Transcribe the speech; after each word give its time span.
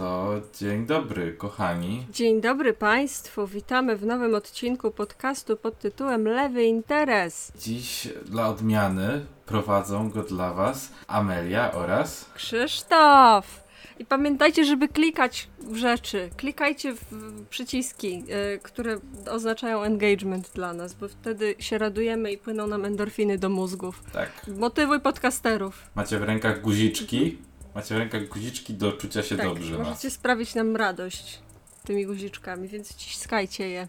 to 0.00 0.40
dzień 0.60 0.86
dobry, 0.86 1.32
kochani. 1.32 2.06
Dzień 2.12 2.40
dobry 2.40 2.72
Państwu. 2.72 3.46
Witamy 3.46 3.96
w 3.96 4.06
nowym 4.06 4.34
odcinku 4.34 4.90
podcastu 4.90 5.56
pod 5.56 5.78
tytułem 5.78 6.24
Lewy 6.24 6.64
Interes. 6.64 7.52
Dziś 7.58 8.08
dla 8.24 8.48
odmiany 8.48 9.26
prowadzą 9.46 10.10
go 10.10 10.22
dla 10.22 10.54
Was 10.54 10.92
Amelia 11.06 11.72
oraz 11.72 12.30
Krzysztof. 12.34 13.64
I 13.98 14.04
pamiętajcie, 14.04 14.64
żeby 14.64 14.88
klikać 14.88 15.48
w 15.58 15.76
rzeczy. 15.76 16.30
Klikajcie 16.36 16.94
w 16.94 17.04
przyciski, 17.50 18.24
y, 18.54 18.58
które 18.62 18.98
oznaczają 19.30 19.82
engagement 19.82 20.50
dla 20.54 20.72
nas, 20.72 20.94
bo 20.94 21.08
wtedy 21.08 21.54
się 21.58 21.78
radujemy 21.78 22.32
i 22.32 22.38
płyną 22.38 22.66
nam 22.66 22.84
endorfiny 22.84 23.38
do 23.38 23.48
mózgów. 23.48 24.02
tak. 24.12 24.30
Motywuj 24.48 25.00
podcasterów. 25.00 25.90
Macie 25.94 26.18
w 26.18 26.22
rękach 26.22 26.60
guziczki. 26.60 27.49
Macie 27.74 27.94
w 27.94 27.98
rękach 27.98 28.28
guziczki 28.28 28.74
do 28.74 28.92
czucia 28.92 29.22
się 29.22 29.36
tak, 29.36 29.46
dobrze. 29.46 29.78
możecie 29.78 30.10
sprawić 30.10 30.54
nam 30.54 30.76
radość 30.76 31.38
tymi 31.84 32.06
guziczkami, 32.06 32.68
więc 32.68 32.94
ciskajcie 32.96 33.68
je. 33.68 33.88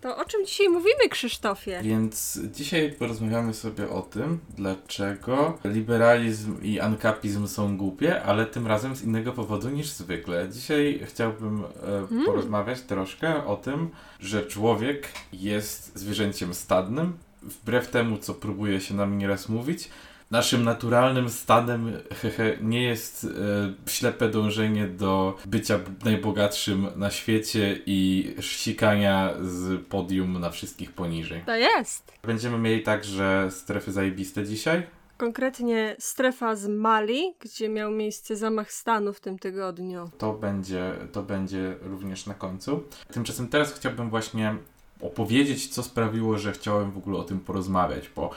To 0.00 0.16
o 0.16 0.24
czym 0.24 0.46
dzisiaj 0.46 0.68
mówimy, 0.68 1.08
Krzysztofie? 1.10 1.80
Więc 1.82 2.40
dzisiaj 2.54 2.92
porozmawiamy 2.92 3.54
sobie 3.54 3.90
o 3.90 4.02
tym, 4.02 4.38
dlaczego 4.56 5.58
liberalizm 5.64 6.62
i 6.62 6.80
ankapizm 6.80 7.46
są 7.46 7.76
głupie, 7.76 8.22
ale 8.22 8.46
tym 8.46 8.66
razem 8.66 8.96
z 8.96 9.02
innego 9.02 9.32
powodu 9.32 9.68
niż 9.68 9.90
zwykle. 9.90 10.48
Dzisiaj 10.48 11.00
chciałbym 11.04 11.64
e, 11.64 12.24
porozmawiać 12.26 12.80
troszkę 12.80 13.46
o 13.46 13.56
tym, 13.56 13.90
że 14.20 14.46
człowiek 14.46 15.08
jest 15.32 15.98
zwierzęciem 15.98 16.54
stadnym, 16.54 17.12
wbrew 17.42 17.88
temu, 17.88 18.18
co 18.18 18.34
próbuje 18.34 18.80
się 18.80 18.94
nam 18.94 19.18
nieraz 19.18 19.48
mówić. 19.48 19.88
Naszym 20.30 20.64
naturalnym 20.64 21.28
stanem 21.28 21.92
hehe, 22.22 22.56
nie 22.60 22.82
jest 22.82 23.24
e, 23.24 23.90
ślepe 23.90 24.28
dążenie 24.28 24.86
do 24.86 25.36
bycia 25.46 25.80
najbogatszym 26.04 26.88
na 26.96 27.10
świecie 27.10 27.80
i 27.86 28.30
ścikania 28.40 29.34
z 29.40 29.86
podium 29.86 30.40
na 30.40 30.50
wszystkich 30.50 30.92
poniżej. 30.92 31.42
To 31.46 31.56
jest. 31.56 32.12
Będziemy 32.22 32.58
mieli 32.58 32.82
także 32.82 33.48
strefy 33.50 33.92
zajebiste 33.92 34.44
dzisiaj. 34.44 34.82
Konkretnie 35.16 35.96
strefa 35.98 36.56
z 36.56 36.68
Mali, 36.68 37.34
gdzie 37.40 37.68
miał 37.68 37.90
miejsce 37.90 38.36
zamach 38.36 38.72
stanu 38.72 39.12
w 39.12 39.20
tym 39.20 39.38
tygodniu. 39.38 40.10
To 40.18 40.32
będzie, 40.32 40.92
to 41.12 41.22
będzie 41.22 41.76
również 41.82 42.26
na 42.26 42.34
końcu. 42.34 42.82
Tymczasem 43.12 43.48
teraz 43.48 43.72
chciałbym 43.72 44.10
właśnie 44.10 44.54
opowiedzieć, 45.00 45.68
co 45.68 45.82
sprawiło, 45.82 46.38
że 46.38 46.52
chciałem 46.52 46.90
w 46.90 46.98
ogóle 46.98 47.18
o 47.18 47.24
tym 47.24 47.40
porozmawiać, 47.40 48.10
bo 48.16 48.30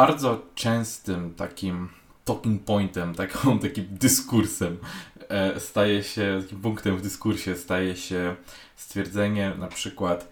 bardzo 0.00 0.42
częstym 0.54 1.34
takim 1.34 1.88
talking 2.24 2.62
pointem, 2.62 3.14
taką, 3.24 3.58
takim 3.58 3.86
dyskursem 3.90 4.76
e, 5.28 5.60
staje 5.60 6.02
się, 6.02 6.40
takim 6.42 6.60
punktem 6.60 6.96
w 6.96 7.02
dyskursie 7.02 7.56
staje 7.56 7.96
się 7.96 8.34
stwierdzenie 8.76 9.52
na 9.58 9.66
przykład 9.68 10.28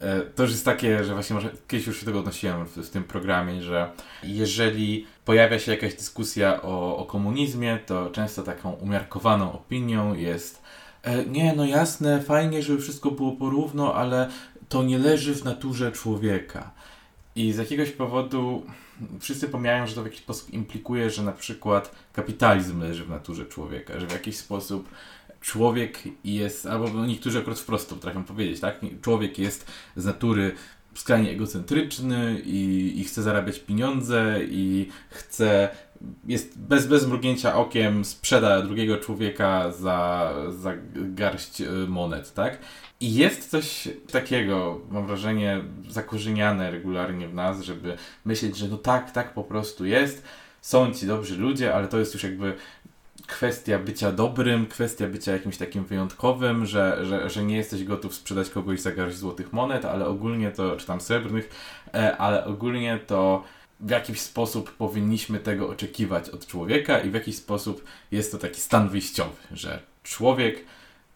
e, 0.00 0.20
to 0.20 0.42
już 0.42 0.52
jest 0.52 0.64
takie, 0.64 1.04
że 1.04 1.14
właśnie 1.14 1.34
może 1.34 1.50
kiedyś 1.68 1.86
już 1.86 2.00
się 2.00 2.06
tego 2.06 2.18
odnosiłem 2.18 2.66
w, 2.66 2.76
w 2.76 2.90
tym 2.90 3.04
programie, 3.04 3.62
że 3.62 3.90
jeżeli 4.22 5.06
pojawia 5.24 5.58
się 5.58 5.72
jakaś 5.72 5.94
dyskusja 5.94 6.62
o, 6.62 6.96
o 6.96 7.04
komunizmie, 7.04 7.78
to 7.86 8.10
często 8.10 8.42
taką 8.42 8.72
umiarkowaną 8.72 9.52
opinią 9.52 10.14
jest 10.14 10.62
e, 11.02 11.24
nie, 11.24 11.52
no 11.56 11.64
jasne, 11.64 12.22
fajnie, 12.22 12.62
żeby 12.62 12.82
wszystko 12.82 13.10
było 13.10 13.32
porówno, 13.32 13.94
ale 13.94 14.28
to 14.68 14.82
nie 14.82 14.98
leży 14.98 15.34
w 15.34 15.44
naturze 15.44 15.92
człowieka. 15.92 16.70
I 17.36 17.52
z 17.52 17.56
jakiegoś 17.56 17.90
powodu 17.90 18.62
wszyscy 19.20 19.48
pomijają, 19.48 19.86
że 19.86 19.94
to 19.94 20.02
w 20.02 20.04
jakiś 20.04 20.20
sposób 20.20 20.50
implikuje, 20.50 21.10
że 21.10 21.22
na 21.22 21.32
przykład 21.32 21.94
kapitalizm 22.12 22.80
leży 22.80 23.04
w 23.04 23.10
naturze 23.10 23.46
człowieka, 23.46 24.00
że 24.00 24.06
w 24.06 24.12
jakiś 24.12 24.36
sposób 24.36 24.88
człowiek 25.40 25.98
jest, 26.24 26.66
albo 26.66 26.88
no 26.88 27.06
niektórzy 27.06 27.38
akurat 27.38 27.58
wprost 27.58 27.88
to 27.88 27.94
potrafią 27.94 28.24
powiedzieć, 28.24 28.60
tak? 28.60 28.80
Człowiek 29.02 29.38
jest 29.38 29.66
z 29.96 30.04
natury 30.04 30.54
skrajnie 30.94 31.30
egocentryczny 31.30 32.42
i, 32.44 32.92
i 32.96 33.04
chce 33.04 33.22
zarabiać 33.22 33.58
pieniądze 33.58 34.38
i 34.42 34.88
chce, 35.10 35.68
jest 36.26 36.58
bez, 36.58 36.86
bez 36.86 37.06
mrugnięcia 37.06 37.56
okiem 37.56 38.04
sprzeda 38.04 38.62
drugiego 38.62 38.96
człowieka 38.96 39.72
za, 39.72 40.32
za 40.48 40.72
garść 40.94 41.60
y, 41.60 41.66
monet, 41.88 42.34
tak? 42.34 42.58
I 43.02 43.14
jest 43.14 43.50
coś 43.50 43.88
takiego, 44.12 44.80
mam 44.90 45.06
wrażenie, 45.06 45.60
zakorzeniane 45.88 46.70
regularnie 46.70 47.28
w 47.28 47.34
nas, 47.34 47.62
żeby 47.62 47.96
myśleć, 48.24 48.56
że 48.56 48.68
no 48.68 48.76
tak, 48.76 49.10
tak 49.10 49.34
po 49.34 49.44
prostu 49.44 49.86
jest, 49.86 50.24
są 50.60 50.94
ci 50.94 51.06
dobrzy 51.06 51.36
ludzie, 51.36 51.74
ale 51.74 51.88
to 51.88 51.98
jest 51.98 52.14
już 52.14 52.22
jakby 52.22 52.54
kwestia 53.26 53.78
bycia 53.78 54.12
dobrym, 54.12 54.66
kwestia 54.66 55.06
bycia 55.06 55.32
jakimś 55.32 55.56
takim 55.56 55.84
wyjątkowym, 55.84 56.66
że, 56.66 57.06
że, 57.06 57.30
że 57.30 57.44
nie 57.44 57.56
jesteś 57.56 57.84
gotów 57.84 58.14
sprzedać 58.14 58.50
kogoś 58.50 58.80
za 58.80 58.92
garść 58.92 59.16
złotych 59.16 59.52
monet, 59.52 59.84
ale 59.84 60.06
ogólnie 60.06 60.50
to, 60.50 60.76
czy 60.76 60.86
tam 60.86 61.00
srebrnych, 61.00 61.50
e, 61.94 62.16
ale 62.16 62.44
ogólnie 62.44 63.00
to 63.06 63.44
w 63.80 63.90
jakiś 63.90 64.20
sposób 64.20 64.72
powinniśmy 64.72 65.38
tego 65.38 65.68
oczekiwać 65.68 66.30
od 66.30 66.46
człowieka 66.46 66.98
i 66.98 67.10
w 67.10 67.14
jakiś 67.14 67.36
sposób 67.36 67.84
jest 68.10 68.32
to 68.32 68.38
taki 68.38 68.60
stan 68.60 68.88
wyjściowy, 68.88 69.36
że 69.52 69.82
człowiek 70.02 70.64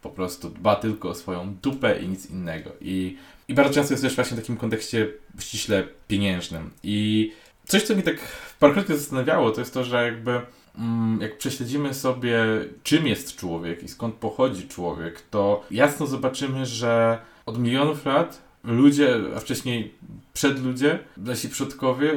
po 0.08 0.14
prostu 0.14 0.50
dba 0.50 0.76
tylko 0.76 1.08
o 1.08 1.14
swoją 1.14 1.54
dupę 1.62 1.98
i 1.98 2.08
nic 2.08 2.30
innego. 2.30 2.70
I, 2.80 3.16
i 3.48 3.54
bardzo 3.54 3.74
często 3.74 3.94
jest 3.94 4.04
też 4.04 4.14
właśnie 4.14 4.36
w 4.36 4.40
takim 4.40 4.56
kontekście 4.56 5.08
ściśle 5.38 5.84
pieniężnym. 6.08 6.70
I 6.82 7.32
coś, 7.66 7.82
co 7.82 7.96
mi 7.96 8.02
tak 8.02 8.16
parokrotnie 8.60 8.96
zastanawiało, 8.96 9.50
to 9.50 9.60
jest 9.60 9.74
to, 9.74 9.84
że 9.84 10.04
jakby 10.04 10.40
mm, 10.78 11.18
jak 11.20 11.38
prześledzimy 11.38 11.94
sobie, 11.94 12.38
czym 12.82 13.06
jest 13.06 13.36
człowiek 13.36 13.82
i 13.82 13.88
skąd 13.88 14.14
pochodzi 14.14 14.68
człowiek, 14.68 15.22
to 15.30 15.64
jasno 15.70 16.06
zobaczymy, 16.06 16.66
że 16.66 17.18
od 17.46 17.58
milionów 17.58 18.04
lat 18.04 18.42
ludzie, 18.64 19.16
a 19.36 19.40
wcześniej 19.40 19.94
przedludzie, 20.32 20.98
nasi 21.16 21.48
przodkowie, 21.48 22.12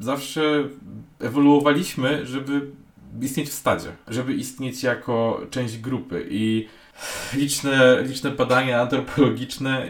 zawsze 0.00 0.68
ewoluowaliśmy, 1.20 2.26
żeby 2.26 2.70
istnieć 3.20 3.48
w 3.48 3.52
stadzie, 3.52 3.88
żeby 4.08 4.34
istnieć 4.34 4.82
jako 4.82 5.40
część 5.50 5.78
grupy 5.78 6.26
i 6.30 6.68
liczne, 7.34 8.02
liczne 8.02 8.30
badania 8.30 8.80
antropologiczne 8.82 9.88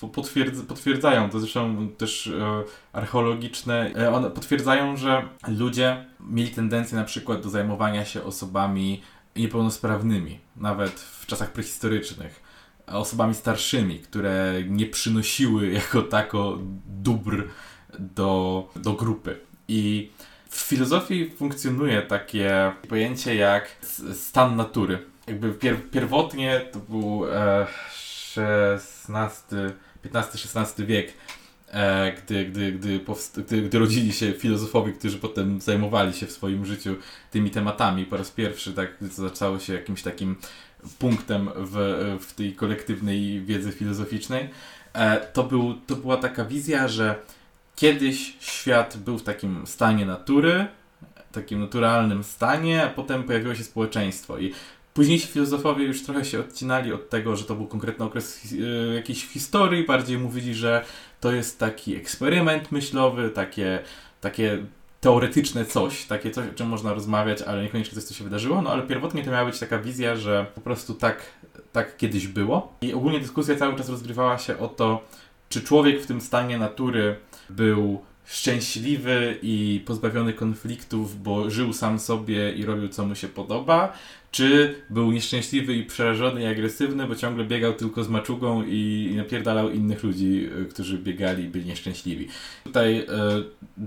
po- 0.00 0.08
potwierdz, 0.08 0.62
potwierdzają, 0.62 1.30
to 1.30 1.40
zresztą 1.40 1.88
też 1.88 2.26
yy, 2.26 2.64
archeologiczne, 2.92 3.90
yy, 3.96 4.10
one 4.10 4.30
potwierdzają, 4.30 4.96
że 4.96 5.28
ludzie 5.48 6.04
mieli 6.20 6.50
tendencję 6.50 6.98
na 6.98 7.04
przykład 7.04 7.42
do 7.42 7.50
zajmowania 7.50 8.04
się 8.04 8.22
osobami 8.22 9.02
niepełnosprawnymi, 9.36 10.38
nawet 10.56 11.00
w 11.00 11.26
czasach 11.26 11.52
prehistorycznych, 11.52 12.40
osobami 12.86 13.34
starszymi, 13.34 13.98
które 13.98 14.54
nie 14.68 14.86
przynosiły 14.86 15.72
jako 15.72 16.02
tako 16.02 16.58
dóbr 16.86 17.48
do, 17.98 18.68
do 18.76 18.92
grupy. 18.92 19.36
I 19.68 20.10
w 20.48 20.60
filozofii 20.60 21.30
funkcjonuje 21.30 22.02
takie 22.02 22.72
pojęcie 22.88 23.34
jak 23.34 23.76
stan 24.14 24.56
natury. 24.56 25.09
Jakby 25.30 25.52
pier, 25.52 25.90
pierwotnie 25.90 26.60
to 26.72 26.78
był 26.78 27.26
e, 27.32 27.66
XVI, 28.36 29.56
XV-XVI 30.04 30.86
wiek, 30.86 31.12
e, 31.68 32.12
gdy, 32.12 32.44
gdy, 32.44 32.72
gdy, 32.72 33.00
gdy, 33.36 33.62
gdy 33.62 33.78
rodzili 33.78 34.12
się 34.12 34.32
filozofowie, 34.32 34.92
którzy 34.92 35.18
potem 35.18 35.60
zajmowali 35.60 36.12
się 36.12 36.26
w 36.26 36.32
swoim 36.32 36.66
życiu 36.66 36.96
tymi 37.30 37.50
tematami. 37.50 38.06
Po 38.06 38.16
raz 38.16 38.30
pierwszy 38.30 38.72
tak 38.72 38.96
to 39.16 39.22
zaczęło 39.22 39.58
się 39.58 39.72
jakimś 39.72 40.02
takim 40.02 40.36
punktem 40.98 41.50
w, 41.56 41.76
w 42.20 42.34
tej 42.34 42.54
kolektywnej 42.54 43.44
wiedzy 43.44 43.72
filozoficznej. 43.72 44.50
E, 44.92 45.20
to, 45.20 45.44
był, 45.44 45.74
to 45.86 45.96
była 45.96 46.16
taka 46.16 46.44
wizja, 46.44 46.88
że 46.88 47.14
kiedyś 47.76 48.36
świat 48.40 48.96
był 48.96 49.18
w 49.18 49.22
takim 49.22 49.66
stanie 49.66 50.06
natury, 50.06 50.66
takim 51.32 51.60
naturalnym 51.60 52.24
stanie, 52.24 52.84
a 52.84 52.88
potem 52.88 53.22
pojawiło 53.22 53.54
się 53.54 53.64
społeczeństwo 53.64 54.38
i 54.38 54.54
późniejsi 54.94 55.26
filozofowie 55.26 55.84
już 55.84 56.02
trochę 56.02 56.24
się 56.24 56.40
odcinali 56.40 56.92
od 56.92 57.10
tego, 57.10 57.36
że 57.36 57.44
to 57.44 57.54
był 57.54 57.66
konkretny 57.66 58.04
okres 58.04 58.52
e, 58.52 58.94
jakiejś 58.94 59.26
historii, 59.26 59.86
bardziej 59.86 60.18
mówili, 60.18 60.54
że 60.54 60.84
to 61.20 61.32
jest 61.32 61.58
taki 61.58 61.96
eksperyment 61.96 62.72
myślowy, 62.72 63.30
takie, 63.30 63.78
takie 64.20 64.58
teoretyczne 65.00 65.64
coś, 65.64 66.04
takie 66.04 66.30
coś, 66.30 66.48
o 66.48 66.54
czym 66.54 66.68
można 66.68 66.94
rozmawiać, 66.94 67.42
ale 67.42 67.62
niekoniecznie 67.62 67.94
coś, 67.94 68.04
co 68.04 68.14
się 68.14 68.24
wydarzyło, 68.24 68.62
no 68.62 68.70
ale 68.70 68.82
pierwotnie 68.82 69.24
to 69.24 69.30
miała 69.30 69.44
być 69.44 69.58
taka 69.58 69.78
wizja, 69.78 70.16
że 70.16 70.46
po 70.54 70.60
prostu 70.60 70.94
tak, 70.94 71.22
tak 71.72 71.96
kiedyś 71.96 72.26
było. 72.26 72.72
I 72.80 72.94
ogólnie 72.94 73.20
dyskusja 73.20 73.56
cały 73.56 73.76
czas 73.76 73.88
rozgrywała 73.88 74.38
się 74.38 74.58
o 74.58 74.68
to, 74.68 75.04
czy 75.48 75.62
człowiek 75.62 76.02
w 76.02 76.06
tym 76.06 76.20
stanie 76.20 76.58
natury 76.58 77.16
był 77.50 78.00
szczęśliwy 78.30 79.38
i 79.42 79.82
pozbawiony 79.86 80.32
konfliktów, 80.32 81.22
bo 81.22 81.50
żył 81.50 81.72
sam 81.72 81.98
sobie 81.98 82.52
i 82.52 82.64
robił 82.64 82.88
co 82.88 83.06
mu 83.06 83.14
się 83.14 83.28
podoba, 83.28 83.92
czy 84.30 84.74
był 84.90 85.12
nieszczęśliwy 85.12 85.74
i 85.74 85.84
przerażony 85.84 86.42
i 86.42 86.46
agresywny, 86.46 87.06
bo 87.06 87.16
ciągle 87.16 87.44
biegał 87.44 87.72
tylko 87.72 88.04
z 88.04 88.08
maczugą 88.08 88.64
i 88.66 89.12
napierdalał 89.16 89.70
innych 89.70 90.02
ludzi, 90.02 90.48
y, 90.62 90.66
którzy 90.66 90.98
biegali 90.98 91.44
i 91.44 91.48
byli 91.48 91.64
nieszczęśliwi. 91.64 92.28
Tutaj 92.64 92.98
y, 92.98 93.06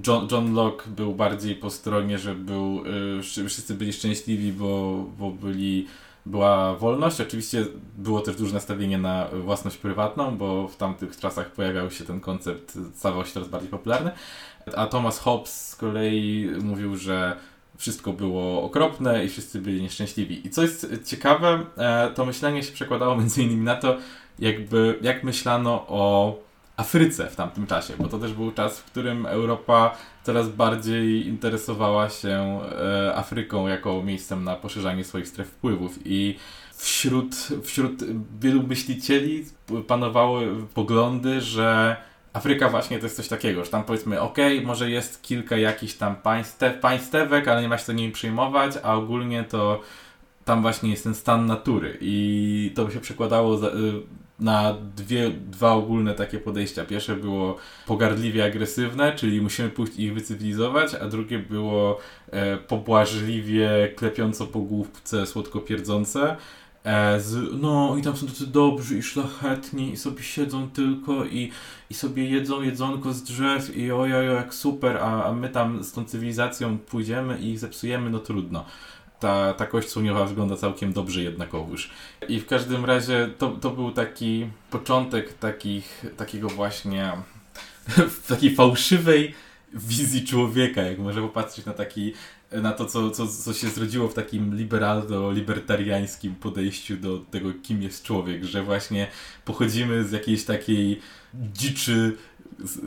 John, 0.07 0.27
John 0.31 0.53
Locke 0.53 0.89
był 0.89 1.15
bardziej 1.15 1.55
po 1.55 1.69
stronie, 1.69 2.17
że 2.17 2.35
był, 2.35 2.83
że 3.19 3.49
wszyscy 3.49 3.73
byli 3.73 3.93
szczęśliwi, 3.93 4.51
bo, 4.51 5.05
bo 5.19 5.31
byli 5.31 5.87
była 6.25 6.75
wolność. 6.75 7.21
Oczywiście 7.21 7.65
było 7.97 8.21
też 8.21 8.35
duże 8.35 8.53
nastawienie 8.53 8.97
na 8.97 9.27
własność 9.43 9.77
prywatną, 9.77 10.37
bo 10.37 10.67
w 10.67 10.77
tamtych 10.77 11.17
czasach 11.17 11.51
pojawiał 11.51 11.91
się 11.91 12.03
ten 12.03 12.19
koncept, 12.19 12.77
stawał 12.95 13.25
się 13.25 13.31
coraz 13.31 13.49
bardziej 13.49 13.69
popularny. 13.69 14.11
A 14.75 14.87
Thomas 14.87 15.19
Hobbes 15.19 15.69
z 15.69 15.75
kolei 15.75 16.49
mówił, 16.61 16.95
że 16.95 17.35
wszystko 17.77 18.13
było 18.13 18.63
okropne 18.63 19.25
i 19.25 19.29
wszyscy 19.29 19.61
byli 19.61 19.81
nieszczęśliwi. 19.81 20.47
I 20.47 20.49
co 20.49 20.61
jest 20.61 20.87
ciekawe, 21.05 21.65
e, 21.77 22.11
to 22.15 22.25
myślenie 22.25 22.63
się 22.63 22.73
przekładało 22.73 23.17
między 23.17 23.43
innymi 23.43 23.63
na 23.63 23.75
to, 23.75 23.97
jakby, 24.39 24.99
jak 25.01 25.23
myślano 25.23 25.85
o 25.87 26.35
Afryce 26.83 27.27
w 27.27 27.35
tamtym 27.35 27.67
czasie, 27.67 27.93
bo 27.97 28.07
to 28.07 28.19
też 28.19 28.33
był 28.33 28.51
czas, 28.51 28.79
w 28.79 28.83
którym 28.83 29.25
Europa 29.25 29.97
coraz 30.23 30.49
bardziej 30.49 31.27
interesowała 31.27 32.09
się 32.09 32.59
e, 33.05 33.15
Afryką 33.15 33.67
jako 33.67 34.03
miejscem 34.03 34.43
na 34.43 34.55
poszerzanie 34.55 35.03
swoich 35.03 35.27
stref 35.27 35.47
wpływów. 35.47 35.99
I 36.05 36.37
wśród, 36.75 37.35
wśród 37.63 38.03
wielu 38.39 38.63
myślicieli 38.63 39.45
panowały 39.87 40.55
poglądy, 40.73 41.41
że 41.41 41.95
Afryka 42.33 42.69
właśnie 42.69 42.99
to 42.99 43.05
jest 43.05 43.15
coś 43.15 43.27
takiego, 43.27 43.65
że 43.65 43.71
tam 43.71 43.83
powiedzmy, 43.83 44.21
ok, 44.21 44.37
może 44.63 44.89
jest 44.89 45.21
kilka 45.21 45.57
jakichś 45.57 45.93
tam 45.93 46.15
państew, 46.15 46.79
państewek, 46.79 47.47
ale 47.47 47.61
nie 47.61 47.67
ma 47.67 47.77
się 47.77 47.85
to 47.85 47.93
nimi 47.93 48.11
przejmować, 48.11 48.73
a 48.83 48.95
ogólnie 48.95 49.43
to 49.43 49.81
tam 50.45 50.61
właśnie 50.61 50.89
jest 50.89 51.03
ten 51.03 51.15
stan 51.15 51.45
natury. 51.45 51.97
I 52.01 52.71
to 52.75 52.85
by 52.85 52.91
się 52.91 52.99
przekładało 52.99 53.55
y, 53.55 54.01
na 54.39 54.75
dwie, 54.95 55.29
dwa 55.29 55.71
ogólne 55.73 56.13
takie 56.13 56.39
podejścia. 56.39 56.85
Pierwsze 56.85 57.15
było 57.15 57.57
pogardliwie 57.87 58.45
agresywne, 58.45 59.15
czyli 59.15 59.41
musimy 59.41 59.69
pójść 59.69 59.95
ich 59.99 60.13
wycywilizować, 60.13 60.95
a 60.95 61.07
drugie 61.07 61.39
było 61.39 61.99
e, 62.31 62.57
pobłażliwie 62.57 63.93
klepiąco 63.95 64.47
po 64.47 64.59
główce 64.59 65.25
słodko 65.25 65.59
pierdzące. 65.59 66.35
E, 66.83 67.19
z, 67.19 67.61
no 67.61 67.95
i 67.99 68.01
tam 68.01 68.17
są 68.17 68.27
tacy 68.27 68.47
dobrzy 68.47 68.97
i 68.97 69.03
szlachetni 69.03 69.91
i 69.91 69.97
sobie 69.97 70.23
siedzą 70.23 70.69
tylko 70.69 71.25
i, 71.25 71.51
i 71.89 71.93
sobie 71.93 72.29
jedzą 72.29 72.61
jedzonko 72.61 73.13
z 73.13 73.23
drzew 73.23 73.77
i 73.77 73.91
ojojo 73.91 74.33
jak 74.33 74.53
super, 74.53 74.97
a, 74.97 75.23
a 75.23 75.33
my 75.33 75.49
tam 75.49 75.83
z 75.83 75.91
tą 75.91 76.05
cywilizacją 76.05 76.77
pójdziemy 76.77 77.39
i 77.39 77.49
ich 77.49 77.59
zepsujemy, 77.59 78.09
no 78.09 78.19
trudno 78.19 78.65
ta, 79.23 79.53
ta 79.53 79.65
kość 79.65 79.89
słoniowa 79.89 80.25
wygląda 80.25 80.57
całkiem 80.57 80.93
dobrze 80.93 81.23
jednakowoż. 81.23 81.89
I 82.27 82.39
w 82.39 82.45
każdym 82.45 82.85
razie 82.85 83.29
to, 83.37 83.49
to 83.49 83.69
był 83.69 83.91
taki 83.91 84.47
początek 84.69 85.33
takich, 85.33 86.05
takiego 86.17 86.49
właśnie 86.49 87.11
takiej 88.29 88.55
fałszywej 88.55 89.33
wizji 89.73 90.27
człowieka, 90.27 90.81
jak 90.81 90.99
może 90.99 91.21
popatrzeć 91.21 91.65
na 91.65 91.73
taki 91.73 92.13
na 92.51 92.71
to, 92.71 92.85
co, 92.85 93.11
co, 93.11 93.27
co 93.27 93.53
się 93.53 93.69
zrodziło 93.69 94.07
w 94.07 94.13
takim 94.13 94.55
liberalno-libertariańskim 94.55 96.35
podejściu 96.35 96.97
do 96.97 97.19
tego, 97.19 97.49
kim 97.63 97.81
jest 97.81 98.03
człowiek, 98.03 98.43
że 98.43 98.63
właśnie 98.63 99.07
pochodzimy 99.45 100.03
z 100.03 100.11
jakiejś 100.11 100.45
takiej 100.45 100.99
dziczy 101.33 102.17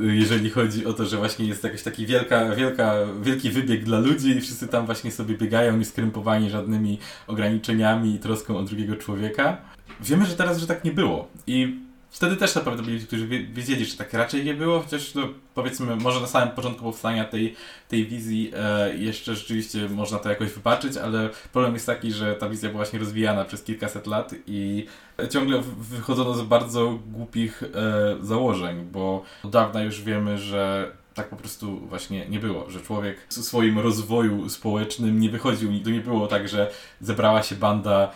jeżeli 0.00 0.50
chodzi 0.50 0.86
o 0.86 0.92
to, 0.92 1.06
że 1.06 1.16
właśnie 1.16 1.46
jest 1.46 1.64
jakaś 1.64 1.82
taki 1.82 2.06
wielka, 2.06 2.54
wielka, 2.54 2.94
wielki 3.22 3.50
wybieg 3.50 3.84
dla 3.84 3.98
ludzi 3.98 4.30
i 4.30 4.40
wszyscy 4.40 4.68
tam 4.68 4.86
właśnie 4.86 5.10
sobie 5.10 5.34
biegają 5.34 5.76
nieskrępowani 5.76 6.50
żadnymi 6.50 6.98
ograniczeniami 7.26 8.14
i 8.14 8.18
troską 8.18 8.56
o 8.56 8.62
drugiego 8.62 8.96
człowieka. 8.96 9.56
Wiemy, 10.00 10.26
że 10.26 10.36
teraz, 10.36 10.58
że 10.58 10.66
tak 10.66 10.84
nie 10.84 10.92
było 10.92 11.28
i 11.46 11.85
Wtedy 12.10 12.36
też 12.36 12.54
naprawdę 12.54 12.82
byli 12.82 12.94
ludzie, 12.94 13.06
którzy 13.06 13.26
wiedzieli, 13.28 13.84
że 13.84 13.96
tak 13.96 14.12
raczej 14.12 14.44
nie 14.44 14.54
było, 14.54 14.80
chociaż 14.80 15.14
no, 15.14 15.28
powiedzmy, 15.54 15.96
może 15.96 16.20
na 16.20 16.26
samym 16.26 16.54
początku 16.54 16.84
powstania 16.84 17.24
tej, 17.24 17.56
tej 17.88 18.06
wizji 18.06 18.52
e, 18.56 18.96
jeszcze 18.96 19.34
rzeczywiście 19.34 19.88
można 19.88 20.18
to 20.18 20.28
jakoś 20.28 20.52
wybaczyć, 20.52 20.96
ale 20.96 21.30
problem 21.52 21.74
jest 21.74 21.86
taki, 21.86 22.12
że 22.12 22.34
ta 22.34 22.48
wizja 22.48 22.68
była 22.68 22.78
właśnie 22.78 22.98
rozwijana 22.98 23.44
przez 23.44 23.62
kilkaset 23.62 24.06
lat 24.06 24.34
i 24.46 24.86
ciągle 25.30 25.62
wychodzono 25.78 26.34
z 26.34 26.42
bardzo 26.42 26.98
głupich 27.06 27.62
e, 27.62 28.16
założeń, 28.20 28.88
bo 28.92 29.22
od 29.44 29.50
dawna 29.50 29.82
już 29.82 30.02
wiemy, 30.02 30.38
że 30.38 30.92
tak 31.16 31.28
po 31.28 31.36
prostu 31.36 31.80
właśnie 31.80 32.28
nie 32.28 32.38
było, 32.38 32.70
że 32.70 32.80
człowiek 32.80 33.16
w 33.28 33.34
swoim 33.34 33.78
rozwoju 33.78 34.48
społecznym 34.48 35.20
nie 35.20 35.30
wychodził, 35.30 35.80
to 35.84 35.90
nie 35.90 36.00
było 36.00 36.26
tak, 36.26 36.48
że 36.48 36.70
zebrała 37.00 37.42
się 37.42 37.54
banda 37.54 38.12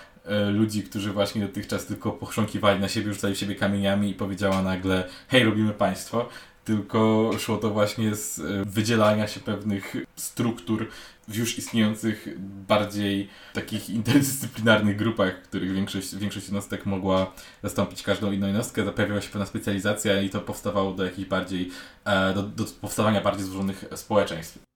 ludzi, 0.51 0.83
którzy 0.83 1.13
właśnie 1.13 1.43
dotychczas 1.43 1.87
tylko 1.87 2.13
pochrząkiwali 2.13 2.81
na 2.81 2.89
siebie, 2.89 3.13
rzucali 3.13 3.35
w 3.35 3.39
siebie 3.39 3.55
kamieniami 3.55 4.11
i 4.11 4.15
powiedziała 4.15 4.63
nagle 4.63 5.09
hej, 5.29 5.45
robimy 5.45 5.73
państwo, 5.73 6.29
tylko 6.65 7.31
szło 7.39 7.57
to 7.57 7.71
właśnie 7.71 8.15
z 8.15 8.39
e, 8.39 8.43
wydzielania 8.65 9.29
się 9.29 9.41
pewnych 9.41 9.97
struktur 10.17 10.89
w 11.29 11.37
już 11.37 11.59
istniejących 11.59 12.29
bardziej 12.69 13.29
takich 13.53 13.91
interdyscyplinarnych 13.91 14.97
grupach, 14.97 15.39
w 15.39 15.49
których 15.49 15.73
większość, 15.73 16.17
większość 16.17 16.47
jednostek 16.47 16.87
mogła 16.87 17.33
zastąpić 17.63 18.03
każdą 18.03 18.33
inną 18.33 18.47
jednostkę, 18.47 18.93
pojawiła 18.93 19.21
się 19.21 19.29
pewna 19.29 19.47
specjalizacja 19.47 20.23
i 20.23 20.31
to 20.31 20.41
powstawało 20.41 20.93
do 20.93 21.05
jakichś 21.05 21.29
bardziej, 21.29 21.71
e, 22.05 22.35
do, 22.35 22.43
do 22.43 22.65
powstawania 22.65 23.21
bardziej 23.21 23.45
złożonych 23.45 23.85
społeczeństw. 23.95 24.70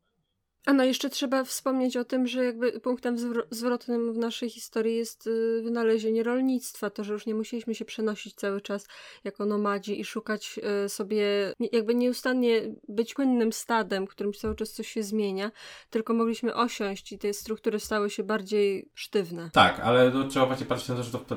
A 0.66 0.72
no 0.72 0.84
jeszcze 0.84 1.10
trzeba 1.10 1.44
wspomnieć 1.44 1.96
o 1.96 2.04
tym, 2.04 2.26
że 2.26 2.44
jakby 2.44 2.80
punktem 2.80 3.16
zwrotnym 3.50 4.12
w 4.12 4.18
naszej 4.18 4.50
historii 4.50 4.96
jest 4.96 5.26
y, 5.26 5.60
wynalezienie 5.64 6.22
rolnictwa. 6.22 6.90
To, 6.90 7.04
że 7.04 7.12
już 7.12 7.26
nie 7.26 7.34
musieliśmy 7.34 7.74
się 7.74 7.84
przenosić 7.84 8.34
cały 8.34 8.60
czas 8.60 8.86
jako 9.24 9.46
nomadzi 9.46 10.00
i 10.00 10.04
szukać 10.04 10.60
y, 10.84 10.88
sobie, 10.88 11.26
jakby 11.72 11.94
nieustannie 11.94 12.62
być 12.88 13.14
płynnym 13.14 13.52
stadem, 13.52 14.06
którym 14.06 14.32
cały 14.32 14.54
czas 14.54 14.70
coś 14.70 14.88
się 14.88 15.02
zmienia, 15.02 15.50
tylko 15.90 16.14
mogliśmy 16.14 16.54
osiąść 16.54 17.12
i 17.12 17.18
te 17.18 17.34
struktury 17.34 17.80
stały 17.80 18.10
się 18.10 18.22
bardziej 18.22 18.88
sztywne. 18.94 19.50
Tak, 19.52 19.80
ale 19.80 20.12
to 20.12 20.24
trzeba 20.24 20.46
właśnie 20.46 20.66
patrzeć 20.66 20.88
na 20.88 20.96
to, 20.96 21.02
że 21.02 21.10
to 21.10 21.36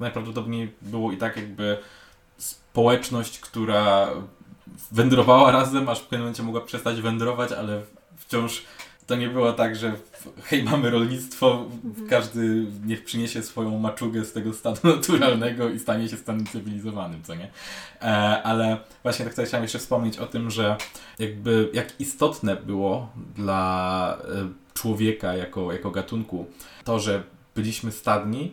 najprawdopodobniej 0.00 0.72
było 0.82 1.12
i 1.12 1.16
tak 1.16 1.36
jakby 1.36 1.78
społeczność, 2.36 3.40
która 3.40 4.10
wędrowała 4.92 5.50
razem, 5.50 5.88
aż 5.88 6.00
w 6.00 6.02
pewnym 6.02 6.20
momencie 6.20 6.42
mogła 6.42 6.60
przestać 6.60 7.00
wędrować, 7.00 7.52
ale 7.52 7.82
wciąż 8.26 8.62
to 9.06 9.16
nie 9.16 9.28
było 9.28 9.52
tak, 9.52 9.76
że 9.76 9.92
hej, 10.42 10.62
mamy 10.62 10.90
rolnictwo, 10.90 11.66
mhm. 11.84 12.08
każdy 12.08 12.66
niech 12.84 13.04
przyniesie 13.04 13.42
swoją 13.42 13.78
maczugę 13.78 14.24
z 14.24 14.32
tego 14.32 14.52
stanu 14.52 14.76
naturalnego 14.96 15.70
i 15.70 15.78
stanie 15.78 16.08
się 16.08 16.16
stanem 16.16 16.46
cywilizowanym, 16.46 17.22
co 17.22 17.34
nie? 17.34 17.50
E, 18.02 18.42
ale 18.42 18.78
właśnie 19.02 19.24
tak 19.24 19.46
chciałem 19.46 19.62
jeszcze 19.62 19.78
wspomnieć 19.78 20.18
o 20.18 20.26
tym, 20.26 20.50
że 20.50 20.76
jakby 21.18 21.70
jak 21.72 22.00
istotne 22.00 22.56
było 22.56 23.12
dla 23.36 24.18
e, 24.24 24.48
człowieka 24.74 25.34
jako, 25.34 25.72
jako 25.72 25.90
gatunku 25.90 26.46
to, 26.84 27.00
że 27.00 27.22
byliśmy 27.54 27.92
stadni, 27.92 28.52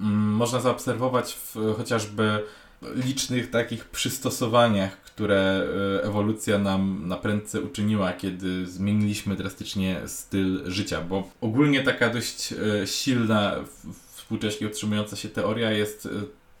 mm, 0.00 0.32
można 0.32 0.60
zaobserwować 0.60 1.34
w, 1.34 1.74
chociażby 1.76 2.44
licznych 2.82 3.50
takich 3.50 3.84
przystosowaniach, 3.84 4.96
które 5.18 5.66
e, 5.98 6.04
ewolucja 6.04 6.58
nam 6.58 7.02
na 7.06 7.16
prędce 7.16 7.60
uczyniła, 7.60 8.12
kiedy 8.12 8.66
zmieniliśmy 8.66 9.36
drastycznie 9.36 10.00
styl 10.06 10.70
życia, 10.70 11.00
bo 11.00 11.30
ogólnie 11.40 11.82
taka 11.82 12.10
dość 12.10 12.52
e, 12.52 12.86
silna, 12.86 13.54
współcześnie 14.14 14.66
utrzymująca 14.66 15.16
się 15.16 15.28
teoria 15.28 15.70
jest 15.70 16.06
e, 16.06 16.08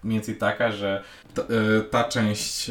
mniej 0.04 0.18
więcej 0.18 0.36
taka, 0.36 0.72
że 0.72 1.04
ta, 1.34 1.42
ta, 1.90 2.04
część 2.04 2.70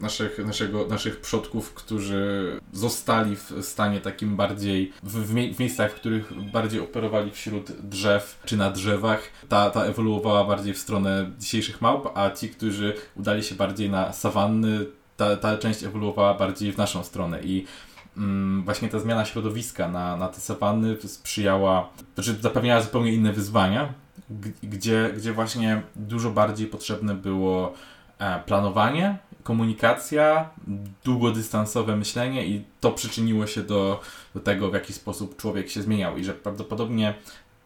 naszych, 0.00 0.38
naszego, 0.38 0.86
naszych 0.86 1.20
przodków, 1.20 1.74
którzy 1.74 2.52
zostali 2.72 3.36
w 3.36 3.52
stanie 3.62 4.00
takim 4.00 4.36
bardziej, 4.36 4.92
w, 5.02 5.12
w, 5.12 5.58
miejscach, 5.60 5.92
w 5.92 5.94
których 5.94 6.50
bardziej 6.50 6.80
operowali 6.80 7.30
wśród 7.30 7.72
drzew 7.72 8.40
czy 8.44 8.56
na 8.56 8.70
drzewach, 8.70 9.22
ta, 9.48 9.70
ta 9.70 9.84
ewoluowała 9.84 10.44
bardziej 10.44 10.74
w 10.74 10.78
stronę 10.78 11.30
dzisiejszych 11.38 11.80
małp, 11.80 12.08
a 12.14 12.30
ci, 12.30 12.48
którzy 12.48 12.94
udali 13.16 13.42
się 13.42 13.54
bardziej 13.54 13.90
na 13.90 14.12
sawanny, 14.12 14.86
ta, 15.16 15.36
ta 15.36 15.58
część 15.58 15.84
ewoluowała 15.84 16.34
bardziej 16.34 16.72
w 16.72 16.78
naszą 16.78 17.04
stronę 17.04 17.42
i 17.42 17.66
mm, 18.16 18.64
właśnie 18.64 18.88
ta 18.88 18.98
zmiana 18.98 19.24
środowiska 19.24 19.88
na, 19.88 20.16
na 20.16 20.28
te 20.28 20.40
sawanny 20.40 20.96
sprzyjała, 21.06 21.88
znaczy 22.14 22.36
zapewniała 22.40 22.82
zupełnie 22.82 23.12
inne 23.12 23.32
wyzwania, 23.32 23.92
gdzie, 24.62 25.12
gdzie 25.16 25.32
właśnie 25.32 25.82
dużo 25.96 26.30
bardziej 26.30 26.66
potrzebne 26.66 27.14
było 27.14 27.72
e, 28.18 28.40
planowanie, 28.46 29.18
komunikacja, 29.42 30.50
długodystansowe 31.04 31.96
myślenie 31.96 32.46
i 32.46 32.64
to 32.80 32.92
przyczyniło 32.92 33.46
się 33.46 33.62
do, 33.62 34.00
do 34.34 34.40
tego, 34.40 34.70
w 34.70 34.74
jaki 34.74 34.92
sposób 34.92 35.36
człowiek 35.36 35.70
się 35.70 35.82
zmieniał 35.82 36.16
i 36.16 36.24
że 36.24 36.32
prawdopodobnie 36.32 37.14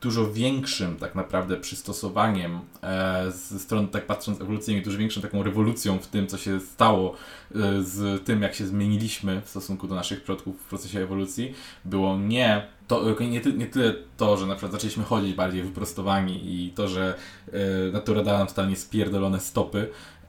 dużo 0.01 0.33
większym 0.33 0.97
tak 0.97 1.15
naprawdę 1.15 1.57
przystosowaniem 1.57 2.61
e, 2.83 3.31
ze 3.31 3.59
strony, 3.59 3.89
tak 3.89 4.07
patrząc 4.07 4.41
ewolucyjnie, 4.41 4.83
dużo 4.83 4.99
większą 4.99 5.21
taką 5.21 5.43
rewolucją 5.43 5.99
w 5.99 6.07
tym, 6.07 6.27
co 6.27 6.39
się 6.39 6.61
stało 6.61 7.15
e, 7.55 7.83
z 7.83 8.25
tym, 8.25 8.43
jak 8.43 8.55
się 8.55 8.67
zmieniliśmy 8.67 9.43
w 9.45 9.49
stosunku 9.49 9.89
do 9.89 9.95
naszych 9.95 10.23
przodków 10.23 10.61
w 10.61 10.69
procesie 10.69 11.01
ewolucji, 11.01 11.55
było 11.85 12.19
nie 12.19 12.67
to, 12.91 13.21
nie, 13.21 13.41
ty, 13.41 13.53
nie 13.53 13.67
tyle 13.67 13.95
to, 14.17 14.37
że 14.37 14.47
na 14.47 14.55
przykład 14.55 14.73
zaczęliśmy 14.73 15.05
chodzić 15.05 15.35
bardziej 15.35 15.63
wyprostowani 15.63 16.41
i 16.55 16.71
to, 16.71 16.89
że 16.89 17.15
e, 17.53 17.93
natura 17.93 18.23
dała 18.23 18.39
nam 18.39 18.47
totalnie 18.47 18.77
spierdolone 18.77 19.41
stopy, 19.41 19.79
e, 19.79 20.20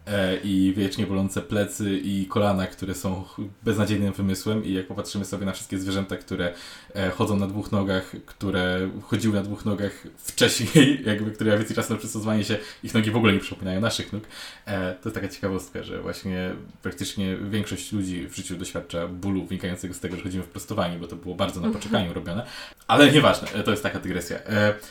i 0.43 0.74
wiecznie 0.77 1.08
bolące 1.08 1.41
plecy 1.41 2.00
i 2.03 2.25
kolana, 2.25 2.67
które 2.67 2.96
są 2.96 3.24
beznadziejnym 3.63 4.13
wymysłem. 4.13 4.65
I 4.65 4.74
jak 4.74 4.88
popatrzymy 4.88 5.25
sobie 5.25 5.46
na 5.46 5.51
wszystkie 5.51 5.77
zwierzęta, 5.77 6.17
które 6.17 6.53
e, 6.96 7.10
chodzą 7.10 7.38
na 7.38 7.48
dwóch 7.48 7.72
nogach, 7.72 8.12
które 8.25 8.89
chodziły 9.01 9.36
na 9.36 9.41
dwóch 9.41 9.65
nogach 9.65 10.08
wcześniej, 10.17 11.00
jakby, 11.05 11.31
które 11.31 11.58
więcej 11.58 11.75
czasu 11.75 11.93
na 11.93 12.00
przystosowanie 12.00 12.43
się, 12.43 12.58
ich 12.84 12.93
nogi 12.93 13.12
w 13.12 13.15
ogóle 13.15 13.34
nie 13.34 13.39
przypominają 13.39 13.81
naszych 13.81 14.13
nóg, 14.13 14.24
e, 14.65 14.93
to 14.93 15.10
jest 15.10 15.15
taka 15.15 15.27
ciekawostka, 15.27 15.84
że 15.84 16.01
właśnie 16.01 16.51
praktycznie 16.81 17.38
większość 17.38 17.91
ludzi 17.91 18.27
w 18.27 18.36
życiu 18.36 18.55
doświadcza 18.55 19.08
bólu 19.08 19.46
wynikającego 19.46 19.93
z 19.93 20.00
tego, 20.00 20.17
że 20.17 20.24
chodzimy 20.24 20.43
w 20.43 20.48
prostowaniu, 20.48 21.00
bo 21.00 21.08
to 21.08 21.15
było 21.15 21.36
bardzo 21.36 21.62
na 21.62 21.70
poczekaniu 21.70 22.13
robione, 22.13 22.46
ale 22.88 23.12
nieważne, 23.12 23.48
to 23.63 23.72
jest 23.72 23.84
taka 23.84 24.00
dygresja. 24.00 24.39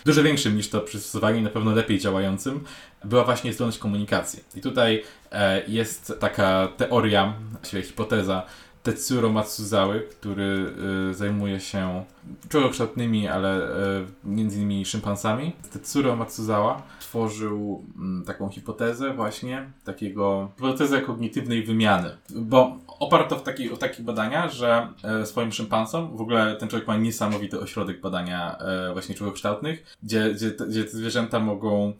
Dużo 0.04 0.22
większym 0.22 0.56
niż 0.56 0.68
to 0.68 0.80
przystosowanie, 0.80 1.42
na 1.42 1.50
pewno 1.50 1.74
lepiej 1.74 1.98
działającym, 1.98 2.64
była 3.04 3.24
właśnie 3.24 3.52
zdolność 3.52 3.78
komunikacji. 3.78 4.44
I 4.54 4.60
tutaj 4.60 5.02
e, 5.32 5.62
jest 5.68 6.14
taka 6.20 6.68
teoria, 6.76 7.34
właściwie 7.52 7.82
hipoteza 7.82 8.46
Tetsuro 8.82 9.30
Matsuzały, 9.30 10.00
który 10.00 10.72
e, 11.10 11.14
zajmuje 11.14 11.60
się 11.60 12.04
człowieczotnymi, 12.48 13.28
ale 13.28 13.64
e, 13.64 14.04
między 14.24 14.56
innymi 14.56 14.84
szympansami. 14.84 15.52
Tetsuro 15.72 16.16
Matsuzawa 16.16 16.82
tworzył 17.00 17.84
m, 17.96 18.02
mm, 18.02 18.24
taką 18.24 18.48
hipotezę 18.48 19.14
właśnie, 19.14 19.70
takiego 19.84 20.50
hipotezę 20.56 21.00
kognitywnej 21.00 21.62
wymiany, 21.62 22.16
bo 22.30 22.76
oparto 22.86 23.36
w, 23.36 23.42
taki, 23.42 23.68
w 23.68 23.78
takich 23.78 24.04
badaniach, 24.04 24.52
że 24.52 24.88
e, 25.04 25.26
swoim 25.26 25.52
szympansom, 25.52 26.16
w 26.16 26.20
ogóle 26.20 26.56
ten 26.56 26.68
człowiek 26.68 26.88
ma 26.88 26.96
niesamowity 26.96 27.60
ośrodek 27.60 28.00
badania 28.00 28.58
e, 28.58 28.92
właśnie 28.92 29.14
człowiekokształtnych, 29.14 29.96
gdzie, 30.02 30.34
gdzie, 30.34 30.50
gdzie 30.50 30.84
te 30.84 30.90
zwierzęta 30.90 31.40
mogą 31.40 31.92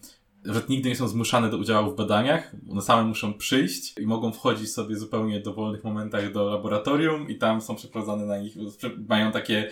że 0.44 0.62
nigdy 0.68 0.88
nie 0.88 0.96
są 0.96 1.08
zmuszane 1.08 1.50
do 1.50 1.56
udziału 1.56 1.90
w 1.90 1.96
badaniach, 1.96 2.52
one 2.70 2.82
same 2.82 3.04
muszą 3.04 3.34
przyjść 3.34 3.98
i 3.98 4.06
mogą 4.06 4.32
wchodzić 4.32 4.72
sobie 4.72 4.96
zupełnie 4.96 5.40
w 5.40 5.42
dowolnych 5.42 5.84
momentach 5.84 6.32
do 6.32 6.50
laboratorium 6.50 7.28
i 7.28 7.38
tam 7.38 7.60
są 7.60 7.76
przeprowadzane 7.76 8.26
na 8.26 8.38
nich, 8.38 8.54
mają 9.08 9.32
takie 9.32 9.70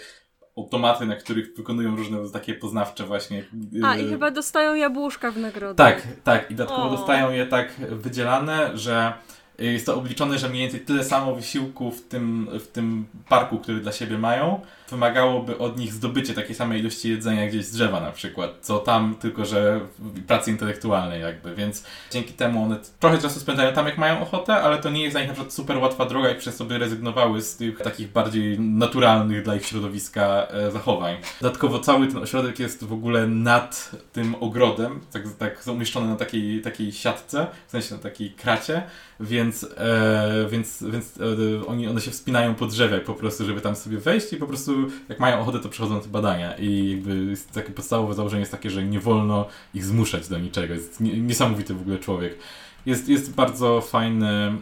automaty, 0.59 1.07
na 1.07 1.17
których 1.17 1.57
wykonują 1.57 1.97
różne 1.97 2.31
takie 2.33 2.55
poznawcze 2.55 3.05
właśnie. 3.05 3.45
A, 3.85 3.97
i 3.97 4.07
y, 4.07 4.09
chyba 4.09 4.31
dostają 4.31 4.75
jabłuszka 4.75 5.31
w 5.31 5.39
nagrodę. 5.39 5.75
Tak, 5.75 6.07
tak. 6.25 6.51
I 6.51 6.55
dodatkowo 6.55 6.89
o. 6.89 6.97
dostają 6.97 7.31
je 7.31 7.47
tak 7.47 7.73
wydzielane, 7.91 8.71
że 8.75 9.13
jest 9.59 9.87
to 9.87 9.97
obliczone, 9.97 10.39
że 10.39 10.49
mniej 10.49 10.63
więcej 10.63 10.81
tyle 10.81 11.05
samo 11.05 11.35
wysiłku 11.35 11.91
w 11.91 12.03
tym, 12.03 12.49
w 12.61 12.67
tym 12.67 13.07
parku, 13.29 13.59
który 13.59 13.81
dla 13.81 13.93
siebie 13.93 14.19
mają, 14.19 14.61
wymagałoby 14.91 15.59
od 15.59 15.79
nich 15.79 15.93
zdobycie 15.93 16.35
takiej 16.35 16.55
samej 16.55 16.81
ilości 16.81 17.11
jedzenia 17.11 17.49
gdzieś 17.49 17.65
z 17.65 17.73
drzewa 17.73 18.01
na 18.01 18.13
przykład, 18.13 18.51
co 18.61 18.79
tam, 18.79 19.15
tylko 19.21 19.45
że 19.45 19.81
pracy 20.27 20.51
intelektualnej 20.51 21.23
jakby, 21.23 21.55
więc 21.55 21.85
dzięki 22.11 22.33
temu 22.33 22.63
one 22.63 22.79
trochę 23.01 23.19
czasu 23.19 23.41
spędzają 23.41 23.73
tam 23.73 23.87
jak 23.87 23.99
mają 23.99 24.21
ochotę, 24.21 24.55
ale 24.55 24.79
to 24.79 24.91
nie 24.91 25.03
jest 25.03 25.15
dla 25.15 25.21
nich 25.21 25.29
na 25.29 25.35
przykład 25.35 25.55
super 25.55 25.79
łatwa 25.79 26.05
droga 26.05 26.31
i 26.31 26.35
przez 26.35 26.57
to 26.57 26.65
by 26.65 26.79
rezygnowały 26.79 27.43
z 27.43 27.57
tych 27.57 27.79
takich 27.79 28.13
bardziej 28.13 28.61
naturalnych 28.61 29.43
dla 29.43 29.57
ich 29.57 29.67
środowiska 29.67 30.47
e, 30.51 30.71
zachowań. 30.71 31.17
Dodatkowo 31.41 31.79
cały 31.79 32.07
ten 32.07 32.17
ośrodek 32.17 32.59
jest 32.59 32.85
w 32.85 32.93
ogóle 32.93 33.27
nad 33.27 33.91
tym 34.13 34.35
ogrodem, 34.41 35.01
tak, 35.13 35.23
tak 35.39 35.67
umieszczony 35.67 36.09
na 36.09 36.17
takiej, 36.17 36.63
takiej 36.63 36.93
siatce, 36.93 37.47
w 37.67 37.71
sensie 37.71 37.95
na 37.95 38.01
takiej 38.01 38.31
kracie, 38.31 38.83
więc, 39.21 39.67
e, 39.77 40.47
więc, 40.51 40.85
więc 40.93 41.19
e, 41.21 41.67
oni, 41.67 41.89
one 41.89 42.01
się 42.01 42.11
wspinają 42.11 42.55
po 42.55 42.67
drzewie 42.67 42.99
po 42.99 43.15
prostu, 43.15 43.45
żeby 43.45 43.61
tam 43.61 43.77
sobie 43.77 43.99
wejść 43.99 44.33
i 44.33 44.37
po 44.37 44.47
prostu 44.47 44.78
jak 45.09 45.21
mają 45.21 45.41
ochotę, 45.41 45.59
to 45.59 45.69
przychodzą 45.69 46.01
te 46.01 46.09
badania 46.09 46.55
i 46.59 46.91
jakby 46.91 47.35
takie 47.55 47.73
podstawowe 47.73 48.15
założenie 48.15 48.41
jest 48.41 48.53
takie, 48.53 48.71
że 48.71 48.85
nie 48.85 49.01
wolno 49.01 49.47
ich 49.75 49.85
zmuszać 49.85 50.29
do 50.29 50.39
niczego. 50.39 50.75
Jest 50.75 51.01
niesamowity 51.01 51.75
w 51.75 51.81
ogóle 51.81 51.99
człowiek. 51.99 52.39
Jest, 52.87 53.09
jest 53.09 53.35
bardzo 53.35 53.81
fajny 53.81 54.59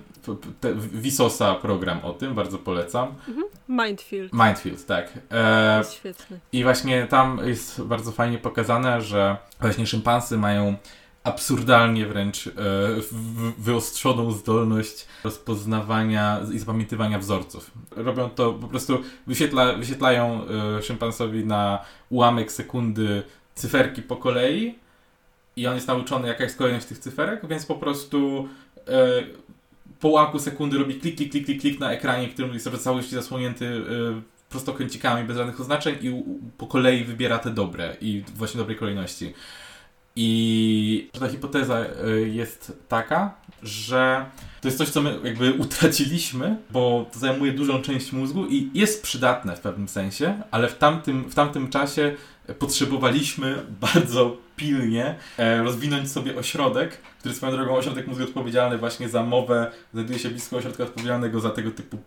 te, 0.61 0.75
Visosa 0.75 1.55
program 1.55 2.01
o 2.03 2.13
tym, 2.13 2.35
bardzo 2.35 2.59
polecam. 2.59 3.09
Mhm. 3.29 3.47
Mindfield. 3.69 4.33
Mindfield, 4.33 4.87
tak. 4.87 5.13
E, 5.31 5.83
świetny. 5.99 6.41
I 6.53 6.65
właśnie 6.65 7.07
tam 7.07 7.41
jest 7.45 7.83
bardzo 7.83 8.13
fajnie 8.13 8.39
pokazane, 8.39 9.01
że 9.01 9.37
właśnie 9.61 9.87
szympansy 9.87 10.39
mają 10.39 10.77
absurdalnie 11.27 12.07
wręcz 12.07 12.47
e, 12.47 12.51
wyostrzoną 13.59 14.33
zdolność 14.33 15.07
rozpoznawania 15.25 16.41
i 16.53 16.59
zapamiętywania 16.59 17.19
wzorców. 17.19 17.71
Robią 17.91 18.31
to 18.31 18.53
po 18.53 18.69
prostu, 18.69 18.99
wyświetla, 19.27 19.73
wyświetlają 19.73 20.41
e, 20.79 20.83
szympansowi 20.83 21.45
na 21.45 21.79
ułamek 22.11 22.53
sekundy 22.53 23.23
cyferki 23.55 24.03
po 24.03 24.17
kolei 24.17 24.79
i 25.57 25.67
on 25.67 25.75
jest 25.75 25.89
nauczony 25.89 26.29
jaka 26.29 26.45
jest 26.45 26.59
kolejność 26.59 26.87
tych 26.87 26.99
cyferek, 26.99 27.49
więc 27.49 27.67
po 27.67 27.75
prostu 27.75 28.49
e, 28.89 29.23
po 30.01 30.09
ułamku 30.09 30.39
sekundy 30.39 30.79
robi 30.79 30.95
klik, 30.95 31.17
klik, 31.17 31.31
klik, 31.31 31.45
klik, 31.45 31.61
klik 31.61 31.81
na 31.81 31.93
ekranie, 31.93 32.29
którym 32.29 32.55
jest 32.55 32.69
w 32.69 32.79
całości 32.79 33.15
zasłonięty 33.15 33.83
prostokręcikami 34.49 35.27
bez 35.27 35.37
żadnych 35.37 35.61
oznaczeń 35.61 35.97
i 36.01 36.23
po 36.59 36.67
kolei 36.67 37.05
wybiera 37.05 37.39
te 37.39 37.51
dobre 37.51 37.97
i 38.01 38.25
właśnie 38.35 38.59
dobrej 38.59 38.77
kolejności. 38.77 39.35
I 40.17 41.11
ta 41.21 41.29
hipoteza 41.29 41.85
y, 42.07 42.29
jest 42.29 42.73
taka, 42.89 43.35
że 43.63 44.27
to 44.61 44.69
jest 44.69 44.79
coś, 44.79 44.89
co 44.89 45.03
my 45.03 45.19
jakby 45.25 45.53
utraciliśmy, 45.53 46.57
bo 46.71 47.07
to 47.13 47.19
zajmuje 47.19 47.53
dużą 47.53 47.83
część 47.83 48.13
mózgu 48.13 48.47
i 48.47 48.71
jest 48.75 49.03
przydatne 49.03 49.57
w 49.57 49.61
pewnym 49.61 49.89
sensie, 49.89 50.43
ale 50.51 50.69
w 50.69 50.79
tamtym, 50.79 51.25
w 51.31 51.35
tamtym 51.35 51.71
czasie 51.71 52.15
potrzebowaliśmy 52.59 53.63
bardzo 53.95 54.37
pilnie 54.57 55.15
e, 55.39 55.63
rozwinąć 55.63 56.11
sobie 56.11 56.37
ośrodek, 56.37 56.99
który 57.19 57.35
swoją 57.35 57.53
drogą 57.53 57.77
ośrodek 57.77 58.07
mózgu 58.07 58.25
odpowiedzialny 58.25 58.79
właśnie 58.79 59.09
za 59.09 59.23
mowę, 59.23 59.71
znajduje 59.93 60.19
się 60.19 60.29
blisko 60.29 60.57
ośrodka 60.57 60.85
odpowiedzialnego 60.85 61.41
za 61.41 61.51
tego 61.51 61.71
typu 61.71 61.99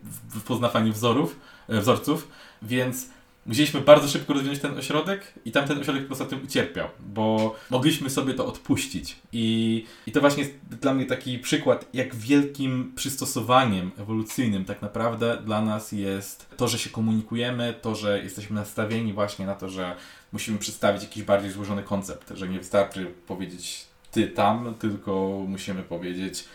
poznawanie 0.47 0.91
wzorów, 0.91 1.39
e, 1.69 1.79
wzorców, 1.79 2.27
więc 2.61 3.09
musieliśmy 3.46 3.81
bardzo 3.81 4.08
szybko 4.08 4.34
rozwinąć 4.34 4.60
ten 4.60 4.77
ośrodek 4.77 5.34
i 5.46 5.51
tamten 5.51 5.79
ośrodek 5.79 6.08
po 6.08 6.15
tym 6.15 6.43
ucierpiał, 6.43 6.88
bo 7.00 7.55
mogliśmy 7.69 8.10
sobie 8.10 8.34
to 8.34 8.46
odpuścić. 8.46 9.15
I, 9.34 9.86
I 10.08 10.12
to 10.12 10.22
właśnie 10.22 10.43
jest 10.43 10.55
dla 10.81 10.93
mnie 10.93 11.05
taki 11.05 11.39
przykład, 11.39 11.86
jak 11.93 12.15
wielkim 12.15 12.91
przystosowaniem 12.96 13.91
ewolucyjnym 13.98 14.65
tak 14.65 14.81
naprawdę 14.81 15.41
dla 15.46 15.62
nas 15.62 15.91
jest 15.91 16.50
to, 16.58 16.67
że 16.67 16.79
się 16.79 16.89
komunikujemy, 16.89 17.74
to, 17.81 17.96
że 17.96 18.24
jesteśmy 18.24 18.55
nastawieni 18.55 19.13
właśnie 19.13 19.46
na 19.46 19.55
to, 19.55 19.69
że 19.69 19.96
musimy 20.31 20.58
przedstawić 20.58 21.03
jakiś 21.03 21.24
bardziej 21.24 21.51
złożony 21.51 21.84
koncept, 21.84 22.31
że 22.36 22.50
nie 22.50 22.58
wystarczy 22.58 23.13
powiedzieć 23.27 23.86
ty 24.12 24.27
tam, 24.27 24.75
tylko 24.79 25.43
musimy 25.48 25.84
powiedzieć 25.84 26.46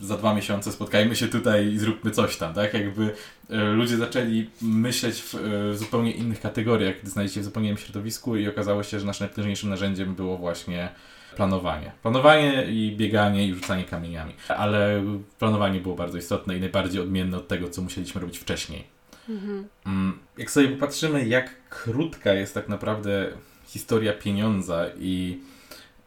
za 0.00 0.16
dwa 0.16 0.34
miesiące 0.34 0.72
spotkajmy 0.72 1.16
się 1.16 1.28
tutaj 1.28 1.66
i 1.66 1.78
zróbmy 1.78 2.10
coś 2.10 2.36
tam, 2.36 2.54
tak? 2.54 2.74
Jakby 2.74 3.14
ludzie 3.56 3.96
zaczęli 3.96 4.50
myśleć 4.62 5.22
w 5.22 5.34
e, 5.34 5.74
zupełnie 5.74 6.10
innych 6.10 6.40
kategoriach, 6.40 7.00
gdy 7.02 7.10
znajdziecie 7.10 7.40
w 7.40 7.44
zupełnie 7.44 7.68
innym 7.68 7.78
środowisku 7.78 8.36
i 8.36 8.48
okazało 8.48 8.82
się, 8.82 9.00
że 9.00 9.06
naszym 9.06 9.24
najpotężniejszym 9.24 9.70
narzędziem 9.70 10.14
było 10.14 10.38
właśnie 10.38 10.88
planowanie. 11.36 11.92
Planowanie 12.02 12.64
i 12.64 12.96
bieganie 12.96 13.46
i 13.46 13.54
rzucanie 13.54 13.84
kamieniami. 13.84 14.34
Ale 14.48 15.04
planowanie 15.38 15.80
było 15.80 15.94
bardzo 15.94 16.18
istotne 16.18 16.56
i 16.56 16.60
najbardziej 16.60 17.02
odmienne 17.02 17.36
od 17.36 17.48
tego, 17.48 17.68
co 17.68 17.82
musieliśmy 17.82 18.20
robić 18.20 18.38
wcześniej. 18.38 18.84
Mhm. 19.28 19.68
Mm, 19.86 20.18
jak 20.38 20.50
sobie 20.50 20.68
popatrzymy, 20.68 21.28
jak 21.28 21.68
krótka 21.68 22.32
jest 22.32 22.54
tak 22.54 22.68
naprawdę 22.68 23.28
historia 23.66 24.12
pieniądza 24.12 24.86
i 24.98 25.40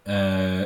e, 0.08 0.66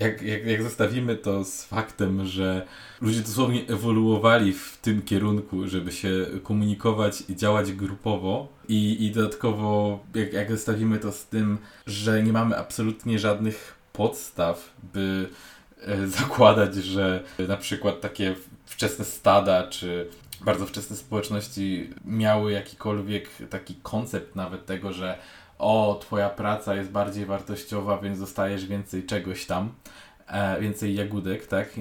jak, 0.00 0.22
jak, 0.22 0.46
jak 0.46 0.62
zestawimy 0.62 1.16
to 1.16 1.44
z 1.44 1.64
faktem, 1.64 2.26
że 2.26 2.66
ludzie 3.00 3.20
dosłownie 3.20 3.66
ewoluowali 3.68 4.52
w 4.52 4.78
tym 4.82 5.02
kierunku, 5.02 5.68
żeby 5.68 5.92
się 5.92 6.26
komunikować 6.42 7.22
i 7.28 7.36
działać 7.36 7.72
grupowo, 7.72 8.48
i, 8.68 9.06
i 9.06 9.10
dodatkowo 9.10 10.00
jak, 10.14 10.32
jak 10.32 10.50
zestawimy 10.50 10.98
to 10.98 11.12
z 11.12 11.26
tym, 11.26 11.58
że 11.86 12.22
nie 12.22 12.32
mamy 12.32 12.56
absolutnie 12.56 13.18
żadnych 13.18 13.74
podstaw, 13.92 14.72
by 14.94 15.28
e, 15.82 16.06
zakładać, 16.20 16.74
że 16.74 17.24
na 17.48 17.56
przykład 17.56 18.00
takie 18.00 18.34
wczesne 18.66 19.04
stada 19.04 19.66
czy 19.66 20.08
bardzo 20.40 20.66
wczesne 20.66 20.96
społeczności 20.96 21.90
miały 22.04 22.52
jakikolwiek 22.52 23.28
taki 23.50 23.74
koncept 23.82 24.36
nawet 24.36 24.66
tego, 24.66 24.92
że 24.92 25.18
o, 25.58 25.98
twoja 26.00 26.30
praca 26.30 26.74
jest 26.74 26.90
bardziej 26.90 27.26
wartościowa, 27.26 27.98
więc 27.98 28.20
dostajesz 28.20 28.66
więcej 28.66 29.06
czegoś 29.06 29.46
tam, 29.46 29.72
e, 30.26 30.60
więcej 30.60 30.94
jagódek, 30.94 31.46
tak? 31.46 31.78
E, 31.78 31.80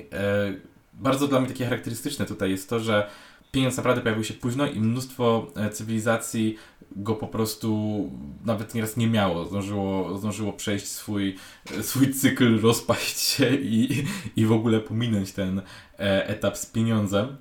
bardzo 0.93 1.27
dla 1.27 1.39
mnie 1.39 1.49
takie 1.49 1.65
charakterystyczne 1.65 2.25
tutaj 2.25 2.51
jest 2.51 2.69
to, 2.69 2.79
że 2.79 3.09
pieniądz 3.51 3.77
naprawdę 3.77 4.01
pojawił 4.01 4.23
się 4.23 4.33
późno 4.33 4.67
i 4.67 4.79
mnóstwo 4.79 5.47
e, 5.55 5.69
cywilizacji 5.69 6.57
go 6.91 7.15
po 7.15 7.27
prostu 7.27 8.11
nawet 8.45 8.73
nieraz 8.75 8.97
nie 8.97 9.07
miało. 9.07 9.45
Zdążyło, 9.45 10.17
zdążyło 10.17 10.53
przejść 10.53 10.87
swój, 10.87 11.35
e, 11.79 11.83
swój 11.83 12.13
cykl, 12.13 12.61
rozpaść 12.61 13.19
się 13.19 13.55
i, 13.55 14.05
i 14.35 14.45
w 14.45 14.51
ogóle 14.51 14.79
pominąć 14.79 15.31
ten 15.31 15.61
e, 15.99 16.27
etap 16.27 16.57
z 16.57 16.65
pieniądzem. 16.65 17.37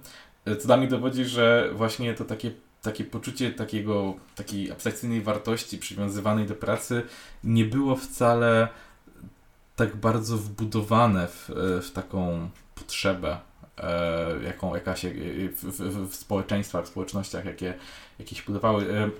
Co 0.58 0.66
dla 0.66 0.76
mnie 0.76 0.88
dowodzi, 0.88 1.24
że 1.24 1.70
właśnie 1.74 2.14
to 2.14 2.24
takie 2.24 2.50
takie 2.86 3.04
poczucie 3.04 3.50
takiego, 3.50 4.14
takiej 4.34 4.72
abstrakcyjnej 4.72 5.22
wartości 5.22 5.78
przywiązywanej 5.78 6.46
do 6.46 6.54
pracy 6.54 7.02
nie 7.44 7.64
było 7.64 7.96
wcale 7.96 8.68
tak 9.76 9.96
bardzo 9.96 10.36
wbudowane 10.36 11.26
w, 11.26 11.50
w 11.82 11.90
taką 11.90 12.50
potrzebę, 12.74 13.38
e, 13.78 14.44
jaką, 14.44 14.74
jaka 14.74 14.96
się 14.96 15.10
w, 15.56 15.64
w, 15.64 16.10
w 16.10 16.14
społeczeństwach, 16.14 16.84
w 16.84 16.88
społecznościach, 16.88 17.44
jakie, 17.44 17.74
jakie 18.18 18.36
się 18.36 18.42
budowały. 18.46 18.92
E, 18.92 19.10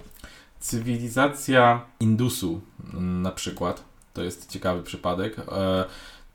cywilizacja 0.61 1.87
Indusu 2.01 2.61
na 2.95 3.33
przykład, 3.33 3.85
to 4.15 4.23
jest 4.23 4.51
ciekawy 4.51 4.83
przypadek. 4.83 5.39
E, 5.39 5.85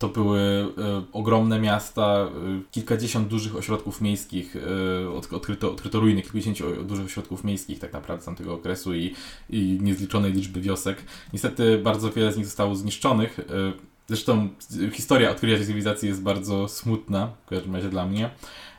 to 0.01 0.09
były 0.09 0.39
e, 0.39 1.03
ogromne 1.13 1.59
miasta, 1.59 2.03
e, 2.03 2.29
kilkadziesiąt 2.71 3.27
dużych 3.27 3.55
ośrodków 3.55 4.01
miejskich, 4.01 4.55
e, 4.55 5.35
odkryto, 5.35 5.71
odkryto 5.71 5.99
ruiny 5.99 6.21
kilkudziesięciu 6.21 6.83
dużych 6.83 7.05
ośrodków 7.05 7.43
miejskich 7.43 7.79
tak 7.79 7.93
naprawdę 7.93 8.23
z 8.23 8.25
tamtego 8.25 8.53
okresu 8.53 8.95
i, 8.95 9.15
i 9.49 9.77
niezliczonej 9.81 10.33
liczby 10.33 10.61
wiosek. 10.61 11.03
Niestety 11.33 11.77
bardzo 11.77 12.11
wiele 12.11 12.33
z 12.33 12.37
nich 12.37 12.45
zostało 12.45 12.75
zniszczonych. 12.75 13.39
Zresztą 14.07 14.49
historia 14.91 15.31
odkrycia 15.31 15.65
cywilizacji 15.65 16.09
jest 16.09 16.21
bardzo 16.21 16.67
smutna, 16.67 17.31
w 17.45 17.49
każdym 17.49 17.75
razie 17.75 17.89
dla 17.89 18.05
mnie, 18.05 18.29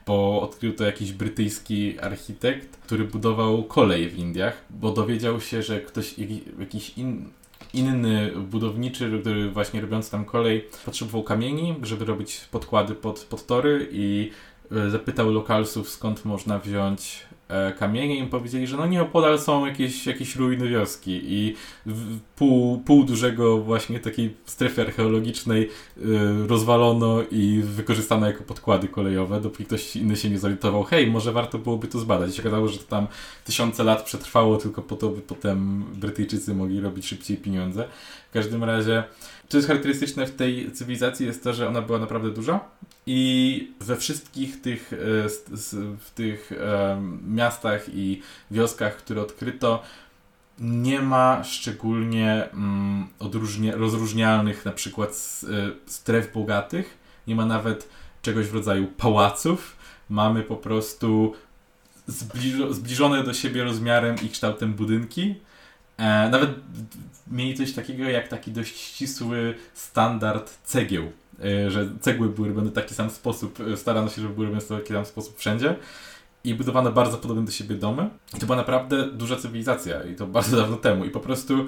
bo 0.06 0.42
odkrył 0.42 0.72
to 0.72 0.84
jakiś 0.84 1.12
brytyjski 1.12 2.00
architekt, 2.00 2.76
który 2.76 3.04
budował 3.04 3.64
kolej 3.64 4.10
w 4.10 4.18
Indiach, 4.18 4.64
bo 4.70 4.92
dowiedział 4.92 5.40
się, 5.40 5.62
że 5.62 5.80
ktoś, 5.80 6.14
jakiś 6.58 6.98
in, 6.98 7.30
inny 7.74 8.30
budowniczy, 8.36 9.18
który 9.20 9.50
właśnie 9.50 9.80
robiąc 9.80 10.10
tam 10.10 10.24
kolej, 10.24 10.68
potrzebował 10.84 11.22
kamieni, 11.22 11.74
żeby 11.82 12.04
robić 12.04 12.40
podkłady 12.50 12.94
pod, 12.94 13.20
pod 13.20 13.46
tory 13.46 13.88
i 13.92 14.30
e, 14.72 14.90
zapytał 14.90 15.30
lokalsów 15.30 15.88
skąd 15.88 16.24
można 16.24 16.58
wziąć 16.58 17.26
kamienie 17.78 18.18
i 18.18 18.26
powiedzieli, 18.26 18.66
że 18.66 18.76
no 18.76 18.86
nieopodal 18.86 19.38
są 19.38 19.66
jakieś, 19.66 20.06
jakieś 20.06 20.36
ruiny 20.36 20.68
wioski 20.68 21.20
i 21.24 21.54
pół, 22.36 22.78
pół 22.78 23.04
dużego 23.04 23.58
właśnie 23.58 24.00
takiej 24.00 24.36
strefy 24.44 24.82
archeologicznej 24.82 25.62
y, 25.62 26.00
rozwalono 26.46 27.22
i 27.30 27.60
wykorzystano 27.64 28.26
jako 28.26 28.44
podkłady 28.44 28.88
kolejowe, 28.88 29.40
dopóki 29.40 29.64
ktoś 29.64 29.96
inny 29.96 30.16
się 30.16 30.30
nie 30.30 30.38
zorientował, 30.38 30.84
hej, 30.84 31.06
może 31.10 31.32
warto 31.32 31.58
byłoby 31.58 31.88
to 31.88 31.98
zbadać. 31.98 32.30
I 32.30 32.36
się 32.36 32.42
okazało, 32.42 32.68
że 32.68 32.78
to 32.78 32.84
tam 32.84 33.06
tysiące 33.44 33.84
lat 33.84 34.02
przetrwało 34.02 34.56
tylko 34.56 34.82
po 34.82 34.96
to, 34.96 35.08
by 35.08 35.20
potem 35.20 35.84
Brytyjczycy 35.94 36.54
mogli 36.54 36.80
robić 36.80 37.06
szybciej 37.06 37.36
pieniądze. 37.36 37.88
W 38.30 38.32
każdym 38.32 38.64
razie, 38.64 39.04
co 39.48 39.58
jest 39.58 39.68
charakterystyczne 39.68 40.26
w 40.26 40.36
tej 40.36 40.72
cywilizacji 40.72 41.26
jest 41.26 41.44
to, 41.44 41.52
że 41.52 41.68
ona 41.68 41.82
była 41.82 41.98
naprawdę 41.98 42.30
duża 42.30 42.60
i 43.06 43.72
we 43.80 43.96
wszystkich 43.96 44.60
tych, 44.60 44.92
e, 44.92 44.96
w 45.98 46.10
tych 46.14 46.52
miastach 47.28 47.94
i 47.94 48.22
wioskach, 48.50 48.96
które 48.96 49.22
odkryto, 49.22 49.82
nie 50.58 51.00
ma 51.00 51.44
szczególnie 51.44 52.50
mm, 52.52 53.08
rozróżnialnych 53.74 54.64
na 54.64 54.72
przykład 54.72 55.10
e, 55.10 55.46
stref 55.86 56.32
bogatych, 56.32 56.98
nie 57.26 57.36
ma 57.36 57.46
nawet 57.46 57.88
czegoś 58.22 58.46
w 58.46 58.54
rodzaju 58.54 58.86
pałaców, 58.86 59.76
mamy 60.08 60.42
po 60.42 60.56
prostu 60.56 61.34
zbliżone 62.70 63.24
do 63.24 63.34
siebie 63.34 63.64
rozmiarem 63.64 64.16
i 64.22 64.28
kształtem 64.28 64.74
budynki. 64.74 65.34
E, 65.96 66.28
nawet 66.30 66.50
mieli 67.30 67.54
coś 67.54 67.72
takiego 67.72 68.04
jak 68.04 68.28
taki 68.28 68.52
dość 68.52 68.80
ścisły 68.80 69.54
standard 69.74 70.58
cegieł. 70.64 71.04
E, 71.04 71.10
że 71.68 71.88
cegły 72.00 72.28
były 72.28 72.48
robione 72.48 72.70
w 72.70 72.72
taki 72.72 72.94
sam 72.94 73.10
sposób, 73.10 73.58
e, 73.60 73.76
starano 73.76 74.08
się, 74.08 74.22
żeby 74.22 74.34
były 74.34 74.46
robione 74.46 74.64
w 74.64 74.68
taki 74.68 74.92
sam 74.92 75.06
sposób 75.06 75.38
wszędzie 75.38 75.76
i 76.44 76.54
budowano 76.54 76.92
bardzo 76.92 77.18
podobne 77.18 77.44
do 77.44 77.52
siebie 77.52 77.76
domy. 77.76 78.10
I 78.36 78.40
to 78.40 78.46
była 78.46 78.56
naprawdę 78.56 79.06
duża 79.06 79.36
cywilizacja 79.36 80.04
i 80.04 80.14
to 80.14 80.26
bardzo 80.26 80.56
dawno 80.56 80.76
temu 80.76 81.04
i 81.04 81.10
po 81.10 81.20
prostu 81.20 81.66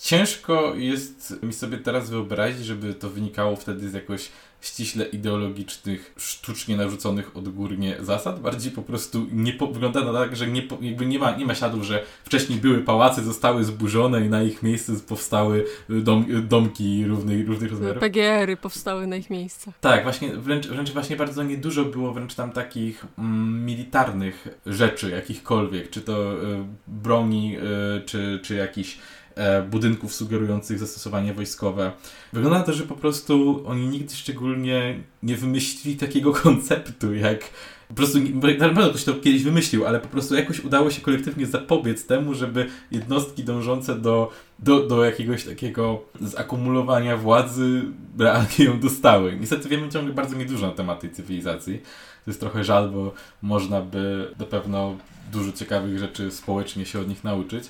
ciężko 0.00 0.74
jest 0.74 1.42
mi 1.42 1.52
sobie 1.52 1.78
teraz 1.78 2.10
wyobrazić, 2.10 2.66
żeby 2.66 2.94
to 2.94 3.10
wynikało 3.10 3.56
wtedy 3.56 3.90
z 3.90 3.92
jakoś 3.92 4.28
ściśle 4.60 5.04
ideologicznych, 5.04 6.12
sztucznie 6.16 6.76
narzuconych 6.76 7.36
odgórnie 7.36 7.96
zasad. 8.00 8.40
Bardziej 8.40 8.72
po 8.72 8.82
prostu 8.82 9.26
nie 9.32 9.52
po, 9.52 9.66
wygląda 9.66 10.04
na 10.04 10.12
tak, 10.12 10.36
że 10.36 10.46
nie, 10.46 10.62
jakby 10.80 11.06
nie, 11.06 11.18
ma, 11.18 11.36
nie 11.36 11.46
ma 11.46 11.54
śladów, 11.54 11.82
że 11.82 12.04
wcześniej 12.24 12.58
były 12.58 12.78
pałace, 12.78 13.22
zostały 13.22 13.64
zburzone 13.64 14.26
i 14.26 14.28
na 14.28 14.42
ich 14.42 14.62
miejsce 14.62 14.92
powstały 15.08 15.64
dom, 15.88 16.26
domki 16.48 17.06
różnych, 17.06 17.48
różnych 17.48 17.70
rozmiarów. 17.70 18.00
PGR-y 18.00 18.56
powstały 18.56 19.06
na 19.06 19.16
ich 19.16 19.30
miejsce. 19.30 19.72
Tak, 19.80 20.02
właśnie, 20.02 20.28
wręcz, 20.28 20.66
wręcz 20.66 20.90
właśnie 20.90 21.16
bardzo 21.16 21.42
niedużo 21.42 21.84
było 21.84 22.12
wręcz 22.12 22.34
tam 22.34 22.52
takich 22.52 23.06
mm, 23.18 23.66
militarnych 23.66 24.48
rzeczy, 24.66 25.10
jakichkolwiek, 25.10 25.90
czy 25.90 26.00
to 26.00 26.32
y, 26.32 26.64
broni, 26.86 27.56
y, 27.58 28.00
czy, 28.06 28.40
czy 28.42 28.54
jakiś 28.54 28.98
E, 28.98 29.15
budynków 29.70 30.14
sugerujących 30.14 30.78
zastosowanie 30.78 31.34
wojskowe. 31.34 31.92
Wygląda 32.32 32.58
na 32.58 32.64
to, 32.64 32.72
że 32.72 32.82
po 32.82 32.94
prostu 32.94 33.62
oni 33.66 33.86
nigdy 33.86 34.14
szczególnie 34.14 35.00
nie 35.22 35.36
wymyślili 35.36 35.96
takiego 35.96 36.32
konceptu, 36.42 37.14
jak 37.14 37.50
po 37.88 37.94
prostu, 37.94 38.18
na 38.58 38.68
pewno 38.68 38.90
ktoś 38.90 39.04
to 39.04 39.14
kiedyś 39.14 39.42
wymyślił, 39.42 39.86
ale 39.86 40.00
po 40.00 40.08
prostu 40.08 40.34
jakoś 40.34 40.60
udało 40.60 40.90
się 40.90 41.00
kolektywnie 41.00 41.46
zapobiec 41.46 42.06
temu, 42.06 42.34
żeby 42.34 42.66
jednostki 42.90 43.44
dążące 43.44 43.94
do, 43.94 44.30
do, 44.58 44.86
do 44.86 45.04
jakiegoś 45.04 45.44
takiego 45.44 46.02
zakumulowania 46.20 47.16
władzy 47.16 47.82
realnie 48.18 48.64
ją 48.64 48.80
dostały. 48.80 49.36
Niestety 49.40 49.68
wiemy 49.68 49.88
ciągle 49.88 50.14
bardzo 50.14 50.36
niedużo 50.36 50.66
na 50.66 50.72
temat 50.72 51.00
tej 51.00 51.10
cywilizacji. 51.10 51.78
To 52.24 52.30
jest 52.30 52.40
trochę 52.40 52.64
żal, 52.64 52.90
bo 52.90 53.14
można 53.42 53.80
by 53.80 54.34
na 54.38 54.44
pewno 54.44 54.96
dużo 55.32 55.52
ciekawych 55.52 55.98
rzeczy 55.98 56.30
społecznie 56.30 56.86
się 56.86 57.00
od 57.00 57.08
nich 57.08 57.24
nauczyć. 57.24 57.64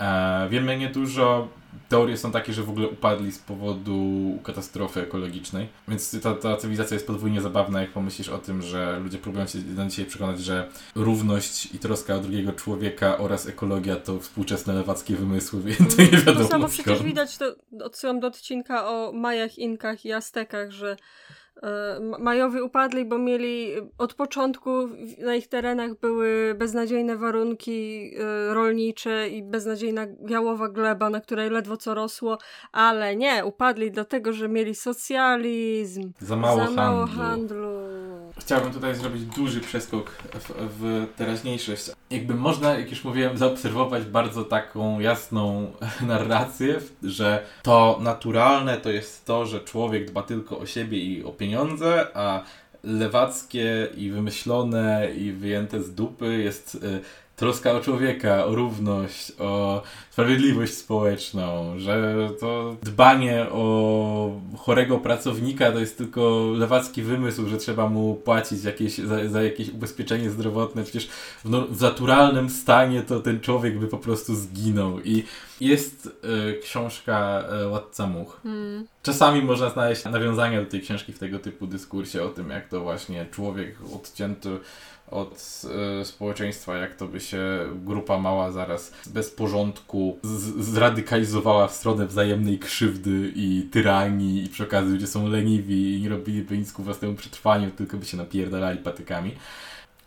E, 0.00 0.48
wiemy 0.50 0.78
niedużo. 0.78 1.48
Teorie 1.88 2.16
są 2.16 2.32
takie, 2.32 2.52
że 2.52 2.62
w 2.62 2.70
ogóle 2.70 2.88
upadli 2.88 3.32
z 3.32 3.38
powodu 3.38 4.38
katastrofy 4.44 5.00
ekologicznej. 5.00 5.68
Więc 5.88 6.20
ta, 6.22 6.34
ta 6.34 6.56
cywilizacja 6.56 6.94
jest 6.94 7.06
podwójnie 7.06 7.40
zabawna, 7.40 7.80
jak 7.80 7.90
pomyślisz 7.90 8.28
o 8.28 8.38
tym, 8.38 8.62
że 8.62 9.00
ludzie 9.00 9.18
próbują 9.18 9.46
się 9.46 9.58
na 9.58 9.86
dzisiaj 9.86 10.04
przekonać, 10.04 10.40
że 10.40 10.68
równość 10.94 11.74
i 11.74 11.78
troska 11.78 12.14
o 12.14 12.20
drugiego 12.20 12.52
człowieka 12.52 13.18
oraz 13.18 13.46
ekologia 13.48 13.96
to 13.96 14.20
współczesne 14.20 14.74
lewackie 14.74 15.16
wymysły, 15.16 15.62
więc 15.62 15.96
to 15.96 16.02
nie 16.02 16.08
wiadomo. 16.08 16.40
To 16.40 16.48
samo 16.48 16.68
przecież 16.68 17.02
widać, 17.02 17.38
to 17.38 17.54
odsyłam 17.84 18.20
do 18.20 18.26
odcinka 18.26 18.88
o 18.88 19.12
Majach, 19.12 19.58
Inkach 19.58 20.04
i 20.04 20.12
Aztekach, 20.12 20.70
że 20.70 20.96
Majowie 22.18 22.64
upadli, 22.64 23.04
bo 23.04 23.18
mieli 23.18 23.72
od 23.98 24.14
początku 24.14 24.70
na 25.18 25.34
ich 25.34 25.48
terenach 25.48 25.94
były 26.00 26.54
beznadziejne 26.58 27.16
warunki 27.16 28.10
e, 28.18 28.54
rolnicze 28.54 29.28
i 29.28 29.42
beznadziejna 29.42 30.06
jałowa 30.28 30.68
gleba, 30.68 31.10
na 31.10 31.20
której 31.20 31.50
ledwo 31.50 31.76
co 31.76 31.94
rosło, 31.94 32.38
ale 32.72 33.16
nie, 33.16 33.44
upadli 33.44 33.90
dlatego, 33.90 34.32
że 34.32 34.48
mieli 34.48 34.74
socjalizm, 34.74 36.12
za 36.20 36.36
mało, 36.36 36.56
za 36.56 36.70
mało 36.70 37.06
handlu. 37.06 37.22
handlu. 37.22 37.85
Chciałbym 38.46 38.72
tutaj 38.72 38.94
zrobić 38.94 39.24
duży 39.24 39.60
przeskok 39.60 40.10
w, 40.10 40.50
w 40.78 41.06
teraźniejszość. 41.16 41.90
Jakby 42.10 42.34
można, 42.34 42.78
jak 42.78 42.90
już 42.90 43.04
mówiłem, 43.04 43.38
zaobserwować 43.38 44.04
bardzo 44.04 44.44
taką 44.44 45.00
jasną 45.00 45.72
narrację, 46.06 46.80
że 47.02 47.46
to 47.62 47.98
naturalne 48.00 48.76
to 48.76 48.90
jest 48.90 49.24
to, 49.24 49.46
że 49.46 49.60
człowiek 49.60 50.10
dba 50.10 50.22
tylko 50.22 50.58
o 50.58 50.66
siebie 50.66 50.98
i 50.98 51.24
o 51.24 51.32
pieniądze, 51.32 52.06
a 52.14 52.42
lewackie 52.84 53.88
i 53.96 54.10
wymyślone 54.10 55.08
i 55.16 55.32
wyjęte 55.32 55.82
z 55.82 55.94
dupy 55.94 56.42
jest 56.42 56.74
y, 56.74 57.00
troska 57.36 57.72
o 57.72 57.80
człowieka, 57.80 58.44
o 58.44 58.54
równość, 58.54 59.32
o 59.38 59.82
sprawiedliwość 60.10 60.74
społeczną, 60.74 61.74
że 61.78 62.28
to 62.40 62.76
dbanie 62.82 63.46
o 63.52 64.40
chorego 64.56 64.98
pracownika 64.98 65.72
to 65.72 65.80
jest 65.80 65.98
tylko 65.98 66.52
lewacki 66.56 67.02
wymysł, 67.02 67.48
że 67.48 67.58
trzeba 67.58 67.88
mu 67.88 68.14
płacić 68.14 68.64
jakieś, 68.64 68.98
za, 68.98 69.28
za 69.28 69.42
jakieś 69.42 69.68
ubezpieczenie 69.68 70.30
zdrowotne. 70.30 70.82
Przecież 70.82 71.08
w, 71.44 71.50
no, 71.50 71.66
w 71.70 71.80
naturalnym 71.80 72.50
stanie 72.50 73.02
to 73.02 73.20
ten 73.20 73.40
człowiek 73.40 73.78
by 73.78 73.86
po 73.86 73.98
prostu 73.98 74.34
zginął. 74.34 75.00
I 75.00 75.24
jest 75.60 76.06
y, 76.06 76.60
książka 76.62 77.44
y, 77.64 77.68
Władca 77.68 78.06
Much. 78.06 78.40
Hmm. 78.42 78.86
Czasami 79.02 79.42
można 79.42 79.70
znaleźć 79.70 80.04
nawiązania 80.04 80.60
do 80.60 80.70
tej 80.70 80.80
książki 80.80 81.12
w 81.12 81.18
tego 81.18 81.38
typu 81.38 81.66
dyskursie 81.66 82.22
o 82.22 82.28
tym, 82.28 82.50
jak 82.50 82.68
to 82.68 82.80
właśnie 82.80 83.26
człowiek 83.30 83.76
odcięty 83.94 84.58
od 85.10 85.62
y, 86.00 86.04
społeczeństwa, 86.04 86.76
jak 86.76 86.94
to 86.94 87.08
by 87.08 87.20
się 87.20 87.40
grupa 87.74 88.18
mała 88.18 88.52
zaraz 88.52 88.92
bez 89.06 89.30
porządku 89.30 90.18
zradykalizowała 90.58 91.68
w 91.68 91.72
stronę 91.72 92.06
wzajemnej 92.06 92.58
krzywdy 92.58 93.32
i 93.34 93.68
tyranii 93.72 94.44
i 94.44 94.48
przy 94.48 94.62
okazji 94.62 94.92
ludzie 94.92 95.06
są 95.06 95.28
leniwi 95.28 95.94
i 95.94 96.02
nie 96.02 96.08
robiliby 96.08 96.58
nic 96.58 96.72
ku 96.72 96.82
własnemu 96.82 97.14
przetrwaniu, 97.14 97.70
tylko 97.70 97.96
by 97.96 98.06
się 98.06 98.16
napierdalali 98.16 98.78
patykami. 98.78 99.32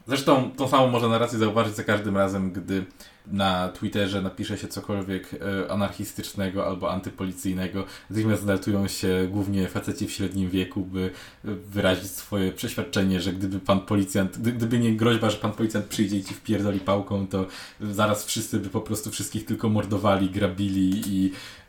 Zresztą 0.07 0.51
tą 0.51 0.67
samą 0.67 0.87
można 0.87 1.07
narrację 1.07 1.39
zauważyć 1.39 1.75
za 1.75 1.83
każdym 1.83 2.17
razem, 2.17 2.51
gdy 2.51 2.85
na 3.27 3.69
Twitterze 3.69 4.21
napisze 4.21 4.57
się 4.57 4.67
cokolwiek 4.67 5.33
e, 5.33 5.71
anarchistycznego 5.71 6.67
albo 6.67 6.91
antypolicyjnego, 6.91 7.85
natychmiast 8.09 8.41
znajdują 8.41 8.87
się 8.87 9.27
głównie 9.31 9.67
faceci 9.67 10.07
w 10.07 10.11
średnim 10.11 10.49
wieku, 10.49 10.81
by 10.81 11.11
wyrazić 11.43 12.11
swoje 12.11 12.51
przeświadczenie, 12.51 13.21
że 13.21 13.33
gdyby 13.33 13.59
pan 13.59 13.79
policjant, 13.79 14.37
gdyby 14.37 14.79
nie 14.79 14.95
groźba, 14.95 15.29
że 15.29 15.37
pan 15.37 15.51
policjant 15.51 15.85
przyjdzie 15.85 16.17
i 16.17 16.23
ci 16.23 16.33
wpierdoli 16.33 16.79
pałką, 16.79 17.27
to 17.27 17.45
zaraz 17.81 18.25
wszyscy 18.25 18.59
by 18.59 18.69
po 18.69 18.81
prostu 18.81 19.11
wszystkich 19.11 19.45
tylko 19.45 19.69
mordowali, 19.69 20.29
grabili 20.29 21.01
i 21.07 21.31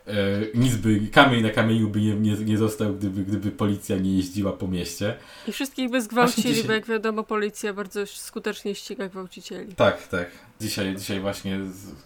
nic 0.55 0.75
by, 0.75 0.99
kamień 1.11 1.43
na 1.43 1.49
kamieniu 1.49 1.89
by 1.89 2.01
nie, 2.01 2.15
nie, 2.15 2.33
nie 2.33 2.57
został, 2.57 2.93
gdyby, 2.93 3.23
gdyby 3.23 3.51
policja 3.51 3.97
nie 3.97 4.15
jeździła 4.15 4.53
po 4.53 4.67
mieście. 4.67 5.15
I 5.47 5.51
wszystkich 5.51 5.89
by 5.89 6.01
zgwałcili, 6.01 6.49
dzisiaj... 6.49 6.67
bo 6.67 6.73
jak 6.73 6.85
wiadomo 6.85 7.23
policja 7.23 7.73
bardzo 7.73 8.05
skutecznie 8.05 8.75
ściga 8.75 9.07
gwałcicieli. 9.07 9.75
Tak, 9.75 10.07
tak. 10.07 10.31
Dzisiaj, 10.61 10.95
dzisiaj 10.95 11.19
właśnie 11.19 11.59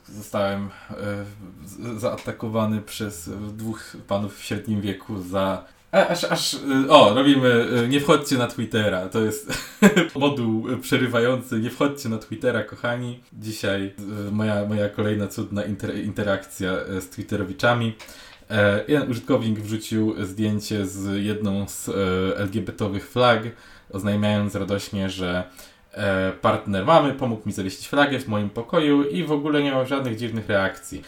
zostałem 0.09 0.69
e, 0.89 1.99
zaatakowany 1.99 2.81
przez 2.81 3.29
dwóch 3.53 3.97
panów 4.07 4.39
w 4.39 4.43
średnim 4.43 4.81
wieku 4.81 5.21
za 5.21 5.74
Aż, 5.95 6.23
aż, 6.23 6.53
e, 6.53 6.89
o, 6.89 7.13
robimy, 7.13 7.67
e, 7.83 7.87
nie 7.87 7.99
wchodźcie 7.99 8.37
na 8.37 8.47
Twittera, 8.47 9.09
to 9.09 9.19
jest 9.21 9.71
moduł 10.15 10.65
przerywający, 10.81 11.59
nie 11.59 11.69
wchodźcie 11.69 12.09
na 12.09 12.17
Twittera, 12.17 12.63
kochani. 12.63 13.19
Dzisiaj 13.33 13.93
e, 14.27 14.31
moja, 14.31 14.65
moja 14.65 14.89
kolejna 14.89 15.27
cudna 15.27 15.63
inter, 15.63 15.97
interakcja 15.97 16.71
z 16.99 17.09
Twitterowiczami. 17.09 17.93
Jeden 18.87 19.11
użytkownik 19.11 19.59
wrzucił 19.59 20.25
zdjęcie 20.25 20.85
z 20.85 21.23
jedną 21.23 21.67
z 21.67 21.89
LGBT-owych 22.37 23.09
flag, 23.09 23.43
oznajmiając 23.89 24.55
radośnie, 24.55 25.09
że 25.09 25.43
partner 26.41 26.85
mamy 26.85 27.13
pomógł 27.13 27.41
mi 27.45 27.53
zawiesić 27.53 27.87
flagę 27.87 28.19
w 28.19 28.27
moim 28.27 28.49
pokoju 28.49 29.03
i 29.03 29.23
w 29.23 29.31
ogóle 29.31 29.63
nie 29.63 29.71
ma 29.71 29.85
żadnych 29.85 30.17
dziwnych 30.17 30.49
reakcji. 30.49 31.01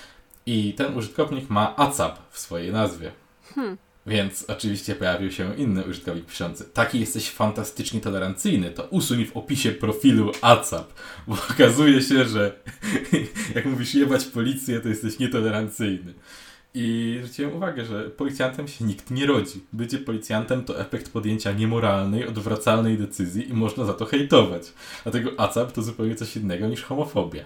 I 0.45 0.73
ten 0.73 0.97
użytkownik 0.97 1.49
ma 1.49 1.75
ACAP 1.75 2.19
w 2.29 2.39
swojej 2.39 2.71
nazwie. 2.71 3.11
Hmm. 3.55 3.77
Więc 4.07 4.45
oczywiście 4.47 4.95
pojawił 4.95 5.31
się 5.31 5.55
inny 5.55 5.83
użytkownik 5.83 6.25
piszący. 6.25 6.65
Taki 6.73 6.99
jesteś 6.99 7.29
fantastycznie 7.29 8.01
tolerancyjny, 8.01 8.71
to 8.71 8.83
usuń 8.83 9.25
w 9.25 9.37
opisie 9.37 9.71
profilu 9.71 10.31
ACAP, 10.41 10.93
bo 11.27 11.37
okazuje 11.51 12.01
się, 12.01 12.25
że 12.25 12.59
jak 13.55 13.65
mówisz 13.65 13.95
jebać 13.95 14.25
policję, 14.25 14.79
to 14.79 14.89
jesteś 14.89 15.19
nietolerancyjny. 15.19 16.13
I 16.73 17.17
zwróciłem 17.23 17.55
uwagę, 17.55 17.85
że 17.85 18.03
policjantem 18.03 18.67
się 18.67 18.85
nikt 18.85 19.11
nie 19.11 19.25
rodzi. 19.25 19.61
Bycie 19.73 19.97
policjantem 19.97 20.63
to 20.63 20.79
efekt 20.79 21.11
podjęcia 21.11 21.51
niemoralnej, 21.51 22.27
odwracalnej 22.27 22.97
decyzji 22.97 23.49
i 23.49 23.53
można 23.53 23.85
za 23.85 23.93
to 23.93 24.05
hejtować. 24.05 24.63
Dlatego 25.03 25.39
ACAP 25.39 25.71
to 25.71 25.81
zupełnie 25.81 26.15
coś 26.15 26.37
innego 26.37 26.67
niż 26.67 26.83
homofobia. 26.83 27.45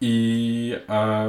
I 0.00 0.74
a, 0.88 1.26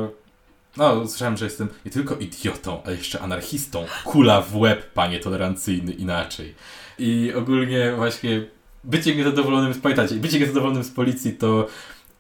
no, 0.77 1.07
słyszałem, 1.07 1.37
że 1.37 1.45
jestem 1.45 1.67
nie 1.85 1.91
tylko 1.91 2.15
idiotą, 2.15 2.83
ale 2.85 2.95
jeszcze 2.95 3.21
anarchistą. 3.21 3.85
Kula 4.03 4.41
w 4.41 4.57
łeb, 4.57 4.93
panie 4.93 5.19
tolerancyjny, 5.19 5.91
inaczej. 5.91 6.55
I 6.99 7.33
ogólnie 7.35 7.93
właśnie 7.95 8.45
bycie 8.83 9.15
niezadowolonym, 9.15 9.73
pamiętajcie, 9.81 10.15
bycie 10.15 10.39
niezadowolonym 10.39 10.83
z 10.83 10.91
policji 10.91 11.33
to 11.33 11.67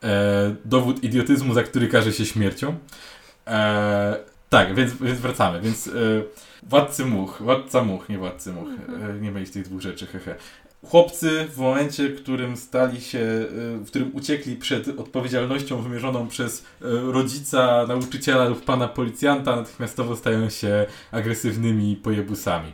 e, 0.03 0.55
dowód 0.65 1.03
idiotyzmu, 1.03 1.53
za 1.53 1.63
który 1.63 1.87
każe 1.87 2.13
się 2.13 2.25
śmiercią. 2.25 2.75
E, 3.47 4.15
tak, 4.49 4.75
więc, 4.75 4.93
więc 4.93 5.19
wracamy. 5.19 5.61
Więc 5.61 5.87
e, 5.87 5.91
Władcy 6.63 7.05
Much, 7.05 7.41
Władca 7.41 7.83
Much, 7.83 8.09
nie 8.09 8.17
Władcy 8.17 8.53
Much. 8.53 8.69
E, 9.09 9.19
nie 9.21 9.31
mylić 9.31 9.51
tych 9.51 9.63
dwóch 9.63 9.81
rzeczy, 9.81 10.07
hehe 10.07 10.35
chłopcy 10.83 11.47
w 11.51 11.57
momencie, 11.57 12.09
w 12.09 12.21
którym 12.21 12.57
stali 12.57 13.01
się, 13.01 13.19
y, 13.19 13.47
w 13.77 13.87
którym 13.87 14.15
uciekli 14.15 14.55
przed 14.55 14.87
odpowiedzialnością 14.99 15.81
wymierzoną 15.81 16.27
przez 16.27 16.59
y, 16.59 16.63
rodzica, 17.11 17.85
nauczyciela 17.87 18.45
lub 18.45 18.65
pana 18.65 18.87
policjanta, 18.87 19.55
natychmiastowo 19.55 20.15
stają 20.15 20.49
się 20.49 20.85
agresywnymi 21.11 21.95
pojebusami. 21.95 22.73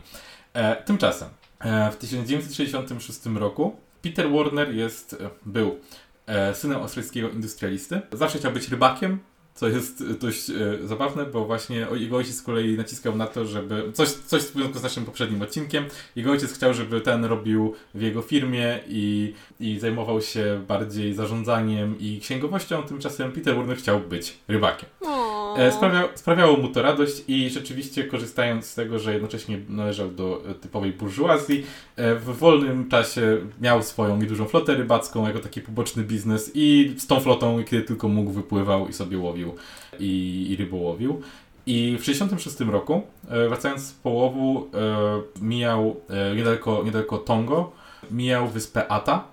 E, 0.52 0.76
tymczasem, 0.76 1.28
e, 1.60 1.90
w 1.90 1.96
1966 1.96 3.26
roku 3.36 3.76
Peter 4.02 4.30
Warner 4.30 4.74
jest, 4.74 5.16
był 5.46 5.78
e, 6.26 6.54
synem 6.54 6.80
australijskiego 6.80 7.30
industrialisty. 7.30 8.00
Zawsze 8.12 8.38
chciał 8.38 8.52
być 8.52 8.68
rybakiem, 8.68 9.18
co 9.60 9.68
jest 9.68 10.12
dość 10.12 10.50
e, 10.50 10.54
zabawne, 10.86 11.26
bo 11.26 11.44
właśnie 11.44 11.86
jego 11.94 12.16
ojciec 12.16 12.34
z 12.34 12.42
kolei 12.42 12.76
naciskał 12.76 13.16
na 13.16 13.26
to, 13.26 13.46
żeby. 13.46 13.92
Coś, 13.92 14.08
coś 14.08 14.42
w 14.42 14.52
związku 14.52 14.78
z 14.78 14.82
naszym 14.82 15.04
poprzednim 15.04 15.42
odcinkiem. 15.42 15.84
Jego 16.16 16.30
ojciec 16.30 16.52
chciał, 16.54 16.74
żeby 16.74 17.00
ten 17.00 17.24
robił 17.24 17.74
w 17.94 18.02
jego 18.02 18.22
firmie 18.22 18.80
i, 18.88 19.34
i 19.60 19.78
zajmował 19.78 20.20
się 20.20 20.64
bardziej 20.68 21.14
zarządzaniem 21.14 21.98
i 21.98 22.20
księgowością. 22.20 22.82
Tymczasem 22.82 23.32
Peter 23.32 23.56
Warner 23.56 23.76
chciał 23.76 24.00
być 24.00 24.36
rybakiem. 24.48 24.88
E, 25.56 25.72
sprawia, 25.72 26.08
sprawiało 26.14 26.56
mu 26.56 26.68
to 26.68 26.82
radość 26.82 27.24
i 27.28 27.50
rzeczywiście 27.50 28.04
korzystając 28.04 28.66
z 28.66 28.74
tego, 28.74 28.98
że 28.98 29.12
jednocześnie 29.12 29.58
należał 29.68 30.10
do 30.10 30.42
typowej 30.60 30.92
burżuazji, 30.92 31.66
e, 31.96 32.14
w 32.14 32.24
wolnym 32.24 32.88
czasie 32.88 33.38
miał 33.60 33.82
swoją 33.82 34.16
niedużą 34.16 34.44
flotę 34.44 34.74
rybacką 34.74 35.26
jako 35.26 35.38
taki 35.38 35.60
poboczny 35.60 36.04
biznes 36.04 36.50
i 36.54 36.94
z 36.98 37.06
tą 37.06 37.20
flotą, 37.20 37.64
kiedy 37.64 37.82
tylko 37.82 38.08
mógł, 38.08 38.30
wypływał 38.30 38.88
i 38.88 38.92
sobie 38.92 39.18
łowił 39.18 39.49
i, 39.98 40.46
i 40.50 40.56
rybołowił. 40.56 41.20
I 41.66 41.96
w 41.96 42.04
1966 42.04 42.70
roku, 42.72 43.02
e, 43.28 43.48
wracając 43.48 43.82
z 43.82 43.92
połowu, 43.92 44.70
mijał 45.40 45.96
niedaleko, 46.36 46.82
niedaleko 46.84 47.18
Tongo, 47.18 47.72
mijał 48.10 48.48
wyspę 48.48 48.88
Ata. 48.88 49.24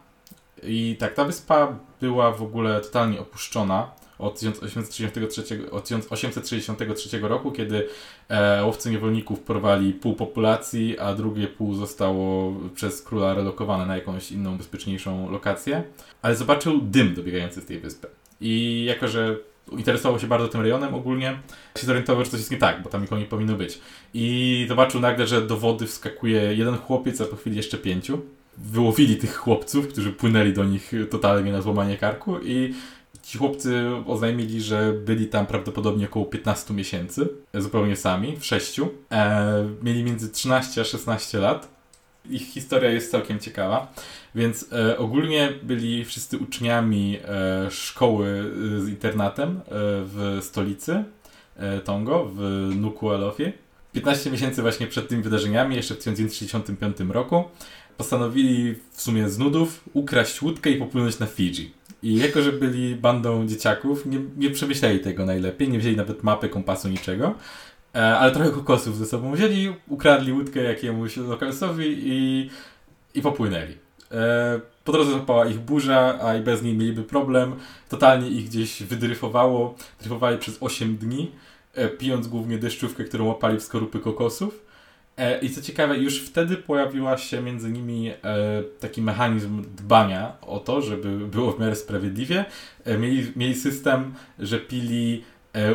I 0.64 0.96
tak, 1.00 1.14
ta 1.14 1.26
wyspa 1.26 1.80
była 2.02 2.32
w 2.32 2.44
ogóle 2.44 2.82
totalnie 2.82 3.20
opuszczona 3.20 3.92
od 4.20 4.40
1863, 4.40 5.72
od 5.72 5.84
1863 5.84 7.20
roku, 7.20 7.52
kiedy 7.52 7.88
e, 8.30 8.66
łowcy 8.66 8.90
niewolników 8.90 9.40
porwali 9.40 9.94
pół 9.94 10.14
populacji, 10.16 11.00
a 11.00 11.14
drugie 11.14 11.48
pół 11.48 11.74
zostało 11.74 12.54
przez 12.76 13.02
króla 13.02 13.34
relokowane 13.34 13.86
na 13.86 13.96
jakąś 13.96 14.32
inną, 14.32 14.58
bezpieczniejszą 14.58 15.32
lokację. 15.32 15.84
Ale 16.22 16.36
zobaczył 16.36 16.82
dym 16.82 17.14
dobiegający 17.14 17.62
z 17.62 17.66
tej 17.66 17.80
wyspy. 17.80 18.08
I 18.42 18.84
jako, 18.86 19.08
że 19.08 19.38
interesował 19.72 20.20
się 20.20 20.28
bardzo 20.28 20.48
tym 20.48 20.62
rejonem 20.62 20.96
ogólnie, 20.96 21.40
się 21.78 21.86
zorientował, 21.86 22.26
że 22.26 22.32
coś 22.32 22.40
jest 22.40 22.52
nie 22.52 22.58
tak, 22.58 22.84
bo 22.84 22.90
tam 22.90 23.02
nikogo 23.02 23.22
nie 23.22 23.28
powinno 23.28 23.56
być. 23.56 23.80
I 24.14 24.66
zobaczył 24.70 25.02
nagle, 25.02 25.28
że 25.28 25.42
do 25.42 25.58
wody 25.58 25.88
wskakuje 25.88 26.56
jeden 26.56 26.78
chłopiec, 26.78 27.22
a 27.22 27.26
po 27.26 27.36
chwili 27.36 27.58
jeszcze 27.58 27.78
pięciu. 27.78 28.22
Wyłowili 28.58 29.18
tych 29.18 29.36
chłopców, 29.36 29.88
którzy 29.88 30.12
płynęli 30.12 30.54
do 30.54 30.64
nich 30.64 30.92
totalnie 31.10 31.52
na 31.52 31.62
złamanie 31.62 31.98
karku 31.98 32.40
i 32.40 32.74
Ci 33.28 33.38
chłopcy 33.38 33.88
oznajmili, 34.06 34.62
że 34.62 34.94
byli 34.94 35.28
tam 35.28 35.46
prawdopodobnie 35.46 36.06
około 36.06 36.26
15 36.26 36.74
miesięcy, 36.74 37.30
zupełnie 37.54 37.96
sami, 37.96 38.38
w 38.38 38.46
sześciu. 38.46 38.90
E, 39.12 39.70
mieli 39.84 40.04
między 40.04 40.30
13 40.30 40.82
a 40.82 40.84
16 40.84 41.40
lat. 41.40 41.77
Ich 42.30 42.48
historia 42.54 42.92
jest 42.92 43.12
całkiem 43.12 43.40
ciekawa. 43.40 43.94
Więc 44.36 44.74
e, 44.74 44.98
ogólnie 44.98 45.54
byli 45.64 46.06
wszyscy 46.06 46.38
uczniami 46.38 47.20
e, 47.26 47.72
szkoły 47.72 48.52
e, 48.78 48.82
z 48.82 48.90
internatem 48.90 49.50
e, 49.50 49.62
w 50.06 50.40
stolicy 50.42 51.04
e, 51.58 51.80
Tongo, 51.80 52.32
w 52.34 52.70
Nuku'alowie. 52.82 53.52
15 53.94 54.32
miesięcy 54.32 54.62
właśnie 54.62 54.88
przed 54.88 55.08
tymi 55.08 55.24
wydarzeniami, 55.24 55.76
jeszcze 55.76 55.96
w 55.96 55.98
1965 55.98 56.98
roku, 57.10 57.44
postanowili 57.98 58.76
w 58.92 59.02
sumie 59.02 59.30
z 59.30 59.38
nudów 59.38 59.90
ukraść 59.94 60.42
łódkę 60.42 60.70
i 60.70 60.76
popłynąć 60.76 61.20
na 61.20 61.26
Fidżi. 61.26 61.74
I 62.04 62.16
jako, 62.16 62.42
że 62.42 62.52
byli 62.52 62.96
bandą 62.96 63.48
dzieciaków, 63.48 64.06
nie, 64.06 64.20
nie 64.38 64.50
przemyśleli 64.50 65.00
tego 65.00 65.26
najlepiej, 65.26 65.70
nie 65.70 65.80
wzięli 65.80 65.96
nawet 65.96 66.24
mapy, 66.24 66.50
kompasu, 66.50 66.90
niczego. 66.90 67.36
E, 67.98 68.18
ale 68.18 68.32
trochę 68.32 68.52
kokosów 68.52 68.98
ze 68.98 69.06
sobą 69.06 69.32
wzięli, 69.32 69.74
ukradli 69.88 70.34
łódkę 70.34 70.64
jakiemuś 70.64 71.18
lokalsowi 71.18 71.86
i, 72.06 72.50
i 73.16 73.22
popłynęli. 73.22 73.74
E, 74.12 74.60
po 74.84 74.92
drodze 74.92 75.12
zapała 75.12 75.46
ich 75.46 75.60
burza, 75.60 76.20
a 76.22 76.36
i 76.36 76.42
bez 76.42 76.64
niej 76.64 76.74
mieliby 76.74 77.04
problem. 77.04 77.56
Totalnie 77.90 78.30
ich 78.30 78.46
gdzieś 78.46 78.84
wydryfowało. 78.84 79.76
Dryfowali 80.00 80.38
przez 80.38 80.58
8 80.62 80.98
dni, 80.98 81.32
e, 81.74 81.88
pijąc 81.88 82.28
głównie 82.28 82.58
deszczówkę, 82.58 83.04
którą 83.04 83.26
łapali 83.26 83.60
w 83.60 83.64
skorupy 83.64 84.00
kokosów. 84.00 84.68
I 85.42 85.50
co 85.50 85.62
ciekawe, 85.62 85.98
już 85.98 86.22
wtedy 86.22 86.58
pojawiła 86.58 87.18
się 87.18 87.42
między 87.42 87.72
nimi 87.72 88.14
taki 88.80 89.02
mechanizm 89.02 89.64
dbania 89.78 90.34
o 90.42 90.60
to, 90.60 90.82
żeby 90.82 91.18
było 91.18 91.52
w 91.52 91.60
miarę 91.60 91.76
sprawiedliwie. 91.76 92.46
Mieli, 93.00 93.32
mieli 93.36 93.56
system, 93.56 94.14
że 94.40 94.60
pili 94.60 95.24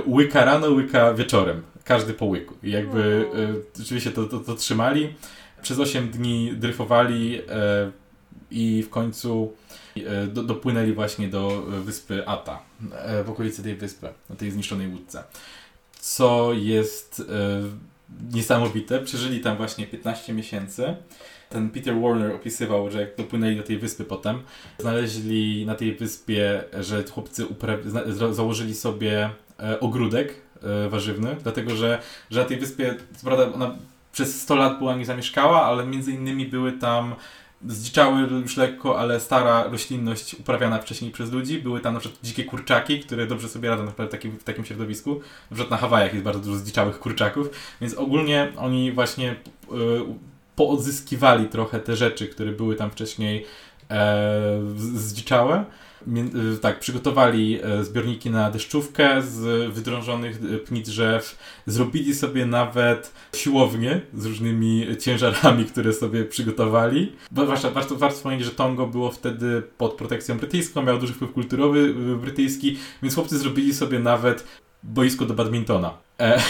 łyka 0.07 0.45
rano, 0.45 0.67
łyka 0.67 1.15
wieczorem. 1.15 1.63
Każdy 1.93 2.15
po 2.15 2.27
łyku. 2.27 2.55
I 2.63 2.71
jakby 2.71 3.27
rzeczywiście 3.79 4.11
to, 4.11 4.25
to, 4.25 4.39
to 4.39 4.55
trzymali. 4.55 5.15
Przez 5.63 5.79
8 5.79 6.11
dni 6.11 6.53
dryfowali 6.57 7.41
i 8.51 8.83
w 8.83 8.91
końcu 8.91 9.53
do, 10.29 10.43
dopłynęli 10.43 10.93
właśnie 10.93 11.29
do 11.29 11.63
wyspy 11.63 12.29
Ata, 12.29 12.63
w 13.25 13.31
okolicy 13.31 13.63
tej 13.63 13.75
wyspy, 13.75 14.09
na 14.31 14.37
tej 14.37 14.51
zniszczonej 14.51 14.89
łódce. 14.89 15.25
Co 16.01 16.53
jest 16.53 17.23
niesamowite. 18.33 19.01
Przeżyli 19.01 19.41
tam 19.41 19.57
właśnie 19.57 19.87
15 19.87 20.33
miesięcy. 20.33 20.97
Ten 21.49 21.71
Peter 21.71 22.01
Warner 22.01 22.33
opisywał, 22.35 22.91
że 22.91 23.01
jak 23.01 23.17
dopłynęli 23.17 23.57
do 23.57 23.63
tej 23.63 23.79
wyspy 23.79 24.05
potem, 24.05 24.43
znaleźli 24.79 25.67
na 25.67 25.75
tej 25.75 25.95
wyspie, 25.95 26.65
że 26.81 27.05
chłopcy 27.05 27.47
założyli 28.31 28.75
sobie 28.75 29.25
e, 29.25 29.31
ogródek 29.81 30.35
e, 30.63 30.89
warzywny, 30.89 31.37
dlatego 31.43 31.77
że, 31.77 31.99
że 32.31 32.41
na 32.41 32.47
tej 32.47 32.57
wyspie, 32.57 32.95
co 33.17 33.27
prawda 33.27 33.55
ona 33.55 33.75
przez 34.13 34.43
100 34.43 34.55
lat 34.57 34.79
była 34.79 34.95
niezamieszkała, 34.95 35.63
ale 35.63 35.87
między 35.87 36.13
innymi 36.13 36.47
były 36.47 36.73
tam 36.73 37.15
zdziczały 37.67 38.21
już 38.21 38.57
lekko, 38.57 38.99
ale 38.99 39.21
stara 39.21 39.65
roślinność 39.65 40.35
uprawiana 40.35 40.79
wcześniej 40.79 41.11
przez 41.11 41.33
ludzi. 41.33 41.59
Były 41.59 41.81
tam 41.81 41.95
na 41.95 42.01
przykład 42.01 42.21
dzikie 42.23 42.45
kurczaki, 42.45 43.01
które 43.01 43.27
dobrze 43.27 43.49
sobie 43.49 43.69
radzą 43.69 43.87
w 43.87 44.09
takim, 44.09 44.39
w 44.39 44.45
takim 44.45 44.65
środowisku. 44.65 45.21
Na 45.51 45.55
przykład 45.55 45.71
na 45.71 45.77
Hawajach 45.77 46.13
jest 46.13 46.25
bardzo 46.25 46.41
dużo 46.41 46.59
zdziczałych 46.59 46.99
kurczaków, 46.99 47.51
więc 47.81 47.95
ogólnie 47.95 48.53
oni 48.57 48.93
właśnie 48.93 49.33
y, 49.33 49.37
poodzyskiwali 50.57 51.49
trochę 51.49 51.81
te 51.81 51.97
rzeczy, 51.97 52.29
które 52.29 52.53
były 52.53 52.77
tam 52.77 52.91
wcześniej 52.91 53.47
e, 53.91 54.61
zdziczałe 54.77 55.65
tak, 56.61 56.81
przygotowali 56.81 57.61
e, 57.63 57.85
zbiorniki 57.85 58.31
na 58.31 58.51
deszczówkę 58.51 59.23
z 59.23 59.73
wydrążonych 59.73 60.41
e, 60.55 60.59
pni 60.59 60.83
drzew, 60.83 61.39
zrobili 61.67 62.15
sobie 62.15 62.47
nawet 62.47 63.13
siłownię 63.37 64.01
z 64.15 64.27
różnymi 64.27 64.87
ciężarami, 65.01 65.65
które 65.65 65.93
sobie 65.93 66.25
przygotowali. 66.25 67.13
Warto, 67.33 67.71
warto, 67.71 67.97
warto 67.97 68.17
wspomnieć, 68.17 68.45
że 68.45 68.51
Tongo 68.51 68.87
było 68.87 69.11
wtedy 69.11 69.63
pod 69.79 69.95
protekcją 69.95 70.39
brytyjską, 70.39 70.83
miał 70.83 70.99
duży 70.99 71.13
wpływ 71.13 71.33
kulturowy 71.33 71.79
y, 71.79 72.17
brytyjski, 72.17 72.79
więc 73.03 73.15
chłopcy 73.15 73.39
zrobili 73.39 73.75
sobie 73.75 73.99
nawet 73.99 74.45
boisko 74.83 75.25
do 75.25 75.35
badmintona. 75.35 75.99
E, 76.21 76.37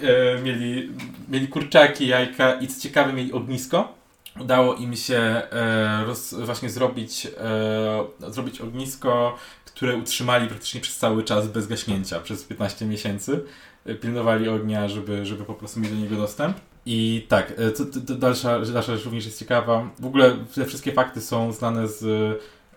e, 0.00 0.42
mieli, 0.42 0.90
mieli 1.28 1.48
kurczaki, 1.48 2.06
jajka 2.06 2.54
i 2.54 2.66
co 2.66 2.80
ciekawe 2.80 3.12
mieli 3.12 3.32
ognisko 3.32 4.03
udało 4.40 4.74
im 4.74 4.96
się 4.96 5.16
e, 5.16 6.04
roz, 6.06 6.34
właśnie 6.34 6.70
zrobić, 6.70 7.26
e, 7.38 8.32
zrobić 8.32 8.60
ognisko, 8.60 9.36
które 9.64 9.96
utrzymali 9.96 10.48
praktycznie 10.48 10.80
przez 10.80 10.96
cały 10.96 11.24
czas 11.24 11.48
bez 11.48 11.66
gaśnięcia, 11.66 12.20
przez 12.20 12.44
15 12.44 12.86
miesięcy. 12.86 13.44
E, 13.86 13.94
pilnowali 13.94 14.48
ognia, 14.48 14.88
żeby, 14.88 15.26
żeby 15.26 15.44
po 15.44 15.54
prostu 15.54 15.80
mieć 15.80 15.90
do 15.90 15.96
niego 15.96 16.16
dostęp. 16.16 16.56
I 16.86 17.26
tak, 17.28 17.52
to, 17.76 17.84
to, 17.84 18.00
to 18.06 18.14
dalsza, 18.14 18.60
dalsza 18.60 18.96
rzecz 18.96 19.04
również 19.04 19.26
jest 19.26 19.38
ciekawa. 19.38 19.90
W 20.00 20.06
ogóle 20.06 20.36
te 20.54 20.64
wszystkie 20.64 20.92
fakty 20.92 21.20
są 21.20 21.52
znane 21.52 21.88
z 21.88 22.04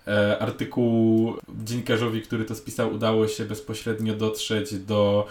e, 0.08 0.40
artykułu 0.40 1.34
dziennikarzowi, 1.64 2.22
który 2.22 2.46
to 2.46 2.56
spisał. 2.56 2.94
Udało 2.94 3.28
się 3.28 3.46
bezpośrednio 3.46 4.14
dotrzeć 4.14 4.80
do 4.80 5.28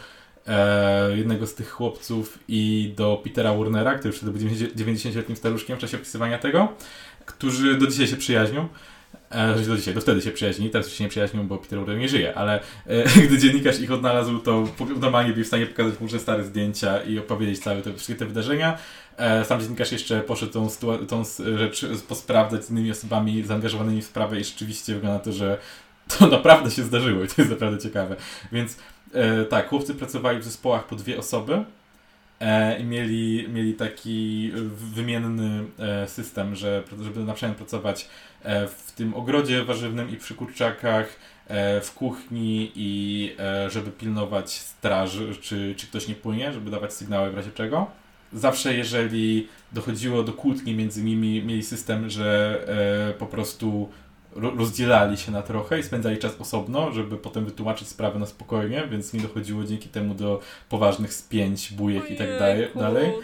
e, 0.46 1.16
jednego 1.16 1.46
z 1.46 1.54
tych 1.54 1.70
chłopców 1.70 2.38
i 2.48 2.92
do 2.96 3.20
Petera 3.24 3.54
Warnera, 3.54 3.94
który 3.94 4.14
wtedy 4.14 4.32
był 4.32 4.48
90-letnim 4.50 5.36
staruszkiem 5.36 5.76
w 5.76 5.80
czasie 5.80 5.96
opisywania 5.96 6.38
tego, 6.38 6.68
którzy 7.26 7.74
do 7.74 7.86
dzisiaj 7.86 8.06
się 8.06 8.16
przyjaźnią. 8.16 8.68
E, 9.30 9.54
do 9.54 9.76
dzisiaj, 9.76 9.94
do 9.94 10.00
wtedy 10.00 10.22
się 10.22 10.30
przyjaźnili, 10.30 10.70
teraz 10.70 10.88
się 10.88 11.04
nie 11.04 11.10
przyjaźnią, 11.10 11.46
bo 11.46 11.58
Peter 11.58 11.78
Warner 11.78 11.98
nie 11.98 12.08
żyje, 12.08 12.34
ale 12.34 12.60
e, 12.86 13.20
gdy 13.26 13.38
dziennikarz 13.38 13.80
ich 13.80 13.92
odnalazł, 13.92 14.38
to 14.38 14.64
normalnie 15.00 15.32
był 15.32 15.44
w 15.44 15.46
stanie 15.46 15.66
pokazać 15.66 16.00
mu 16.00 16.08
stare 16.18 16.44
zdjęcia 16.44 17.02
i 17.02 17.18
opowiedzieć 17.18 17.58
całe 17.58 17.82
te, 17.82 17.92
wszystkie 17.92 18.14
te 18.14 18.26
wydarzenia. 18.26 18.78
E, 19.16 19.44
sam 19.44 19.60
dziennikarz 19.60 19.92
jeszcze 19.92 20.20
poszedł 20.20 20.52
tą, 20.52 20.68
tą 21.06 21.22
rzecz 21.56 21.86
posprawdzać 22.08 22.64
z 22.64 22.70
innymi 22.70 22.90
osobami 22.90 23.44
zaangażowanymi 23.44 24.02
w 24.02 24.06
sprawę 24.06 24.40
i 24.40 24.44
rzeczywiście 24.44 24.94
wygląda 24.94 25.18
na 25.18 25.24
to, 25.24 25.32
że 25.32 25.58
to 26.18 26.26
naprawdę 26.36 26.70
się 26.70 26.82
zdarzyło 26.82 27.24
i 27.24 27.28
to 27.28 27.34
jest 27.38 27.50
naprawdę 27.50 27.78
ciekawe. 27.78 28.16
Więc 28.52 28.76
E, 29.14 29.44
tak, 29.44 29.68
chłopcy 29.68 29.94
pracowali 29.94 30.38
w 30.38 30.44
zespołach 30.44 30.86
po 30.86 30.96
dwie 30.96 31.18
osoby 31.18 31.64
e, 32.40 32.80
i 32.80 32.84
mieli, 32.84 33.48
mieli 33.48 33.74
taki 33.74 34.52
wymienny 34.94 35.64
e, 35.78 36.08
system, 36.08 36.54
że 36.54 36.82
żeby 37.02 37.24
na 37.24 37.34
przykład 37.34 37.56
pracować 37.56 38.08
e, 38.42 38.68
w 38.68 38.92
tym 38.92 39.14
ogrodzie 39.14 39.64
warzywnym 39.64 40.10
i 40.10 40.16
przy 40.16 40.34
kurczakach, 40.34 41.16
e, 41.46 41.80
w 41.80 41.94
kuchni 41.94 42.72
i 42.74 43.32
e, 43.38 43.70
żeby 43.70 43.90
pilnować 43.90 44.50
straży, 44.52 45.36
czy, 45.40 45.74
czy 45.76 45.86
ktoś 45.86 46.08
nie 46.08 46.14
płynie, 46.14 46.52
żeby 46.52 46.70
dawać 46.70 46.92
sygnały 46.92 47.30
w 47.30 47.34
razie 47.34 47.50
czego. 47.50 47.90
Zawsze 48.32 48.74
jeżeli 48.74 49.48
dochodziło 49.72 50.22
do 50.22 50.32
kłótni 50.32 50.74
między 50.74 51.04
nimi, 51.04 51.42
mieli 51.42 51.62
system, 51.62 52.10
że 52.10 52.60
po 53.18 53.26
prostu 53.26 53.88
rozdzielali 54.36 55.16
się 55.16 55.32
na 55.32 55.42
trochę 55.42 55.78
i 55.78 55.82
spędzali 55.82 56.18
czas 56.18 56.40
osobno, 56.40 56.92
żeby 56.92 57.16
potem 57.16 57.44
wytłumaczyć 57.44 57.88
sprawę 57.88 58.18
na 58.18 58.26
spokojnie, 58.26 58.88
więc 58.90 59.12
nie 59.12 59.20
dochodziło 59.20 59.64
dzięki 59.64 59.88
temu 59.88 60.14
do 60.14 60.40
poważnych 60.68 61.14
spięć, 61.14 61.72
bujek 61.72 62.02
Ojejku, 62.02 62.24
i 62.24 62.26
tak 62.26 62.38
dalej. 62.38 62.68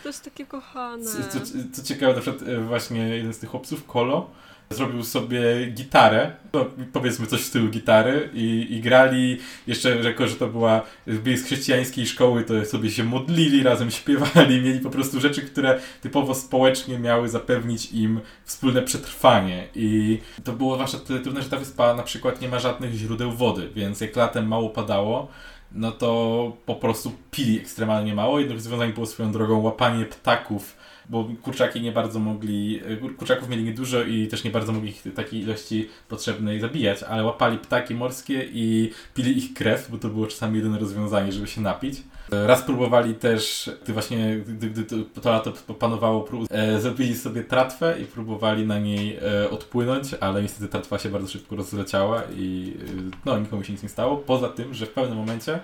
To 0.03 0.09
jest 0.09 0.25
takie 0.25 0.47
kochane. 0.47 1.05
Co, 1.05 1.41
co, 1.41 1.47
co 1.73 1.83
ciekawe, 1.83 2.15
na 2.15 2.21
przykład 2.21 2.49
e, 2.49 2.61
właśnie 2.61 3.01
jeden 3.09 3.35
z 3.35 3.39
tych 3.39 3.51
chłopców, 3.51 3.87
Kolo, 3.87 4.31
zrobił 4.73 5.05
sobie 5.05 5.67
gitarę, 5.67 6.33
no, 6.53 6.67
powiedzmy 6.93 7.27
coś 7.27 7.41
w 7.41 7.45
stylu 7.45 7.69
gitary 7.69 8.31
i, 8.35 8.67
i 8.71 8.81
grali, 8.81 9.39
jeszcze 9.67 9.97
jako, 9.97 10.27
że 10.27 10.37
to 10.37 10.49
była, 10.49 10.83
z 11.07 11.45
chrześcijańskiej 11.45 12.07
szkoły, 12.07 12.45
to 12.45 12.65
sobie 12.65 12.91
się 12.91 13.05
modlili, 13.05 13.63
razem 13.63 13.91
śpiewali, 13.91 14.61
mieli 14.61 14.81
po 14.81 14.91
prostu 14.91 15.21
rzeczy, 15.21 15.43
które 15.43 15.81
typowo 16.01 16.35
społecznie 16.35 16.99
miały 16.99 17.29
zapewnić 17.29 17.93
im 17.93 18.21
wspólne 18.45 18.83
przetrwanie. 18.83 19.69
I 19.75 20.19
to 20.45 20.53
było 20.53 20.75
zwłaszcza 20.75 20.99
tyle 20.99 21.21
trudne, 21.21 21.43
że 21.43 21.51
ta 21.51 21.57
wyspa 21.57 21.95
na 21.95 22.03
przykład 22.03 22.41
nie 22.41 22.49
ma 22.49 22.59
żadnych 22.59 22.95
źródeł 22.95 23.33
wody, 23.33 23.71
więc 23.75 24.01
jak 24.01 24.17
latem 24.17 24.49
mało 24.49 24.71
padało, 24.71 25.29
no 25.75 25.93
to 25.93 26.53
po 26.67 26.75
prostu 26.75 27.13
pili 27.31 27.59
ekstremalnie 27.59 28.15
mało. 28.15 28.39
Jednym 28.39 28.61
z 28.61 28.69
było 28.95 29.07
swoją 29.07 29.33
drogą 29.33 29.61
łapanie 29.61 30.05
ptaków 30.05 30.77
bo 31.09 31.29
kurczaki 31.43 31.81
nie 31.81 31.93
bardzo 31.93 32.19
mogli, 32.19 32.81
kurczaków 33.19 33.49
mieli 33.49 33.65
niedużo 33.65 34.03
i 34.03 34.29
też 34.29 34.45
nie 34.45 34.51
bardzo 34.51 34.73
mogli 34.73 34.91
ich 34.91 35.15
takiej 35.15 35.41
ilości 35.41 35.89
potrzebnej 36.09 36.61
zabijać, 36.61 37.03
ale 37.03 37.25
łapali 37.25 37.59
ptaki 37.59 37.95
morskie 37.95 38.49
i 38.53 38.91
pili 39.15 39.39
ich 39.39 39.55
krew, 39.55 39.91
bo 39.91 39.99
to 39.99 40.09
było 40.09 40.27
czasami 40.27 40.57
jedyne 40.57 40.79
rozwiązanie, 40.79 41.33
żeby 41.33 41.47
się 41.47 41.61
napić. 41.61 42.03
Raz 42.47 42.63
próbowali 42.63 43.15
też, 43.15 43.71
gdy 43.83 43.93
właśnie, 43.93 44.37
gdy, 44.37 44.71
gdy 44.71 45.05
to 45.23 45.31
lato 45.31 45.53
panowało, 45.53 46.29
e, 46.51 46.81
zrobili 46.81 47.17
sobie 47.17 47.45
tratwę 47.45 48.01
i 48.01 48.05
próbowali 48.05 48.67
na 48.67 48.79
niej 48.79 49.17
e, 49.17 49.51
odpłynąć, 49.51 50.15
ale 50.21 50.43
niestety 50.43 50.69
tratwa 50.69 50.99
się 50.99 51.09
bardzo 51.09 51.29
szybko 51.29 51.57
rozleciała 51.57 52.23
i 52.37 52.77
e, 52.81 53.11
no, 53.25 53.39
nikomu 53.39 53.65
się 53.65 53.73
nic 53.73 53.83
nie 53.83 53.89
stało. 53.89 54.17
Poza 54.17 54.49
tym, 54.49 54.75
że 54.75 54.87
w 54.87 54.91
pewnym 54.91 55.19
momencie 55.19 55.61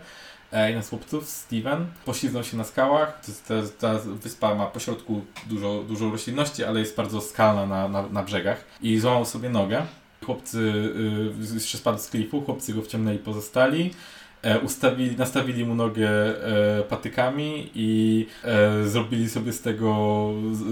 jeden 0.52 0.82
z 0.82 0.88
chłopców, 0.88 1.28
Steven, 1.28 1.86
poślizgnął 2.04 2.44
się 2.44 2.56
na 2.56 2.64
skałach. 2.64 3.20
Ta, 3.48 3.54
ta 3.78 3.98
wyspa 3.98 4.54
ma 4.54 4.66
pośrodku 4.66 5.24
dużo, 5.46 5.82
dużo 5.88 6.10
roślinności, 6.10 6.64
ale 6.64 6.80
jest 6.80 6.96
bardzo 6.96 7.20
skalna 7.20 7.66
na, 7.66 7.88
na, 7.88 8.08
na 8.08 8.22
brzegach 8.22 8.64
i 8.82 8.98
złamał 8.98 9.24
sobie 9.24 9.50
nogę. 9.50 9.82
Chłopcy, 10.26 10.58
y, 11.50 11.54
jeszcze 11.54 11.78
spadł 11.78 11.98
z 11.98 12.08
klifu, 12.08 12.40
chłopcy 12.40 12.74
go 12.74 12.82
wciągnęli 12.82 13.18
pozostali. 13.18 13.90
E, 14.42 14.58
ustawili, 14.58 15.16
nastawili 15.16 15.66
mu 15.66 15.74
nogę 15.74 16.08
e, 16.08 16.82
patykami 16.82 17.70
i 17.74 18.26
e, 18.44 18.84
zrobili 18.84 19.30
sobie 19.30 19.52
z 19.52 19.60
tego 19.60 20.30
z, 20.52 20.62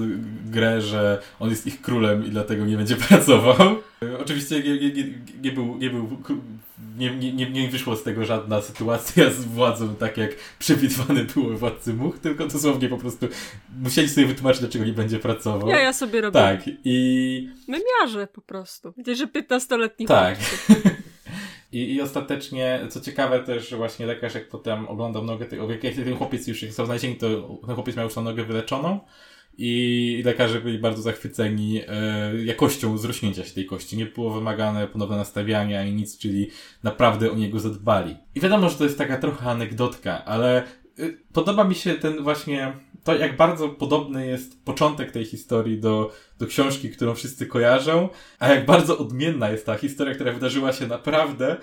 grę, 0.50 0.81
że 0.81 1.22
on 1.40 1.50
jest 1.50 1.66
ich 1.66 1.83
królem 1.83 2.26
i 2.26 2.31
dlatego 2.31 2.66
nie 2.66 2.76
będzie 2.76 2.96
pracował. 3.09 3.76
E, 4.02 4.18
oczywiście 4.18 4.62
nie, 4.62 4.81
nie, 4.81 4.92
nie, 4.92 5.05
nie, 5.42 5.52
był, 5.52 5.79
nie 5.79 5.90
był 5.90 6.09
nie, 6.98 7.33
nie, 7.33 7.50
nie 7.50 7.68
wyszło 7.68 7.96
z 7.96 8.02
tego 8.02 8.24
żadna 8.24 8.62
sytuacja 8.62 9.31
z 9.31 9.44
władzą, 9.44 9.96
tak 9.96 10.16
jak 10.16 10.31
przewidywane 10.59 11.24
było 11.24 11.50
władcy 11.50 11.94
much, 11.94 12.18
tylko 12.18 12.46
dosłownie 12.46 12.88
po 12.88 12.98
prostu 12.98 13.26
musieli 13.83 14.09
sobie 14.09 14.26
wytłumaczyć, 14.26 14.61
dlaczego 14.61 14.85
nie 14.85 14.92
będzie 14.92 15.18
pracował. 15.18 15.68
Ja, 15.68 15.81
ja 15.81 15.92
sobie 15.92 16.20
robię. 16.20 16.33
Tak, 16.33 16.61
i... 16.85 17.48
Memiarze 17.68 18.26
po 18.26 18.40
prostu. 18.40 18.92
Widzisz, 18.96 19.18
że 19.18 19.26
15-letni 19.26 20.07
Tak. 20.07 20.38
I, 21.72 21.94
I 21.94 22.00
ostatecznie, 22.00 22.81
co 22.88 23.00
ciekawe 23.00 23.40
też, 23.40 23.74
właśnie 23.74 24.07
lekarz 24.07 24.35
jak 24.35 24.48
potem 24.48 24.88
oglądał 24.88 25.24
nogę, 25.24 25.46
jak 25.83 25.94
ten 25.94 26.16
chłopiec 26.16 26.46
już, 26.46 26.62
został 26.62 26.87
znaleziony, 26.87 27.14
to 27.14 27.59
ten 27.66 27.74
chłopiec 27.74 27.96
miał 27.96 28.05
już 28.05 28.14
tą 28.14 28.22
nogę 28.22 28.44
wyleczoną 28.44 29.00
i 29.59 30.22
lekarze 30.24 30.61
byli 30.61 30.79
bardzo 30.79 31.02
zachwyceni 31.02 31.81
e, 31.88 32.44
jakością 32.44 32.98
zrośnięcia 32.98 33.44
się 33.44 33.55
tej 33.55 33.66
kości. 33.66 33.96
Nie 33.96 34.07
było 34.07 34.31
wymagane 34.31 34.88
ponowne 34.88 35.16
nastawianie 35.16 35.81
ani 35.81 35.92
nic, 35.92 36.18
czyli 36.18 36.50
naprawdę 36.83 37.31
o 37.31 37.35
niego 37.35 37.61
zadbali. 37.61 38.16
I 38.35 38.40
wiadomo, 38.40 38.68
że 38.68 38.76
to 38.76 38.85
jest 38.85 38.98
taka 38.98 39.16
trochę 39.16 39.50
anegdotka, 39.50 40.24
ale 40.24 40.62
podoba 41.32 41.64
mi 41.64 41.74
się 41.74 41.94
ten 41.94 42.22
właśnie 42.22 42.72
to, 43.04 43.16
jak 43.16 43.37
bardzo 43.37 43.68
podobny 43.68 44.26
jest 44.26 44.64
początek 44.64 45.12
tej 45.12 45.24
historii 45.24 45.80
do, 45.80 46.12
do 46.38 46.46
książki, 46.46 46.90
którą 46.90 47.14
wszyscy 47.14 47.46
kojarzą, 47.46 48.09
a 48.38 48.48
jak 48.48 48.66
bardzo 48.66 48.98
odmienna 48.98 49.50
jest 49.50 49.66
ta 49.66 49.78
historia, 49.78 50.14
która 50.14 50.32
wydarzyła 50.32 50.72
się 50.72 50.87
naprawdę, 50.87 51.56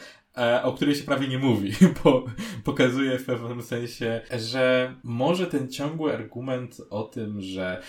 o 0.63 0.74
której 0.74 0.96
się 0.96 1.04
prawie 1.04 1.28
nie 1.28 1.39
mówi, 1.39 1.72
bo 2.04 2.26
pokazuje 2.63 3.19
w 3.19 3.26
pewnym 3.26 3.62
sensie, 3.62 4.22
że 4.39 4.96
może 5.04 5.48
ten 5.48 5.72
ciągły 5.72 6.13
argument 6.13 6.78
o 6.89 7.04
tym, 7.04 7.41
że 7.41 7.82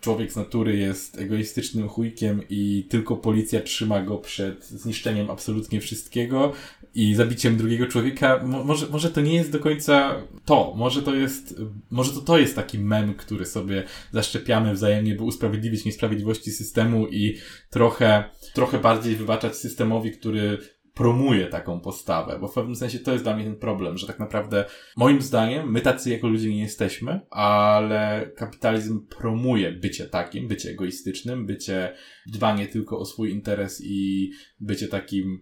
człowiek 0.00 0.32
z 0.32 0.36
natury 0.36 0.76
jest 0.76 1.18
egoistycznym 1.18 1.88
chujkiem 1.88 2.42
i 2.50 2.86
tylko 2.88 3.16
policja 3.16 3.60
trzyma 3.60 4.02
go 4.02 4.18
przed 4.18 4.66
zniszczeniem 4.66 5.30
absolutnie 5.30 5.80
wszystkiego 5.80 6.52
i 6.94 7.14
zabiciem 7.14 7.56
drugiego 7.56 7.86
człowieka, 7.86 8.40
Mo 8.44 8.64
może, 8.64 8.86
może 8.86 9.10
to 9.10 9.20
nie 9.20 9.34
jest 9.34 9.52
do 9.52 9.58
końca 9.58 10.22
to. 10.44 10.74
Może 10.76 11.02
to 11.02 11.14
jest, 11.14 11.60
może 11.90 12.12
to 12.12 12.20
to 12.20 12.38
jest 12.38 12.56
taki 12.56 12.78
mem, 12.78 13.14
który 13.14 13.46
sobie 13.46 13.84
zaszczepiamy 14.12 14.74
wzajemnie, 14.74 15.14
by 15.14 15.22
usprawiedliwić 15.22 15.84
niesprawiedliwości 15.84 16.50
systemu 16.50 17.08
i 17.08 17.38
trochę, 17.70 18.24
trochę 18.54 18.78
bardziej 18.78 19.16
wybaczać 19.16 19.56
systemowi, 19.56 20.10
który 20.10 20.58
promuje 20.96 21.46
taką 21.46 21.80
postawę, 21.80 22.38
bo 22.40 22.48
w 22.48 22.54
pewnym 22.54 22.76
sensie 22.76 22.98
to 22.98 23.12
jest 23.12 23.24
dla 23.24 23.36
mnie 23.36 23.44
ten 23.44 23.56
problem, 23.56 23.98
że 23.98 24.06
tak 24.06 24.18
naprawdę 24.18 24.64
moim 24.96 25.22
zdaniem 25.22 25.72
my 25.72 25.80
tacy 25.80 26.10
jako 26.10 26.28
ludzie 26.28 26.48
nie 26.48 26.60
jesteśmy, 26.60 27.20
ale 27.30 28.30
kapitalizm 28.36 29.06
promuje 29.06 29.72
bycie 29.72 30.06
takim, 30.06 30.48
bycie 30.48 30.70
egoistycznym, 30.70 31.46
bycie 31.46 31.92
dbanie 32.26 32.66
tylko 32.66 32.98
o 32.98 33.04
swój 33.04 33.30
interes 33.30 33.82
i 33.84 34.30
bycie 34.60 34.88
takim 34.88 35.40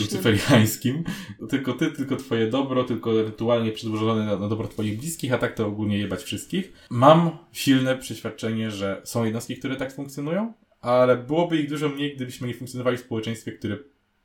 lucyferiańskim. 0.00 1.04
Tylko 1.48 1.72
ty, 1.72 1.90
tylko 1.90 2.16
twoje 2.16 2.46
dobro, 2.46 2.84
tylko 2.84 3.22
rytualnie 3.22 3.72
przedłożone 3.72 4.26
na, 4.26 4.36
na 4.36 4.48
dobro 4.48 4.68
twoich 4.68 4.98
bliskich, 4.98 5.32
a 5.32 5.38
tak 5.38 5.54
to 5.54 5.66
ogólnie 5.66 5.98
jebać 5.98 6.22
wszystkich. 6.22 6.72
Mam 6.90 7.30
silne 7.52 7.96
przeświadczenie, 7.96 8.70
że 8.70 9.00
są 9.04 9.24
jednostki, 9.24 9.56
które 9.56 9.76
tak 9.76 9.92
funkcjonują, 9.92 10.52
ale 10.80 11.16
byłoby 11.16 11.56
ich 11.58 11.68
dużo 11.68 11.88
mniej, 11.88 12.16
gdybyśmy 12.16 12.48
nie 12.48 12.54
funkcjonowali 12.54 12.96
w 12.96 13.00
społeczeństwie, 13.00 13.52
które 13.52 13.76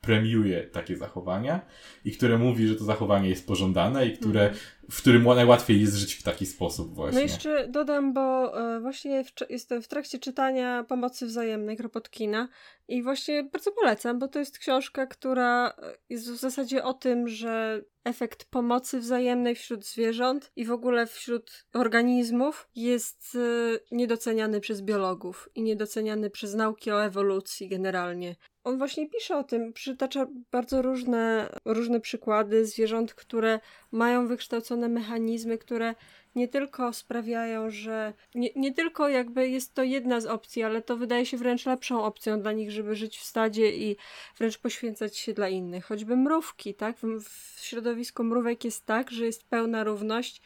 premiuje 0.04 0.64
takie 0.64 0.98
zachowania 0.98 1.62
i 2.06 2.12
które 2.12 2.38
mówi, 2.38 2.68
że 2.68 2.76
to 2.76 2.84
zachowanie 2.84 3.30
jest 3.30 3.48
pożądane 3.48 4.06
i 4.06 4.18
które, 4.18 4.42
mm. 4.42 4.58
W 4.92 4.98
którym 5.02 5.24
najłatwiej 5.24 5.82
jest 5.82 5.96
żyć 5.96 6.14
w 6.14 6.24
taki 6.24 6.46
sposób 6.46 6.96
właśnie. 6.96 7.16
No 7.16 7.22
jeszcze 7.22 7.68
dodam, 7.68 8.14
bo 8.14 8.58
e, 8.76 8.80
właśnie 8.80 9.24
w, 9.24 9.32
jestem 9.50 9.82
w 9.82 9.88
trakcie 9.88 10.20
czytania 10.20 10.84
Pomocy 10.84 11.26
Wzajemnej 11.26 11.78
Kropotkina 11.78 12.50
i 12.88 13.04
właśnie 13.04 13.44
bardzo 13.44 13.72
polecam, 13.72 14.20
bo 14.20 14.28
to 14.28 14.40
jest 14.40 14.60
książka, 14.60 15.06
która 15.06 15.74
e, 15.82 15.94
jest 16.10 16.32
w 16.32 16.36
zasadzie 16.36 16.84
o 16.84 16.94
tym, 16.94 17.28
że 17.28 17.82
efekt 18.04 18.46
pomocy 18.46 19.00
wzajemnej 19.00 19.56
wśród 19.56 19.86
zwierząt 19.86 20.52
i 20.56 20.66
w 20.66 20.72
ogóle 20.72 21.08
wśród 21.08 21.66
organizmów 21.74 22.68
jest 22.76 23.36
e, 23.36 23.96
niedoceniany 23.96 24.60
przez 24.60 24.82
biologów 24.82 25.50
i 25.56 25.64
niedoceniany 25.64 26.30
przez 26.30 26.54
nauki 26.54 26.92
o 26.92 27.06
ewolucji 27.06 27.70
generalnie. 27.70 28.36
On 28.64 28.78
właśnie 28.78 29.10
pisze 29.10 29.38
o 29.38 29.44
tym, 29.44 29.74
przytacza 29.74 30.28
bardzo 30.52 30.82
różne, 30.82 31.50
różne 31.66 32.00
przykłady 32.00 32.66
zwierząt, 32.66 33.14
które 33.14 33.60
mają 33.94 34.28
wykształcone 34.28 34.90
mechanizmy, 34.90 35.58
które 35.58 35.96
nie 36.36 36.48
tylko 36.48 36.94
sprawiają, 36.94 37.70
że 37.70 38.14
nie, 38.36 38.50
nie 38.56 38.74
tylko 38.74 39.10
jakby 39.10 39.50
jest 39.50 39.74
to 39.74 39.84
jedna 39.84 40.22
z 40.22 40.26
opcji, 40.26 40.64
ale 40.64 40.82
to 40.82 40.98
wydaje 40.98 41.26
się 41.26 41.38
wręcz 41.38 41.66
lepszą 41.66 42.04
opcją 42.04 42.42
dla 42.42 42.52
nich, 42.52 42.72
żeby 42.72 42.96
żyć 42.96 43.18
w 43.18 43.24
stadzie 43.24 43.72
i 43.72 43.98
wręcz 44.38 44.58
poświęcać 44.58 45.18
się 45.18 45.34
dla 45.34 45.50
innych. 45.50 45.86
Choćby 45.86 46.18
mrówki, 46.18 46.74
tak? 46.74 46.98
W, 46.98 47.24
w 47.24 47.60
środowisku 47.60 48.24
mrówek 48.24 48.64
jest 48.66 48.86
tak, 48.86 49.12
że 49.12 49.26
jest 49.26 49.50
pełna 49.50 49.84
równość 49.84 50.42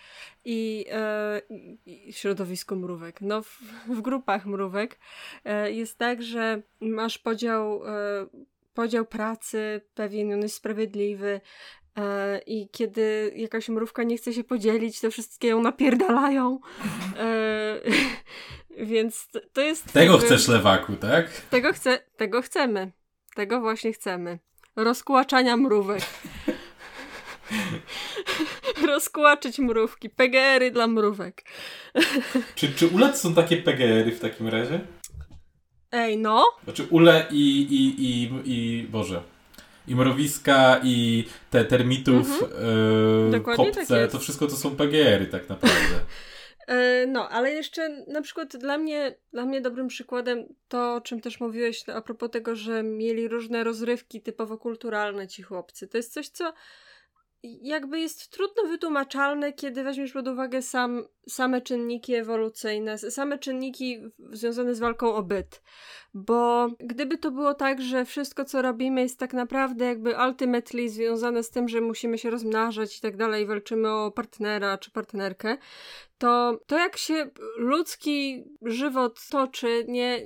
i, 0.45 0.85
e, 0.91 1.41
i 1.85 2.13
środowisko 2.13 2.75
mrówek. 2.75 3.21
No, 3.21 3.41
w, 3.41 3.61
w 3.87 4.01
grupach 4.01 4.45
mrówek 4.45 4.99
e, 5.45 5.71
jest 5.71 5.97
tak, 5.97 6.23
że 6.23 6.61
masz 6.79 7.17
podział. 7.17 7.85
E, 7.85 8.27
podział 8.73 9.05
pracy, 9.05 9.81
pewien 9.95 10.33
on 10.33 10.41
jest 10.41 10.55
sprawiedliwy, 10.55 11.41
I 12.45 12.69
kiedy 12.71 13.33
jakaś 13.35 13.69
mrówka 13.69 14.03
nie 14.03 14.17
chce 14.17 14.33
się 14.33 14.43
podzielić, 14.43 14.99
to 14.99 15.11
wszystkie 15.11 15.47
ją 15.47 15.61
napierdalają. 15.61 16.59
E, 17.17 17.79
więc 18.85 19.27
to 19.53 19.61
jest. 19.61 19.93
Tego 19.93 20.11
jakby, 20.11 20.27
chcesz, 20.27 20.47
lewaku, 20.47 20.95
tak? 20.95 21.29
Tego, 21.29 21.73
chce, 21.73 21.99
tego 22.17 22.41
chcemy. 22.41 22.91
Tego 23.35 23.61
właśnie 23.61 23.93
chcemy. 23.93 24.39
Rozkłaczania 24.75 25.57
mrówek. 25.57 26.01
Rozkłaczyć 28.87 29.59
mrówki. 29.59 30.09
PGR-y 30.09 30.71
dla 30.71 30.87
mrówek. 30.87 31.43
czy, 32.55 32.73
czy 32.73 32.87
ulec 32.87 33.21
są 33.21 33.33
takie 33.33 33.57
PGR-y 33.57 34.11
w 34.11 34.19
takim 34.19 34.47
razie? 34.47 34.79
Ej, 35.91 36.17
no. 36.17 36.45
Znaczy 36.63 36.87
ule 36.89 37.27
i, 37.31 37.61
i, 37.61 38.03
i, 38.03 38.31
i 38.45 38.83
Boże 38.83 39.23
i 39.87 39.95
mrowiska, 39.95 40.81
i 40.83 41.25
te 41.49 41.65
termitów, 41.65 42.43
mhm. 42.43 43.33
yy, 43.33 43.39
kopce, 43.39 43.85
tak 43.85 44.11
to 44.11 44.19
wszystko 44.19 44.47
to 44.47 44.55
są 44.55 44.75
PGR-y 44.75 45.27
tak 45.27 45.49
naprawdę. 45.49 45.99
E, 46.67 47.05
no, 47.07 47.29
ale 47.29 47.51
jeszcze 47.51 48.03
na 48.07 48.21
przykład 48.21 48.57
dla 48.57 48.77
mnie, 48.77 49.15
dla 49.31 49.45
mnie 49.45 49.61
dobrym 49.61 49.87
przykładem 49.87 50.45
to, 50.67 50.95
o 50.95 51.01
czym 51.01 51.21
też 51.21 51.39
mówiłeś 51.39 51.89
a 51.89 52.01
propos 52.01 52.31
tego, 52.31 52.55
że 52.55 52.83
mieli 52.83 53.27
różne 53.27 53.63
rozrywki 53.63 54.21
typowo 54.21 54.57
kulturalne 54.57 55.27
ci 55.27 55.43
chłopcy. 55.43 55.87
To 55.87 55.97
jest 55.97 56.13
coś, 56.13 56.29
co 56.29 56.53
jakby 57.43 57.99
jest 57.99 58.29
trudno 58.29 58.63
wytłumaczalne, 58.63 59.53
kiedy 59.53 59.83
weźmiesz 59.83 60.11
pod 60.11 60.27
uwagę 60.27 60.61
sam, 60.61 61.03
same 61.29 61.61
czynniki 61.61 62.15
ewolucyjne, 62.15 62.97
same 62.97 63.39
czynniki 63.39 63.99
związane 64.31 64.75
z 64.75 64.79
walką 64.79 65.15
o 65.15 65.23
byt. 65.23 65.61
Bo 66.13 66.67
gdyby 66.79 67.17
to 67.17 67.31
było 67.31 67.53
tak, 67.53 67.81
że 67.81 68.05
wszystko 68.05 68.45
co 68.45 68.61
robimy 68.61 69.01
jest 69.01 69.19
tak 69.19 69.33
naprawdę 69.33 69.85
jakby 69.85 70.15
ultimately 70.27 70.89
związane 70.89 71.43
z 71.43 71.49
tym, 71.49 71.69
że 71.69 71.81
musimy 71.81 72.17
się 72.17 72.29
rozmnażać 72.29 72.97
i 72.97 73.01
tak 73.01 73.17
dalej, 73.17 73.45
walczymy 73.45 73.91
o 73.91 74.11
partnera 74.11 74.77
czy 74.77 74.91
partnerkę, 74.91 75.57
to 76.17 76.59
to 76.67 76.77
jak 76.77 76.97
się 76.97 77.29
ludzki 77.57 78.43
żywot 78.61 79.19
toczy 79.29 79.85
nie, 79.87 80.21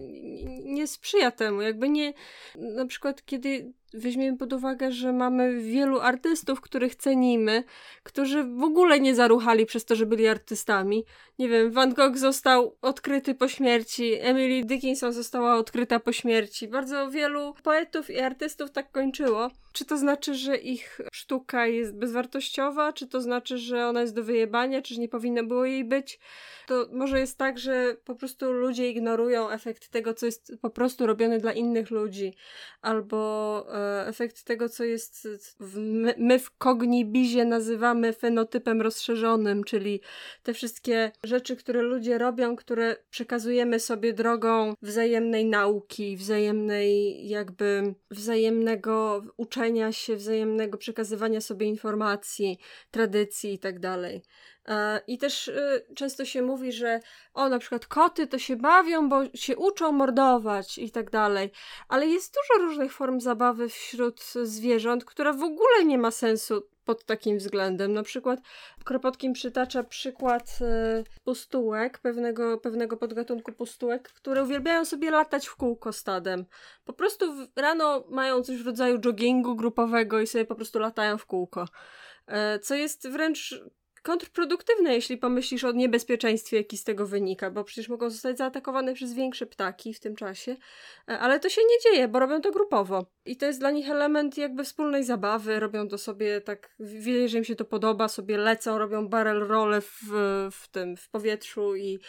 nie 0.63 0.87
sprzyja 0.87 1.31
temu. 1.31 1.61
Jakby 1.61 1.89
nie, 1.89 2.13
na 2.55 2.85
przykład 2.85 3.25
kiedy 3.25 3.73
weźmiemy 3.93 4.37
pod 4.37 4.53
uwagę, 4.53 4.91
że 4.91 5.13
mamy 5.13 5.61
wielu 5.61 5.99
artystów, 5.99 6.61
których 6.61 6.95
cenimy, 6.95 7.63
którzy 8.03 8.43
w 8.43 8.63
ogóle 8.63 8.99
nie 8.99 9.15
zaruchali 9.15 9.65
przez 9.65 9.85
to, 9.85 9.95
że 9.95 10.05
byli 10.05 10.27
artystami. 10.27 11.05
Nie 11.39 11.49
wiem, 11.49 11.71
Van 11.71 11.93
Gogh 11.93 12.17
został 12.17 12.77
odkryty 12.81 13.35
po 13.35 13.47
śmierci, 13.47 14.13
Emily 14.19 14.65
Dickinson 14.65 15.13
została 15.13 15.55
odkryta 15.55 15.99
po 15.99 16.11
śmierci. 16.11 16.67
Bardzo 16.67 17.09
wielu 17.09 17.53
poetów 17.63 18.09
i 18.09 18.19
artystów 18.19 18.71
tak 18.71 18.91
kończyło. 18.91 19.49
Czy 19.71 19.85
to 19.85 19.97
znaczy, 19.97 20.35
że 20.35 20.57
ich 20.57 21.01
sztuka 21.13 21.67
jest 21.67 21.95
bezwartościowa? 21.95 22.93
Czy 22.93 23.07
to 23.07 23.21
znaczy, 23.21 23.57
że 23.57 23.87
ona 23.87 24.01
jest 24.01 24.15
do 24.15 24.23
wyjebania? 24.23 24.81
Czy 24.81 24.99
nie 24.99 25.09
powinno 25.09 25.43
było 25.43 25.65
jej 25.65 25.85
być? 25.85 26.19
To 26.67 26.87
może 26.91 27.19
jest 27.19 27.37
tak, 27.37 27.59
że 27.59 27.95
po 28.05 28.15
prostu 28.15 28.51
ludzie 28.51 28.89
ignorują 28.89 29.49
efekt 29.49 29.89
tego, 29.89 30.13
co 30.13 30.25
jest 30.25 30.53
po 30.61 30.69
prostu 30.69 31.07
robione 31.07 31.39
dla 31.39 31.53
innych 31.53 31.91
ludzi, 31.91 32.35
albo 32.81 33.65
e, 33.73 34.07
efekt 34.07 34.43
tego, 34.43 34.69
co 34.69 34.83
jest 34.83 35.27
w, 35.59 35.77
my, 36.17 36.39
w 36.39 36.57
kognibizie 36.57 37.45
nazywamy 37.45 38.13
fenotypem 38.13 38.81
rozszerzonym, 38.81 39.63
czyli 39.63 40.01
te 40.43 40.53
wszystkie 40.53 41.11
rzeczy, 41.23 41.55
które 41.55 41.81
ludzie 41.81 42.17
robią, 42.17 42.55
które 42.55 42.95
przekazujemy 43.09 43.79
sobie 43.79 44.13
drogą 44.13 44.73
wzajemnej 44.81 45.45
nauki, 45.45 46.17
wzajemnej 46.17 47.27
jakby 47.27 47.93
wzajemnego 48.11 49.23
uczenia 49.37 49.60
się, 49.91 50.15
wzajemnego 50.15 50.77
przekazywania 50.77 51.41
sobie 51.41 51.67
informacji, 51.67 52.59
tradycji 52.91 53.53
i 53.53 53.59
tak. 53.59 54.21
E, 54.67 55.01
I 55.07 55.17
też 55.17 55.47
y, 55.47 55.85
często 55.95 56.25
się 56.25 56.41
mówi, 56.41 56.71
że 56.71 56.99
o, 57.33 57.49
na 57.49 57.59
przykład 57.59 57.87
koty 57.87 58.27
to 58.27 58.39
się 58.39 58.55
bawią, 58.55 59.09
bo 59.09 59.21
się 59.33 59.57
uczą 59.57 59.91
mordować 59.91 60.77
i 60.77 60.91
tak 60.91 61.09
dalej. 61.09 61.51
Ale 61.87 62.07
jest 62.07 62.33
dużo 62.33 62.63
różnych 62.63 62.93
form 62.93 63.19
zabawy 63.19 63.69
wśród 63.69 64.23
zwierząt, 64.43 65.05
która 65.05 65.33
w 65.33 65.43
ogóle 65.43 65.85
nie 65.85 65.97
ma 65.97 66.11
sensu 66.11 66.70
pod 66.85 67.05
takim 67.05 67.37
względem. 67.37 67.93
Na 67.93 68.03
przykład 68.03 68.39
Kropotkin 68.83 69.33
przytacza 69.33 69.83
przykład 69.83 70.59
y, 70.61 71.21
pustułek, 71.23 71.99
pewnego, 71.99 72.57
pewnego 72.57 72.97
podgatunku 72.97 73.51
pustułek, 73.51 74.09
które 74.09 74.43
uwielbiają 74.43 74.85
sobie 74.85 75.11
latać 75.11 75.47
w 75.47 75.55
kółko 75.55 75.93
stadem. 75.93 76.45
Po 76.85 76.93
prostu 76.93 77.25
rano 77.55 78.03
mają 78.09 78.43
coś 78.43 78.57
w 78.57 78.65
rodzaju 78.65 78.99
joggingu 79.05 79.55
grupowego 79.55 80.19
i 80.19 80.27
sobie 80.27 80.45
po 80.45 80.55
prostu 80.55 80.79
latają 80.79 81.17
w 81.17 81.25
kółko. 81.25 81.65
E, 82.27 82.59
co 82.59 82.75
jest 82.75 83.09
wręcz 83.09 83.61
kontrproduktywne, 84.01 84.93
jeśli 84.93 85.17
pomyślisz 85.17 85.63
o 85.63 85.71
niebezpieczeństwie, 85.71 86.57
jaki 86.57 86.77
z 86.77 86.83
tego 86.83 87.05
wynika, 87.05 87.51
bo 87.51 87.63
przecież 87.63 87.89
mogą 87.89 88.09
zostać 88.09 88.37
zaatakowane 88.37 88.93
przez 88.93 89.13
większe 89.13 89.45
ptaki 89.45 89.93
w 89.93 89.99
tym 89.99 90.15
czasie, 90.15 90.55
e, 91.09 91.19
ale 91.19 91.39
to 91.39 91.49
się 91.49 91.61
nie 91.61 91.91
dzieje, 91.91 92.07
bo 92.07 92.19
robią 92.19 92.41
to 92.41 92.51
grupowo. 92.51 93.05
I 93.25 93.37
to 93.37 93.45
jest 93.45 93.59
dla 93.59 93.71
nich 93.71 93.89
element 93.89 94.37
jakby 94.37 94.63
wspólnej 94.63 95.03
zabawy, 95.03 95.59
robią 95.59 95.87
to 95.87 95.97
sobie 95.97 96.41
tak, 96.41 96.75
wie, 96.79 97.29
że 97.29 97.37
im 97.37 97.43
się 97.43 97.55
to 97.55 97.65
podoba, 97.65 98.07
sobie 98.07 98.37
lecą, 98.37 98.77
robią 98.77 99.07
barrel 99.07 99.39
role 99.47 99.81
w, 99.81 100.01
w 100.51 100.67
tym, 100.71 100.97
w 100.97 101.09
powietrzu 101.09 101.75
i 101.75 101.99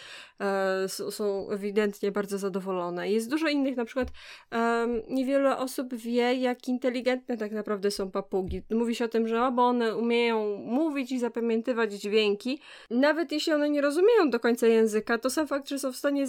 e, 0.41 0.89
są 0.89 1.51
ewidentnie 1.51 2.13
bardzo 2.13 2.39
zadowolone. 2.39 3.11
Jest 3.11 3.31
dużo 3.31 3.49
innych, 3.49 3.77
na 3.77 3.85
przykład 3.85 4.09
e, 4.53 4.87
niewiele 5.09 5.59
osób 5.59 5.95
wie, 5.95 6.35
jak 6.35 6.69
inteligentne 6.69 7.37
tak 7.37 7.53
naprawdę 7.53 7.91
są 7.91 8.11
papugi. 8.11 8.63
Mówi 8.71 8.95
się 8.95 9.05
o 9.05 9.09
tym, 9.09 9.29
że 9.29 9.53
bo 9.53 9.67
one 9.67 9.97
umieją 9.97 10.57
mówić 10.57 11.13
i 11.13 11.19
zapamiętywać 11.19 11.82
dźwięki. 11.91 12.61
Nawet 12.91 13.33
jeśli 13.33 13.53
one 13.53 13.71
nie 13.71 13.81
rozumieją 13.81 14.31
do 14.31 14.41
końca 14.41 14.67
języka, 14.67 15.19
to 15.19 15.31
sam 15.31 15.47
fakt, 15.47 15.69
że 15.69 15.79
są 15.79 15.93
w 15.93 15.97
stanie, 15.97 16.27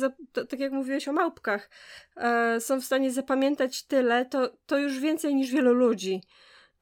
tak 0.49 0.59
jak 0.59 0.71
mówiłeś 0.71 1.07
o 1.07 1.13
małpkach, 1.13 1.69
e, 2.17 2.61
są 2.61 2.81
w 2.81 2.85
stanie 2.85 3.11
zapamiętać 3.11 3.83
tyle, 3.83 4.25
to, 4.25 4.49
to 4.65 4.77
już 4.77 4.99
więcej 4.99 5.35
niż 5.35 5.51
wielu 5.51 5.73
ludzi. 5.73 6.21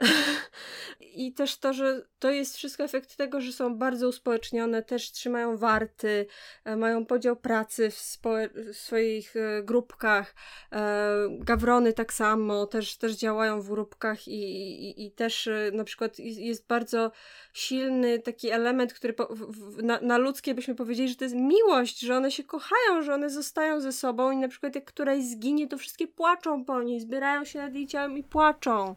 I 1.15 1.33
też 1.33 1.57
to, 1.57 1.73
że 1.73 2.01
to 2.19 2.31
jest 2.31 2.58
wszystko 2.58 2.83
efekt 2.83 3.15
tego, 3.15 3.41
że 3.41 3.54
są 3.54 3.77
bardzo 3.77 4.08
uspołecznione, 4.08 4.83
też 4.83 5.12
trzymają 5.12 5.58
warty, 5.58 6.25
e, 6.65 6.75
mają 6.75 7.06
podział 7.06 7.35
pracy 7.35 7.91
w, 7.91 8.19
w 8.56 8.77
swoich 8.77 9.35
e, 9.35 9.63
grupkach. 9.63 10.35
E, 10.71 11.12
gawrony 11.29 11.93
tak 11.93 12.13
samo 12.13 12.65
też, 12.65 12.97
też 12.97 13.13
działają 13.13 13.62
w 13.62 13.69
grupkach 13.69 14.27
i, 14.27 14.41
i, 14.89 15.06
i 15.06 15.12
też 15.12 15.49
na 15.73 15.83
przykład 15.83 16.19
jest 16.19 16.67
bardzo 16.67 17.12
silny 17.54 18.19
taki 18.19 18.49
element, 18.49 18.93
który 18.93 19.13
po, 19.13 19.27
w, 19.35 19.83
na, 19.83 19.99
na 20.02 20.17
ludzkie 20.17 20.56
byśmy 20.56 20.75
powiedzieli, 20.75 21.10
że 21.10 21.15
to 21.15 21.23
jest 21.23 21.35
miłość, 21.35 21.99
że 21.99 22.17
one 22.17 22.31
się 22.31 22.43
kochają, 22.43 23.02
że 23.02 23.13
one 23.13 23.29
zostają 23.29 23.81
ze 23.81 23.91
sobą 23.91 24.31
i 24.31 24.37
na 24.37 24.47
przykład 24.47 24.75
jak 24.75 24.85
któraś 24.85 25.23
zginie, 25.23 25.67
to 25.67 25.77
wszystkie 25.77 26.08
płaczą 26.08 26.65
po 26.65 26.83
niej, 26.83 26.99
zbierają 26.99 27.45
się 27.45 27.60
nad 27.60 27.73
jej 27.73 27.87
ciałem 27.87 28.17
i 28.17 28.23
płaczą 28.23 28.95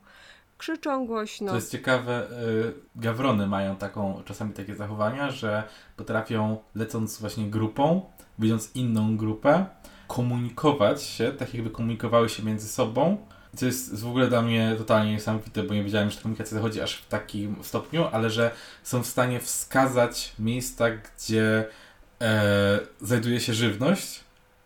krzyczą 0.58 1.06
głośno. 1.06 1.48
To 1.48 1.54
jest 1.54 1.72
ciekawe, 1.72 2.26
y, 2.30 2.74
gawrony 2.96 3.46
mają 3.46 3.76
taką, 3.76 4.22
czasami 4.24 4.52
takie 4.52 4.74
zachowania, 4.74 5.30
że 5.30 5.62
potrafią 5.96 6.58
lecąc 6.74 7.20
właśnie 7.20 7.50
grupą, 7.50 8.02
widząc 8.38 8.76
inną 8.76 9.16
grupę, 9.16 9.66
komunikować 10.08 11.02
się, 11.02 11.32
tak 11.32 11.54
jakby 11.54 11.70
komunikowały 11.70 12.28
się 12.28 12.42
między 12.42 12.68
sobą. 12.68 13.26
Co 13.56 13.66
jest 13.66 14.00
w 14.00 14.06
ogóle 14.08 14.28
dla 14.28 14.42
mnie 14.42 14.74
totalnie 14.78 15.12
niesamowite, 15.12 15.62
bo 15.62 15.74
nie 15.74 15.84
wiedziałem, 15.84 16.10
że 16.10 16.20
komunikacja 16.20 16.54
zachodzi 16.56 16.80
aż 16.80 16.94
w 16.94 17.08
takim 17.08 17.56
stopniu, 17.62 18.04
ale 18.12 18.30
że 18.30 18.50
są 18.82 19.02
w 19.02 19.06
stanie 19.06 19.40
wskazać 19.40 20.32
miejsca, 20.38 20.84
gdzie 20.90 21.66
e, 22.20 22.80
znajduje 23.00 23.40
się 23.40 23.54
żywność 23.54 24.23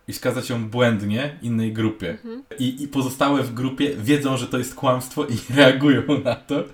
i 0.08 0.12
wskazać 0.12 0.50
ją 0.50 0.68
błędnie 0.68 1.38
innej 1.42 1.72
grupie. 1.72 2.10
Mhm. 2.10 2.42
I, 2.58 2.82
I 2.82 2.88
pozostałe 2.88 3.42
w 3.42 3.54
grupie 3.54 3.96
wiedzą, 3.96 4.36
że 4.36 4.46
to 4.46 4.58
jest 4.58 4.74
kłamstwo 4.74 5.24
i 5.26 5.36
reagują 5.56 6.02
na 6.24 6.34
to, 6.34 6.64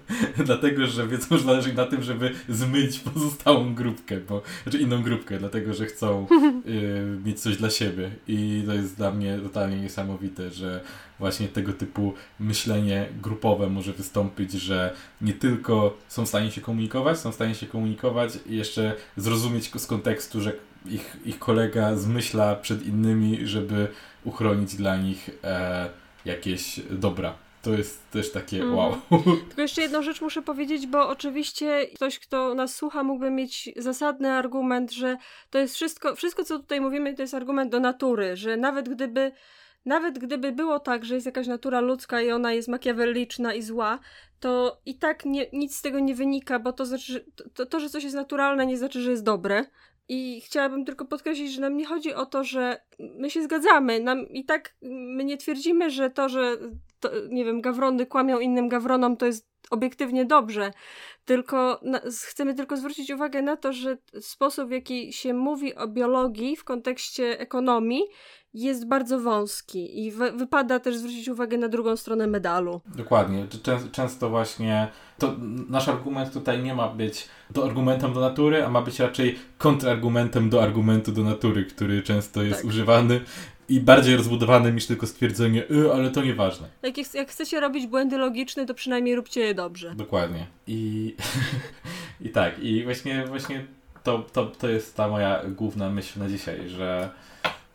dlatego 0.44 0.86
że 0.86 1.08
wiedzą, 1.08 1.38
że 1.38 1.44
zależy 1.44 1.70
im 1.70 1.76
na 1.76 1.86
tym, 1.86 2.02
żeby 2.02 2.30
zmyć 2.48 2.98
pozostałą 2.98 3.74
grupkę, 3.74 4.20
bo, 4.20 4.42
znaczy 4.62 4.78
inną 4.78 5.02
grupkę, 5.02 5.38
dlatego 5.38 5.74
że 5.74 5.86
chcą 5.86 6.26
y, 6.66 7.18
mieć 7.24 7.40
coś 7.40 7.56
dla 7.56 7.70
siebie. 7.70 8.10
I 8.28 8.62
to 8.66 8.74
jest 8.74 8.96
dla 8.96 9.10
mnie 9.10 9.38
totalnie 9.42 9.80
niesamowite, 9.80 10.50
że 10.50 10.80
właśnie 11.18 11.48
tego 11.48 11.72
typu 11.72 12.14
myślenie 12.40 13.08
grupowe 13.22 13.70
może 13.70 13.92
wystąpić, 13.92 14.52
że 14.52 14.94
nie 15.20 15.32
tylko 15.32 15.96
są 16.08 16.24
w 16.24 16.28
stanie 16.28 16.50
się 16.50 16.60
komunikować, 16.60 17.18
są 17.18 17.32
w 17.32 17.34
stanie 17.34 17.54
się 17.54 17.66
komunikować 17.66 18.38
i 18.46 18.56
jeszcze 18.56 18.96
zrozumieć 19.16 19.70
z 19.76 19.86
kontekstu, 19.86 20.40
że 20.40 20.52
ich, 20.86 21.16
ich 21.24 21.38
kolega 21.38 21.96
zmyśla 21.96 22.56
przed 22.56 22.86
innymi, 22.86 23.46
żeby 23.46 23.88
uchronić 24.24 24.76
dla 24.76 24.96
nich 24.96 25.30
e, 25.44 25.88
jakieś 26.24 26.80
dobra. 26.90 27.34
To 27.62 27.70
jest 27.70 28.10
też 28.10 28.32
takie 28.32 28.62
mm. 28.62 28.74
wow. 28.74 28.94
Tylko 29.48 29.62
jeszcze 29.62 29.82
jedną 29.82 30.02
rzecz 30.02 30.20
muszę 30.20 30.42
powiedzieć, 30.42 30.86
bo 30.86 31.08
oczywiście 31.08 31.86
ktoś, 31.94 32.18
kto 32.18 32.54
nas 32.54 32.74
słucha, 32.74 33.02
mógłby 33.02 33.30
mieć 33.30 33.70
zasadny 33.76 34.32
argument, 34.32 34.92
że 34.92 35.16
to 35.50 35.58
jest 35.58 35.74
wszystko, 35.74 36.16
wszystko 36.16 36.44
co 36.44 36.58
tutaj 36.58 36.80
mówimy, 36.80 37.14
to 37.14 37.22
jest 37.22 37.34
argument 37.34 37.72
do 37.72 37.80
natury, 37.80 38.36
że 38.36 38.56
nawet 38.56 38.88
gdyby 38.88 39.32
nawet 39.84 40.18
gdyby 40.18 40.52
było 40.52 40.80
tak, 40.80 41.04
że 41.04 41.14
jest 41.14 41.26
jakaś 41.26 41.46
natura 41.46 41.80
ludzka 41.80 42.22
i 42.22 42.30
ona 42.30 42.52
jest 42.52 42.68
makiawelliczna 42.68 43.54
i 43.54 43.62
zła, 43.62 43.98
to 44.40 44.80
i 44.86 44.94
tak 44.94 45.24
nie, 45.24 45.46
nic 45.52 45.76
z 45.76 45.82
tego 45.82 46.00
nie 46.00 46.14
wynika, 46.14 46.58
bo 46.58 46.72
to 46.72 46.86
znaczy, 46.86 47.24
to, 47.54 47.66
to, 47.66 47.80
że 47.80 47.90
coś 47.90 48.02
jest 48.04 48.16
naturalne, 48.16 48.66
nie 48.66 48.78
znaczy, 48.78 49.00
że 49.02 49.10
jest 49.10 49.24
dobre. 49.24 49.64
I 50.08 50.40
chciałabym 50.40 50.84
tylko 50.84 51.04
podkreślić, 51.04 51.52
że 51.52 51.60
nam 51.60 51.76
nie 51.76 51.86
chodzi 51.86 52.14
o 52.14 52.26
to, 52.26 52.44
że 52.44 52.80
my 52.98 53.30
się 53.30 53.42
zgadzamy. 53.42 54.00
Nam 54.00 54.28
i 54.28 54.44
tak 54.44 54.76
my 54.82 55.24
nie 55.24 55.36
twierdzimy, 55.36 55.90
że 55.90 56.10
to, 56.10 56.28
że 56.28 56.56
to, 57.08 57.10
nie 57.28 57.44
wiem, 57.44 57.60
gawrony 57.60 58.06
kłamią 58.06 58.38
innym 58.38 58.68
gawronom, 58.68 59.16
to 59.16 59.26
jest 59.26 59.48
obiektywnie 59.70 60.24
dobrze. 60.24 60.70
Tylko 61.24 61.80
na, 61.82 62.00
chcemy 62.26 62.54
tylko 62.54 62.76
zwrócić 62.76 63.10
uwagę 63.10 63.42
na 63.42 63.56
to, 63.56 63.72
że 63.72 63.96
sposób, 64.20 64.68
w 64.68 64.70
jaki 64.70 65.12
się 65.12 65.34
mówi 65.34 65.74
o 65.74 65.88
biologii 65.88 66.56
w 66.56 66.64
kontekście 66.64 67.40
ekonomii, 67.40 68.02
jest 68.54 68.88
bardzo 68.88 69.20
wąski 69.20 70.06
i 70.06 70.12
wypada 70.12 70.80
też 70.80 70.96
zwrócić 70.96 71.28
uwagę 71.28 71.58
na 71.58 71.68
drugą 71.68 71.96
stronę 71.96 72.26
medalu. 72.26 72.80
Dokładnie. 72.96 73.46
często 73.92 74.30
właśnie 74.30 74.88
to 75.18 75.34
nasz 75.68 75.88
argument 75.88 76.32
tutaj 76.32 76.62
nie 76.62 76.74
ma 76.74 76.88
być 76.88 77.28
do 77.50 77.64
argumentem 77.64 78.12
do 78.12 78.20
natury, 78.20 78.64
a 78.64 78.70
ma 78.70 78.82
być 78.82 79.00
raczej 79.00 79.38
kontrargumentem 79.58 80.50
do 80.50 80.62
argumentu 80.62 81.12
do 81.12 81.22
natury, 81.22 81.64
który 81.64 82.02
często 82.02 82.42
jest 82.42 82.56
tak. 82.56 82.66
używany 82.66 83.20
i 83.68 83.80
bardziej 83.80 84.16
rozbudowany 84.16 84.72
niż 84.72 84.86
tylko 84.86 85.06
stwierdzenie, 85.06 85.70
y, 85.70 85.92
ale 85.92 86.10
to 86.10 86.22
nieważne. 86.22 86.68
Jak, 86.82 87.14
jak 87.14 87.30
chcecie 87.30 87.60
robić 87.60 87.86
błędy 87.86 88.18
logiczne, 88.18 88.66
to 88.66 88.74
przynajmniej 88.74 89.16
róbcie 89.16 89.40
je 89.40 89.54
dobrze. 89.54 89.94
Dokładnie. 89.94 90.46
I, 90.66 91.14
i 92.26 92.28
tak, 92.28 92.58
i 92.58 92.84
właśnie, 92.84 93.24
właśnie 93.26 93.64
to, 94.02 94.18
to, 94.32 94.46
to 94.46 94.68
jest 94.68 94.96
ta 94.96 95.08
moja 95.08 95.42
główna 95.48 95.90
myśl 95.90 96.18
na 96.18 96.28
dzisiaj, 96.28 96.68
że 96.68 97.10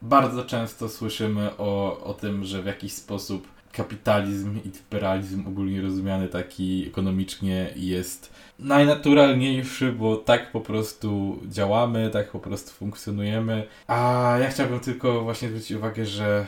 bardzo 0.02 0.46
często 0.46 0.90
słyszymy 0.90 1.58
o, 1.58 2.04
o 2.04 2.14
tym, 2.14 2.44
że 2.44 2.62
w 2.62 2.66
jakiś 2.66 2.94
sposób 2.94 3.48
kapitalizm 3.72 4.58
i 4.58 4.68
liberalizm 4.68 5.48
ogólnie 5.48 5.82
rozumiany 5.82 6.28
taki 6.28 6.88
ekonomicznie 6.88 7.74
jest 7.76 8.34
najnaturalniejszy, 8.60 9.92
bo 9.92 10.16
tak 10.18 10.52
po 10.52 10.62
prostu 10.62 11.40
działamy, 11.48 12.10
tak 12.10 12.32
po 12.32 12.40
prostu 12.40 12.72
funkcjonujemy. 12.72 13.68
A 13.88 14.36
ja 14.42 14.50
chciałbym 14.50 14.80
tylko 14.80 15.22
właśnie 15.22 15.50
zwrócić 15.50 15.72
uwagę, 15.72 16.06
że 16.06 16.48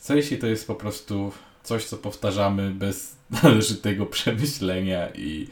co 0.00 0.14
to 0.40 0.46
jest 0.46 0.66
po 0.66 0.74
prostu 0.74 1.32
coś, 1.62 1.84
co 1.84 1.96
powtarzamy 1.96 2.70
bez 2.70 3.16
należytego 3.42 4.06
przemyślenia 4.06 5.08
i, 5.10 5.48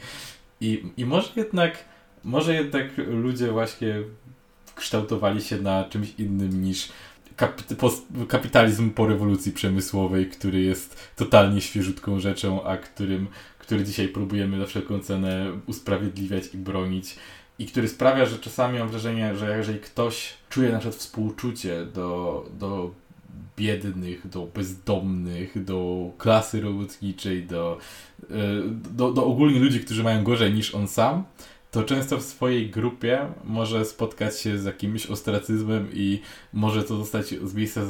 i, 0.61 0.83
i 0.97 1.05
może 1.05 1.29
jednak 1.35 1.89
może 2.23 2.53
jednak 2.53 2.85
ludzie 2.97 3.51
właśnie 3.51 3.95
kształtowali 4.75 5.41
się 5.41 5.57
na 5.57 5.83
czymś 5.83 6.13
innym 6.17 6.63
niż 6.63 6.89
kapitalizm 8.27 8.89
po 8.89 9.07
rewolucji 9.07 9.51
przemysłowej, 9.51 10.29
który 10.29 10.61
jest 10.61 11.13
totalnie 11.15 11.61
świeżutką 11.61 12.19
rzeczą, 12.19 12.63
a 12.63 12.77
którym, 12.77 13.27
który 13.59 13.83
dzisiaj 13.83 14.07
próbujemy 14.07 14.59
za 14.59 14.65
wszelką 14.65 14.99
cenę 14.99 15.51
usprawiedliwiać 15.65 16.43
i 16.53 16.57
bronić. 16.57 17.15
I 17.59 17.65
który 17.65 17.87
sprawia, 17.87 18.25
że 18.25 18.39
czasami 18.39 18.79
mam 18.79 18.89
wrażenie, 18.89 19.35
że 19.35 19.57
jeżeli 19.57 19.79
ktoś 19.79 20.33
czuje 20.49 20.71
na 20.71 20.79
przykład 20.79 20.99
współczucie 20.99 21.85
do, 21.85 22.45
do 22.59 22.91
biednych, 23.57 24.27
do 24.27 24.45
bezdomnych, 24.45 25.63
do 25.63 26.09
klasy 26.17 26.61
robotniczej, 26.61 27.43
do, 27.43 27.77
e, 28.29 28.35
do, 28.91 29.11
do 29.11 29.25
ogólnie 29.25 29.59
ludzi, 29.59 29.79
którzy 29.79 30.03
mają 30.03 30.23
gorzej 30.23 30.53
niż 30.53 30.75
on 30.75 30.87
sam, 30.87 31.23
to 31.71 31.83
często 31.83 32.17
w 32.17 32.23
swojej 32.23 32.69
grupie 32.69 33.27
może 33.43 33.85
spotkać 33.85 34.39
się 34.39 34.57
z 34.57 34.65
jakimś 34.65 35.05
ostracyzmem 35.05 35.87
i 35.93 36.21
może 36.53 36.83
to 36.83 36.97
zostać 36.97 37.27
z 37.43 37.53
miejsca 37.53 37.81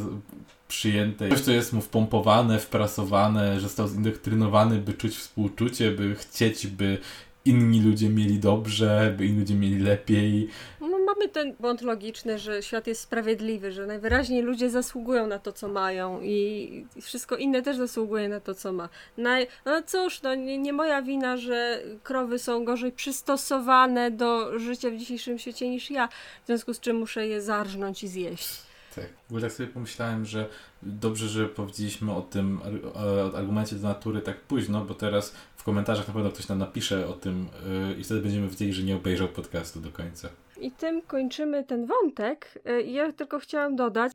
przyjęte. 0.68 1.30
Coś, 1.30 1.42
co 1.42 1.52
jest 1.52 1.74
mu 1.74 1.82
wpompowane, 1.82 2.60
wprasowane, 2.60 3.56
że 3.56 3.62
został 3.62 3.88
zindoktrynowany, 3.88 4.80
by 4.80 4.94
czuć 4.94 5.16
współczucie, 5.16 5.92
by 5.92 6.16
chcieć, 6.16 6.68
by 6.68 6.98
inni 7.46 7.82
ludzie 7.82 8.10
mieli 8.10 8.40
dobrze, 8.40 9.14
by 9.18 9.26
inni 9.26 9.40
ludzie 9.40 9.56
mieli 9.56 9.80
lepiej. 9.80 10.48
No, 10.82 10.99
mamy 11.20 11.30
ten 11.30 11.56
błąd 11.60 11.82
logiczny, 11.82 12.40
że 12.40 12.64
świat 12.64 12.88
jest 12.88 13.02
sprawiedliwy, 13.02 13.72
że 13.72 13.88
najwyraźniej 13.88 14.42
ludzie 14.42 14.70
zasługują 14.70 15.28
na 15.28 15.40
to, 15.40 15.54
co 15.54 15.68
mają 15.68 16.22
i 16.22 16.86
wszystko 17.02 17.36
inne 17.36 17.62
też 17.62 17.78
zasługuje 17.78 18.30
na 18.30 18.40
to, 18.40 18.56
co 18.56 18.74
ma. 18.74 18.90
Naj... 19.18 19.48
No 19.66 19.82
cóż, 19.86 20.22
no 20.22 20.36
nie, 20.36 20.58
nie 20.58 20.74
moja 20.74 21.02
wina, 21.02 21.38
że 21.38 21.84
krowy 22.04 22.40
są 22.40 22.66
gorzej 22.66 22.92
przystosowane 22.92 24.12
do 24.12 24.60
życia 24.60 24.90
w 24.90 24.98
dzisiejszym 24.98 25.40
świecie 25.40 25.70
niż 25.70 25.92
ja, 25.92 26.08
w 26.44 26.46
związku 26.46 26.74
z 26.74 26.80
czym 26.80 26.98
muszę 26.98 27.28
je 27.28 27.42
zarżnąć 27.42 28.04
i 28.04 28.08
zjeść. 28.08 28.50
Tak. 28.96 29.06
W 29.28 29.32
ogóle 29.32 29.42
tak 29.42 29.52
sobie 29.52 29.70
pomyślałem, 29.70 30.26
że 30.26 30.46
dobrze, 30.82 31.28
że 31.28 31.46
powiedzieliśmy 31.46 32.14
o 32.14 32.22
tym 32.22 32.60
o 32.94 33.38
argumencie 33.38 33.76
do 33.76 33.88
natury 33.88 34.22
tak 34.22 34.42
późno, 34.42 34.86
bo 34.86 34.94
teraz 34.94 35.34
w 35.56 35.64
komentarzach 35.64 36.08
na 36.08 36.14
pewno 36.14 36.32
ktoś 36.32 36.48
nam 36.48 36.58
napisze 36.58 37.08
o 37.08 37.14
tym 37.14 37.48
yy, 37.90 37.94
i 37.94 38.04
wtedy 38.04 38.22
będziemy 38.22 38.50
wiedzieli, 38.50 38.74
że 38.74 38.84
nie 38.84 38.96
obejrzał 38.96 39.28
podcastu 39.28 39.80
do 39.80 39.92
końca. 39.92 40.30
I 40.62 40.72
tym 40.72 41.02
kończymy 41.02 41.64
ten 41.64 41.86
wątek. 41.86 42.60
Y, 42.70 42.84
ja 42.84 43.12
tylko 43.12 43.40
chciałam 43.40 43.76
dodać, 43.76 44.12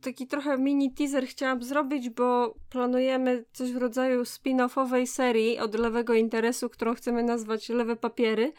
taki 0.00 0.26
trochę 0.26 0.58
mini 0.58 0.92
teaser 0.92 1.26
chciałam 1.26 1.62
zrobić, 1.62 2.10
bo 2.10 2.54
planujemy 2.70 3.44
coś 3.52 3.72
w 3.72 3.76
rodzaju 3.76 4.22
spin-offowej 4.22 5.06
serii 5.06 5.58
od 5.58 5.74
lewego 5.74 6.14
interesu, 6.14 6.68
którą 6.68 6.94
chcemy 6.94 7.22
nazwać 7.22 7.68
Lewe 7.68 7.96
Papiery 7.96 8.52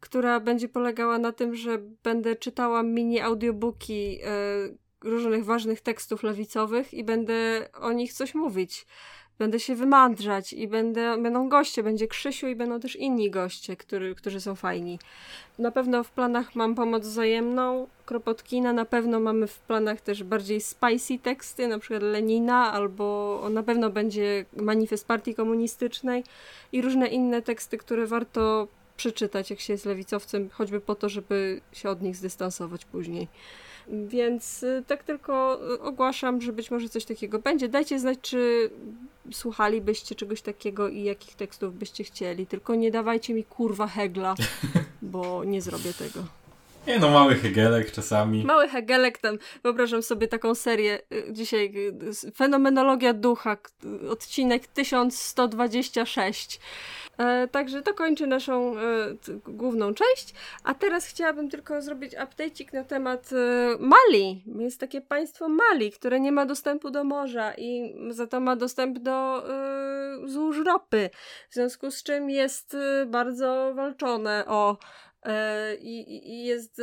która 0.00 0.40
będzie 0.40 0.68
polegała 0.68 1.18
na 1.18 1.32
tym, 1.32 1.54
że 1.54 1.78
będę 1.78 2.36
czytała 2.36 2.82
mini 2.82 3.20
audiobooki 3.20 4.18
y, 4.22 4.78
różnych 5.04 5.44
ważnych 5.44 5.80
tekstów 5.80 6.22
lewicowych 6.22 6.94
i 6.94 7.04
będę 7.04 7.68
o 7.80 7.92
nich 7.92 8.12
coś 8.12 8.34
mówić. 8.34 8.86
Będę 9.38 9.60
się 9.60 9.74
wymądrzać 9.74 10.52
i 10.52 10.68
będę, 10.68 11.22
będą 11.22 11.48
goście, 11.48 11.82
będzie 11.82 12.08
Krzysiu 12.08 12.46
i 12.48 12.56
będą 12.56 12.80
też 12.80 12.96
inni 12.96 13.30
goście, 13.30 13.76
który, 13.76 14.14
którzy 14.14 14.40
są 14.40 14.54
fajni. 14.54 14.98
Na 15.58 15.70
pewno 15.70 16.04
w 16.04 16.10
planach 16.10 16.54
mam 16.54 16.74
pomoc 16.74 17.02
wzajemną, 17.02 17.88
Kropotkina, 18.06 18.72
na 18.72 18.84
pewno 18.84 19.20
mamy 19.20 19.46
w 19.46 19.58
planach 19.58 20.00
też 20.00 20.24
bardziej 20.24 20.60
spicy 20.60 21.18
teksty, 21.18 21.68
na 21.68 21.78
przykład 21.78 22.02
Lenina, 22.02 22.72
albo 22.72 23.40
na 23.50 23.62
pewno 23.62 23.90
będzie 23.90 24.44
manifest 24.56 25.06
partii 25.06 25.34
komunistycznej 25.34 26.24
i 26.72 26.82
różne 26.82 27.06
inne 27.06 27.42
teksty, 27.42 27.78
które 27.78 28.06
warto 28.06 28.68
przeczytać, 28.96 29.50
jak 29.50 29.60
się 29.60 29.72
jest 29.72 29.86
lewicowcem, 29.86 30.50
choćby 30.50 30.80
po 30.80 30.94
to, 30.94 31.08
żeby 31.08 31.60
się 31.72 31.90
od 31.90 32.02
nich 32.02 32.16
zdystansować 32.16 32.84
później. 32.84 33.28
Więc 33.88 34.62
y, 34.62 34.84
tak 34.86 35.04
tylko 35.04 35.60
y, 35.74 35.80
ogłaszam, 35.80 36.40
że 36.40 36.52
być 36.52 36.70
może 36.70 36.88
coś 36.88 37.04
takiego 37.04 37.38
będzie. 37.38 37.68
Dajcie 37.68 37.98
znać, 37.98 38.18
czy 38.22 38.70
słuchalibyście 39.32 40.14
czegoś 40.14 40.42
takiego 40.42 40.88
i 40.88 41.02
jakich 41.02 41.34
tekstów 41.34 41.78
byście 41.78 42.04
chcieli. 42.04 42.46
Tylko 42.46 42.74
nie 42.74 42.90
dawajcie 42.90 43.34
mi 43.34 43.44
kurwa 43.44 43.86
hegla, 43.86 44.34
bo 45.02 45.44
nie 45.44 45.62
zrobię 45.62 45.92
tego. 45.92 46.45
Nie 46.86 46.98
no, 46.98 47.10
mały 47.10 47.34
Hegelek 47.34 47.92
czasami. 47.92 48.44
Mały 48.44 48.68
Hegelek, 48.68 49.18
tam 49.18 49.38
wyobrażam 49.62 50.02
sobie 50.02 50.28
taką 50.28 50.54
serię 50.54 50.98
y, 51.12 51.32
dzisiaj, 51.32 51.72
Fenomenologia 52.36 53.12
Ducha, 53.12 53.56
odcinek 54.10 54.66
1126. 54.66 56.60
E, 57.18 57.48
także 57.48 57.82
to 57.82 57.94
kończy 57.94 58.26
naszą 58.26 58.78
e, 58.78 58.82
główną 59.46 59.94
część. 59.94 60.34
A 60.64 60.74
teraz 60.74 61.06
chciałabym 61.06 61.50
tylko 61.50 61.82
zrobić 61.82 62.12
update'ik 62.12 62.74
na 62.74 62.84
temat 62.84 63.30
e, 63.32 63.36
Mali. 63.80 64.44
Jest 64.58 64.80
takie 64.80 65.00
państwo 65.00 65.48
Mali, 65.48 65.92
które 65.92 66.20
nie 66.20 66.32
ma 66.32 66.46
dostępu 66.46 66.90
do 66.90 67.04
morza 67.04 67.52
i 67.54 67.94
za 68.10 68.26
to 68.26 68.40
ma 68.40 68.56
dostęp 68.56 68.98
do 68.98 69.44
e, 69.50 70.28
złóż 70.28 70.56
ropy. 70.66 71.10
W 71.50 71.54
związku 71.54 71.90
z 71.90 72.02
czym 72.02 72.30
jest 72.30 72.74
e, 72.74 73.06
bardzo 73.06 73.72
walczone 73.74 74.44
o 74.46 74.76
i, 75.80 76.28
i 76.32 76.44
jest 76.44 76.80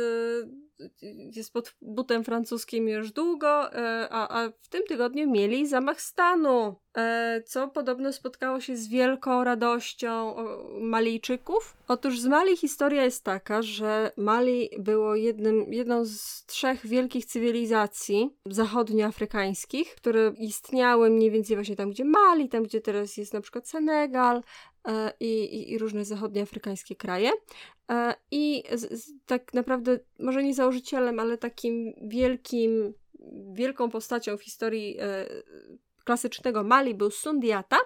jest 1.36 1.52
pod 1.52 1.74
butem 1.82 2.24
francuskim 2.24 2.88
już 2.88 3.12
długo, 3.12 3.72
e, 3.72 4.08
a, 4.10 4.44
a 4.44 4.50
w 4.60 4.68
tym 4.68 4.82
tygodniu 4.88 5.30
mieli 5.30 5.66
zamach 5.66 6.00
stanu, 6.00 6.74
e, 6.96 7.42
co 7.46 7.68
podobno 7.68 8.12
spotkało 8.12 8.60
się 8.60 8.76
z 8.76 8.88
wielką 8.88 9.44
radością 9.44 10.34
Malijczyków. 10.80 11.76
Otóż 11.88 12.20
z 12.20 12.26
Mali 12.26 12.56
historia 12.56 13.04
jest 13.04 13.24
taka, 13.24 13.62
że 13.62 14.12
Mali 14.16 14.70
było 14.78 15.14
jednym, 15.14 15.72
jedną 15.72 16.04
z 16.04 16.44
trzech 16.46 16.86
wielkich 16.86 17.24
cywilizacji 17.24 18.30
zachodnioafrykańskich, 18.46 19.94
które 19.94 20.32
istniały 20.38 21.10
mniej 21.10 21.30
więcej 21.30 21.56
właśnie 21.56 21.76
tam, 21.76 21.90
gdzie 21.90 22.04
Mali, 22.04 22.48
tam 22.48 22.62
gdzie 22.62 22.80
teraz 22.80 23.16
jest 23.16 23.34
na 23.34 23.40
przykład 23.40 23.68
Senegal, 23.68 24.36
e, 24.36 24.42
i, 25.20 25.44
i, 25.44 25.72
i, 25.72 25.78
różne 25.78 26.04
zachodnioafrykańskie 26.04 26.96
kraje. 26.96 27.30
I 28.30 28.62
z, 28.72 29.04
z, 29.04 29.12
tak 29.26 29.54
naprawdę, 29.54 29.98
może 30.18 30.42
nie 30.42 30.54
założycielem, 30.54 31.20
ale 31.20 31.38
takim 31.38 31.94
wielkim, 32.02 32.94
wielką 33.52 33.90
postacią 33.90 34.36
w 34.36 34.42
historii 34.42 34.96
e, 35.00 35.26
klasycznego 36.04 36.64
Mali 36.64 36.94
był 36.94 37.10
Sundiata. 37.10 37.76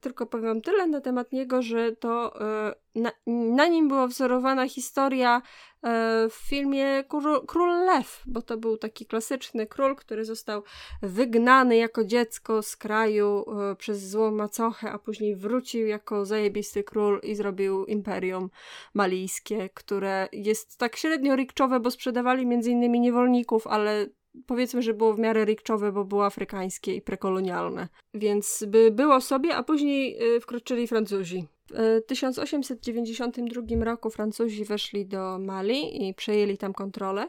Tylko 0.00 0.26
powiem 0.26 0.62
tyle 0.62 0.86
na 0.86 1.00
temat 1.00 1.32
niego, 1.32 1.62
że 1.62 1.92
to 1.92 2.40
e, 2.40 2.74
na, 2.94 3.12
na 3.26 3.66
nim 3.66 3.88
była 3.88 4.06
wzorowana 4.06 4.68
historia 4.68 5.42
e, 5.82 6.28
w 6.28 6.34
filmie 6.34 7.04
Król, 7.08 7.46
Król 7.46 7.84
Lew, 7.84 8.22
bo 8.26 8.42
to 8.42 8.56
był 8.56 8.76
taki 8.76 9.06
klasyczny 9.06 9.66
król, 9.66 9.96
który 9.96 10.24
został 10.24 10.62
wygnany 11.02 11.76
jako 11.76 12.04
dziecko 12.04 12.62
z 12.62 12.76
kraju 12.76 13.44
e, 13.72 13.76
przez 13.76 14.10
złą 14.10 14.30
macochę, 14.30 14.90
a 14.90 14.98
później 14.98 15.36
wrócił 15.36 15.86
jako 15.86 16.26
zajebisty 16.26 16.84
król 16.84 17.20
i 17.22 17.34
zrobił 17.34 17.86
imperium 17.86 18.50
malijskie, 18.94 19.68
które 19.74 20.28
jest 20.32 20.78
tak 20.78 20.96
średnio 20.96 21.36
rikczowe, 21.36 21.80
bo 21.80 21.90
sprzedawali 21.90 22.46
między 22.46 22.70
innymi 22.70 23.00
niewolników, 23.00 23.66
ale 23.66 24.06
powiedzmy, 24.46 24.82
że 24.82 24.94
było 24.94 25.14
w 25.14 25.18
miarę 25.18 25.44
rikczowe, 25.44 25.92
bo 25.92 26.04
było 26.04 26.26
afrykańskie 26.26 26.94
i 26.94 27.02
prekolonialne. 27.02 27.88
Więc 28.14 28.64
by 28.68 28.90
było 28.90 29.20
sobie, 29.20 29.56
a 29.56 29.62
później 29.62 30.34
y, 30.36 30.40
wkroczyli 30.40 30.86
Francuzi. 30.86 31.46
W 31.74 32.00
1892 32.06 33.84
roku 33.84 34.10
Francuzi 34.10 34.64
weszli 34.64 35.06
do 35.06 35.38
Mali 35.38 36.08
i 36.08 36.14
przejęli 36.14 36.58
tam 36.58 36.72
kontrolę. 36.72 37.26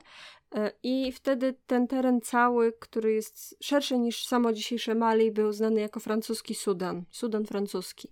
Y, 0.55 0.71
I 0.83 1.11
wtedy 1.11 1.55
ten 1.67 1.87
teren 1.87 2.21
cały, 2.21 2.73
który 2.79 3.13
jest 3.13 3.57
szerszy 3.61 3.99
niż 3.99 4.25
samo 4.25 4.53
dzisiejsze 4.53 4.95
Mali, 4.95 5.31
był 5.31 5.51
znany 5.51 5.81
jako 5.81 5.99
francuski 5.99 6.55
Sudan, 6.55 7.03
Sudan 7.11 7.45
francuski. 7.45 8.09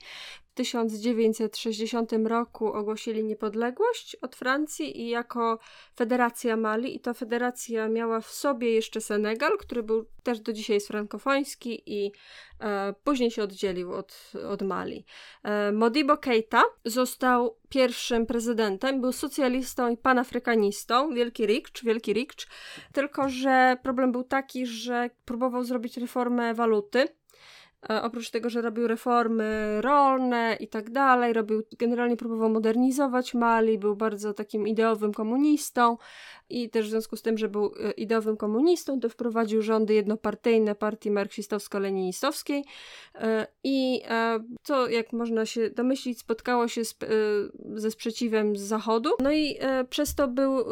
1960 0.54 2.12
roku 2.26 2.74
ogłosili 2.74 3.24
niepodległość 3.24 4.16
od 4.16 4.36
Francji 4.36 5.02
i 5.02 5.10
jako 5.10 5.60
Federacja 5.96 6.58
Mali 6.58 6.96
i 6.96 7.00
ta 7.00 7.14
federacja 7.14 7.88
miała 7.88 8.22
w 8.22 8.32
sobie 8.32 8.74
jeszcze 8.74 9.02
Senegal, 9.02 9.58
który 9.58 9.84
był 9.84 10.06
też 10.24 10.40
do 10.40 10.54
dzisiaj 10.54 10.74
jest 10.74 10.88
frankofoński 10.88 11.84
i 11.86 12.12
e, 12.60 12.94
później 13.04 13.32
się 13.32 13.44
oddzielił 13.44 13.94
od, 13.94 14.32
od 14.50 14.62
Mali. 14.62 15.06
E, 15.44 15.72
Modibo 15.72 16.18
Keita 16.18 16.64
został 16.86 17.58
pierwszym 17.70 18.26
prezydentem, 18.26 19.02
był 19.02 19.12
socjalistą 19.12 19.90
i 19.90 19.98
panafrykanistą, 19.98 21.14
wielki 21.14 21.46
rikcz, 21.46 21.84
wielki 21.84 22.14
rikcz, 22.14 22.48
tylko 22.94 23.30
że 23.30 23.78
problem 23.84 24.12
był 24.12 24.24
taki, 24.24 24.66
że 24.66 25.10
próbował 25.26 25.64
zrobić 25.64 25.98
reformę 25.98 26.54
waluty, 26.54 27.08
oprócz 27.90 28.30
tego, 28.30 28.50
że 28.50 28.62
robił 28.62 28.88
reformy 28.88 29.78
rolne 29.82 30.58
i 30.60 30.68
tak 30.68 30.90
dalej, 30.90 31.34
robił, 31.34 31.64
generalnie 31.80 32.18
próbował 32.18 32.50
modernizować 32.50 33.34
Mali, 33.34 33.78
był 33.78 33.96
bardzo 33.96 34.34
takim 34.34 34.68
ideowym 34.68 35.14
komunistą 35.14 35.98
i 36.50 36.70
też 36.70 36.88
w 36.88 36.90
związku 36.90 37.18
z 37.18 37.22
tym, 37.22 37.38
że 37.38 37.50
był 37.50 37.66
e, 37.66 37.92
ideowym 37.92 38.38
komunistą, 38.38 39.00
to 39.00 39.10
wprowadził 39.10 39.62
rządy 39.62 39.94
jednopartyjne 39.94 40.76
partii 40.76 41.12
marksistowsko-leninistowskiej 41.12 42.64
e, 43.16 43.48
i 43.64 44.02
to, 44.64 44.90
jak 44.90 45.14
można 45.14 45.46
się 45.46 45.70
domyślić, 45.70 46.20
spotkało 46.20 46.68
się 46.68 46.86
z, 46.86 46.98
ze 47.76 47.92
sprzeciwem 47.92 48.56
z 48.56 48.62
zachodu. 48.62 49.10
No 49.20 49.32
i 49.32 49.60
przez 49.90 50.16
to 50.16 50.28
był, 50.28 50.66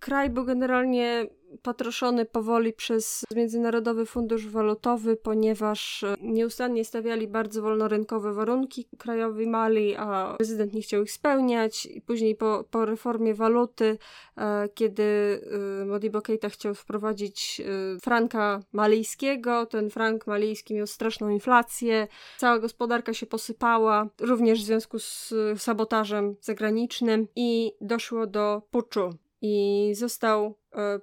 kraj 0.00 0.30
był 0.30 0.44
generalnie 0.44 1.26
patroszony 1.62 2.24
powoli 2.24 2.72
przez 2.72 3.24
Międzynarodowy 3.36 4.06
Fundusz 4.06 4.46
Walutowy, 4.46 5.16
ponieważ 5.16 6.02
e, 6.04 6.16
nieustannie 6.20 6.84
stawiali 6.84 7.28
bardzo 7.28 7.62
wolnorynkowe 7.62 8.32
warunki 8.32 8.88
krajowi 8.98 9.46
Mali, 9.46 9.96
a 9.96 10.34
prezydent 10.36 10.74
nie 10.74 10.82
chciał 10.82 11.02
ich 11.02 11.12
spełniać. 11.12 11.88
Później 12.06 12.34
po, 12.34 12.64
po 12.70 12.84
reformie 12.84 13.34
waluty, 13.34 13.98
e, 14.36 14.68
kiedy 14.74 15.40
e, 15.82 15.84
Modibo 15.84 16.22
Keita 16.22 16.48
chciał 16.48 16.74
wprowadzić 16.74 17.62
franka 18.02 18.60
malijskiego, 18.72 19.66
ten 19.66 19.90
frank 19.90 20.26
malijski 20.26 20.74
miał 20.74 20.86
straszną 20.86 21.28
inflację, 21.28 22.08
cała 22.36 22.58
gospodarka 22.58 23.14
się 23.14 23.26
posypała, 23.26 24.08
również 24.20 24.62
w 24.62 24.66
związku 24.66 24.98
z 24.98 25.34
sabotażem 25.56 26.36
zagranicznym 26.40 27.26
i 27.36 27.72
doszło 27.80 28.26
do 28.26 28.62
puczu 28.70 29.10
i 29.42 29.90
został 29.94 30.54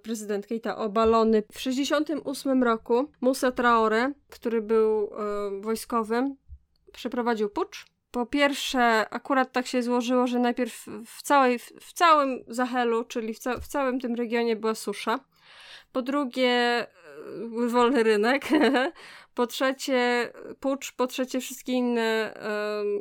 prezydent 0.04 0.48
Keita 0.48 0.78
obalony 0.78 1.42
w 1.42 1.58
1968 1.58 2.64
roku. 2.64 3.12
Musa 3.22 3.52
Traore, 3.52 4.12
który 4.30 4.62
był 4.62 5.04
e, 5.04 5.62
wojskowym, 5.62 6.36
przeprowadził 6.94 7.50
pucz. 7.50 7.86
Po 8.12 8.26
pierwsze, 8.26 9.10
akurat 9.10 9.52
tak 9.52 9.68
się 9.68 9.84
złożyło, 9.84 10.28
że 10.28 10.40
najpierw 10.40 10.86
w, 11.06 11.22
całej, 11.22 11.60
w 11.60 11.94
całym 11.94 12.44
Zahelu, 12.48 13.04
czyli 13.04 13.34
w, 13.34 13.40
ca 13.40 13.60
w 13.60 13.68
całym 13.68 14.00
tym 14.00 14.16
regionie 14.16 14.56
była 14.56 14.76
susza. 14.76 15.20
Po 15.92 16.02
drugie, 16.02 16.50
e, 16.50 16.88
wolny 17.68 18.04
rynek. 18.04 18.46
po 19.36 19.48
trzecie, 19.48 20.32
pucz. 20.60 20.92
Po 20.92 21.08
trzecie, 21.08 21.40
wszystkie 21.40 21.72
inne 21.72 22.34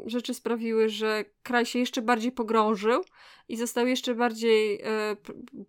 rzeczy 0.06 0.34
sprawiły, 0.34 0.88
że 0.88 1.24
kraj 1.42 1.66
się 1.66 1.78
jeszcze 1.78 2.02
bardziej 2.02 2.32
pogrążył 2.32 3.04
i 3.48 3.56
został 3.56 3.86
jeszcze 3.86 4.14
bardziej 4.14 4.80
e, 4.82 5.16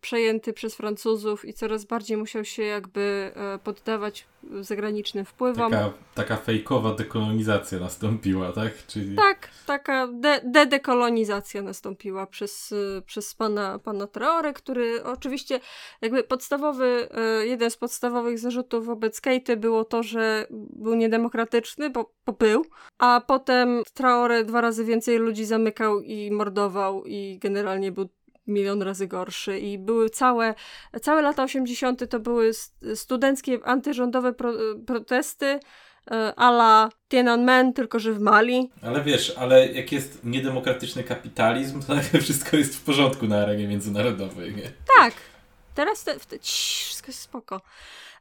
przejęty 0.01 0.53
przez 0.53 0.75
Francuzów 0.75 1.45
i 1.45 1.53
coraz 1.53 1.85
bardziej 1.85 2.17
musiał 2.17 2.45
się 2.45 2.63
jakby 2.63 3.31
e, 3.35 3.59
poddawać 3.63 4.27
zagranicznym 4.61 5.25
wpływom. 5.25 5.71
Taka, 5.71 5.93
taka 6.15 6.37
fejkowa 6.37 6.93
dekolonizacja 6.93 7.79
nastąpiła, 7.79 8.51
tak? 8.51 8.85
Czyli... 8.87 9.15
Tak, 9.15 9.49
taka 9.65 10.07
de 10.07 10.41
dedekolonizacja 10.43 11.61
nastąpiła 11.61 12.27
przez, 12.27 12.71
e, 12.97 13.01
przez 13.01 13.35
pana, 13.35 13.79
pana 13.79 14.07
Traore, 14.07 14.53
który 14.53 15.03
oczywiście 15.03 15.59
jakby 16.01 16.23
podstawowy, 16.23 17.09
e, 17.11 17.45
jeden 17.45 17.71
z 17.71 17.77
podstawowych 17.77 18.39
zarzutów 18.39 18.85
wobec 18.85 19.21
Kejty 19.21 19.57
było 19.57 19.85
to, 19.85 20.03
że 20.03 20.47
był 20.49 20.95
niedemokratyczny, 20.95 21.89
bo, 21.89 22.13
bo 22.25 22.33
był, 22.33 22.65
a 22.97 23.21
potem 23.27 23.83
Traore 23.93 24.43
dwa 24.43 24.61
razy 24.61 24.85
więcej 24.85 25.17
ludzi 25.17 25.45
zamykał 25.45 26.01
i 26.01 26.31
mordował 26.31 27.03
i 27.05 27.39
generalnie 27.65 27.91
był 27.91 28.09
milion 28.47 28.81
razy 28.81 29.07
gorszy 29.07 29.59
i 29.59 29.77
były 29.77 30.09
całe, 30.09 30.55
całe 31.01 31.21
lata 31.21 31.43
80. 31.43 32.09
to 32.09 32.19
były 32.19 32.51
studenckie, 32.95 33.59
antyrządowe 33.63 34.33
pro, 34.33 34.53
protesty, 34.87 35.59
e, 36.11 36.35
ala 36.35 36.89
Tiananmen, 37.09 37.73
tylko 37.73 37.99
że 37.99 38.13
w 38.13 38.19
Mali. 38.19 38.71
Ale 38.81 39.03
wiesz, 39.03 39.33
ale 39.37 39.67
jak 39.67 39.91
jest 39.91 40.23
niedemokratyczny 40.23 41.03
kapitalizm, 41.03 41.81
to 41.81 41.95
nagle 41.95 42.21
wszystko 42.25 42.57
jest 42.57 42.75
w 42.75 42.83
porządku 42.83 43.27
na 43.27 43.37
arenie 43.37 43.67
międzynarodowej, 43.67 44.55
nie? 44.55 44.71
Tak. 44.99 45.13
Teraz 45.75 46.03
te, 46.03 46.19
te, 46.19 46.39
cii, 46.39 46.85
wszystko 46.85 47.07
jest 47.07 47.19
spoko. 47.19 47.61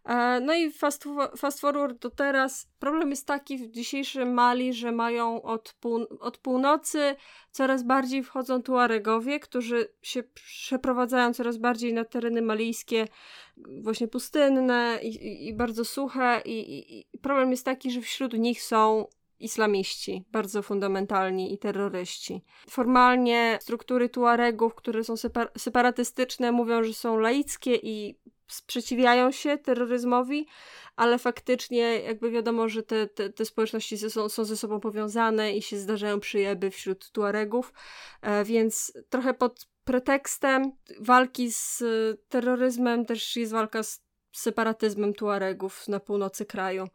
E, 0.04 0.40
no 0.40 0.54
i 0.54 0.70
fast, 0.70 1.04
fast 1.36 1.60
forward 1.60 1.98
do 1.98 2.10
teraz. 2.10 2.68
Problem 2.78 3.10
jest 3.10 3.26
taki 3.26 3.58
w 3.58 3.70
dzisiejszym 3.70 4.34
Mali, 4.34 4.72
że 4.72 4.92
mają 4.92 5.42
od, 5.42 5.74
pół, 5.80 6.06
od 6.20 6.38
północy 6.38 7.16
coraz 7.50 7.82
bardziej 7.82 8.22
wchodzą 8.22 8.62
Tuaregowie, 8.62 9.40
którzy 9.40 9.88
się 10.02 10.22
przeprowadzają 10.22 11.34
coraz 11.34 11.56
bardziej 11.56 11.92
na 11.92 12.04
tereny 12.04 12.42
malijskie, 12.42 13.08
właśnie 13.82 14.08
pustynne 14.08 14.98
i, 15.02 15.08
i, 15.08 15.48
i 15.48 15.54
bardzo 15.54 15.84
suche. 15.84 16.42
I, 16.44 16.98
I 17.14 17.18
problem 17.18 17.50
jest 17.50 17.64
taki, 17.64 17.90
że 17.90 18.00
wśród 18.00 18.32
nich 18.32 18.62
są 18.62 19.06
islamiści, 19.40 20.24
bardzo 20.32 20.62
fundamentalni 20.62 21.54
i 21.54 21.58
terroryści. 21.58 22.44
Formalnie 22.70 23.58
struktury 23.60 24.08
Tuaregów, 24.08 24.74
które 24.74 25.04
są 25.04 25.16
separ 25.16 25.50
separatystyczne, 25.58 26.52
mówią, 26.52 26.84
że 26.84 26.94
są 26.94 27.18
laickie 27.18 27.74
i 27.74 28.18
sprzeciwiają 28.48 29.32
się 29.32 29.58
terroryzmowi, 29.58 30.46
ale 30.96 31.18
faktycznie 31.18 32.00
jakby 32.00 32.30
wiadomo, 32.30 32.68
że 32.68 32.82
te, 32.82 33.06
te, 33.06 33.30
te 33.30 33.44
społeczności 33.44 33.98
są, 33.98 34.28
są 34.28 34.44
ze 34.44 34.56
sobą 34.56 34.80
powiązane 34.80 35.56
i 35.56 35.62
się 35.62 35.76
zdarzają 35.76 36.20
przyjeby 36.20 36.70
wśród 36.70 37.10
Tuaregów, 37.10 37.72
e, 38.22 38.44
więc 38.44 38.92
trochę 39.08 39.34
pod 39.34 39.66
pretekstem 39.84 40.72
walki 41.00 41.52
z 41.52 41.82
terroryzmem 42.28 43.06
też 43.06 43.36
jest 43.36 43.52
walka 43.52 43.82
z 43.82 44.04
separatyzmem 44.32 45.14
Tuaregów 45.14 45.88
na 45.88 46.00
północy 46.00 46.46
kraju. 46.46 46.88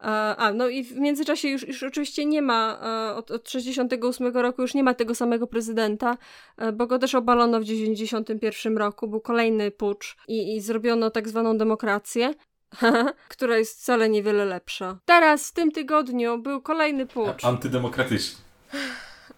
A, 0.00 0.52
no 0.54 0.68
i 0.68 0.84
w 0.84 0.96
międzyczasie 0.96 1.48
już, 1.48 1.68
już 1.68 1.82
oczywiście 1.82 2.24
nie 2.24 2.42
ma, 2.42 2.80
od, 3.16 3.30
od 3.30 3.50
68 3.50 4.36
roku 4.36 4.62
już 4.62 4.74
nie 4.74 4.82
ma 4.82 4.94
tego 4.94 5.14
samego 5.14 5.46
prezydenta, 5.46 6.16
e, 6.56 6.72
bo 6.72 6.86
go 6.86 6.98
też 6.98 7.14
obalono 7.14 7.60
w 7.60 7.64
91 7.64 8.78
roku, 8.78 9.08
był 9.08 9.20
kolejny 9.20 9.70
pucz 9.70 10.16
i, 10.28 10.56
i 10.56 10.60
zrobiono 10.60 11.10
tak 11.10 11.28
zwaną 11.28 11.58
demokrację. 11.58 12.34
która 13.28 13.58
jest 13.58 13.80
wcale 13.80 14.08
niewiele 14.08 14.44
lepsza. 14.44 14.98
Teraz, 15.04 15.48
w 15.48 15.52
tym 15.52 15.72
tygodniu, 15.72 16.38
był 16.38 16.62
kolejny 16.62 17.06
pucz. 17.06 17.44
Antydemokratyczny. 17.44 18.44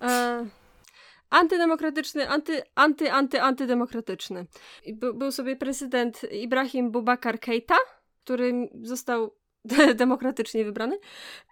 E, 0.02 0.46
antydemokratyczny, 1.30 2.28
anty, 2.28 2.62
anty, 2.74 3.12
anty, 3.12 3.42
antydemokratyczny. 3.42 4.46
By, 4.92 5.14
był 5.14 5.32
sobie 5.32 5.56
prezydent 5.56 6.20
Ibrahim 6.32 6.90
Bubakar 6.90 7.40
Keita, 7.40 7.76
który 8.24 8.68
został 8.82 9.34
demokratycznie 9.94 10.64
wybrany. 10.64 10.98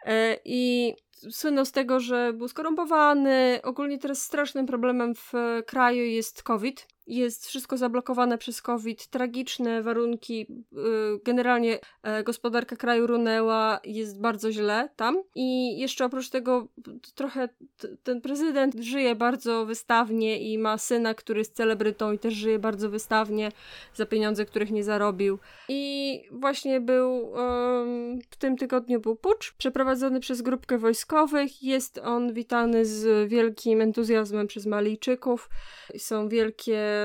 E, 0.07 0.37
I 0.45 0.95
słynął 1.31 1.65
z 1.65 1.73
tego, 1.73 2.01
że 2.01 2.33
był 2.33 2.49
skorumpowany. 2.49 3.61
Ogólnie 3.63 3.99
teraz 3.99 4.23
strasznym 4.23 4.67
problemem 4.67 5.15
w 5.15 5.33
kraju 5.67 6.05
jest 6.05 6.43
COVID 6.43 6.87
jest 7.11 7.47
wszystko 7.47 7.77
zablokowane 7.77 8.39
przez 8.39 8.63
COVID, 8.63 9.07
tragiczne 9.07 9.83
warunki, 9.83 10.47
y, 10.73 10.77
generalnie 11.25 11.79
e, 12.03 12.25
gospodarka 12.25 12.77
kraju 12.77 13.07
runęła, 13.07 13.81
jest 13.85 14.21
bardzo 14.21 14.53
źle 14.53 14.89
tam 14.97 15.23
i 15.35 15.79
jeszcze 15.79 16.05
oprócz 16.05 16.31
tego 16.31 16.69
trochę 17.15 17.49
ten 18.03 18.21
prezydent 18.21 18.75
żyje 18.75 19.15
bardzo 19.15 19.67
wystawnie 19.67 20.53
i 20.53 20.59
ma 20.59 20.79
syna, 20.79 21.15
który 21.15 21.39
jest 21.39 21.57
celebrytą 21.57 22.13
i 22.13 22.19
też 22.19 22.35
żyje 22.35 22.59
bardzo 22.59 22.91
wystawnie 22.91 23.53
za 23.95 24.07
pieniądze, 24.07 24.45
których 24.45 24.71
nie 24.71 24.85
zarobił. 24.85 25.39
I 25.69 26.23
właśnie 26.31 26.81
był 26.81 27.33
w 28.31 28.37
tym 28.39 28.57
tygodniu 28.57 29.01
był 29.01 29.17
pucz 29.17 29.53
przeprowadzony 29.59 30.21
przez 30.21 30.43
grupkę 30.43 30.79
wojskowych. 30.79 31.63
Jest 31.63 31.99
on 31.99 32.33
witany 32.33 32.85
z 32.85 33.29
wielkim 33.29 33.81
entuzjazmem 33.81 34.47
przez 34.47 34.67
Malijczyków. 34.67 35.51
Są 35.99 36.29
wielkie 36.29 37.00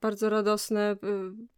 bardzo 0.00 0.30
radosne, 0.30 0.80
e, 0.80 0.96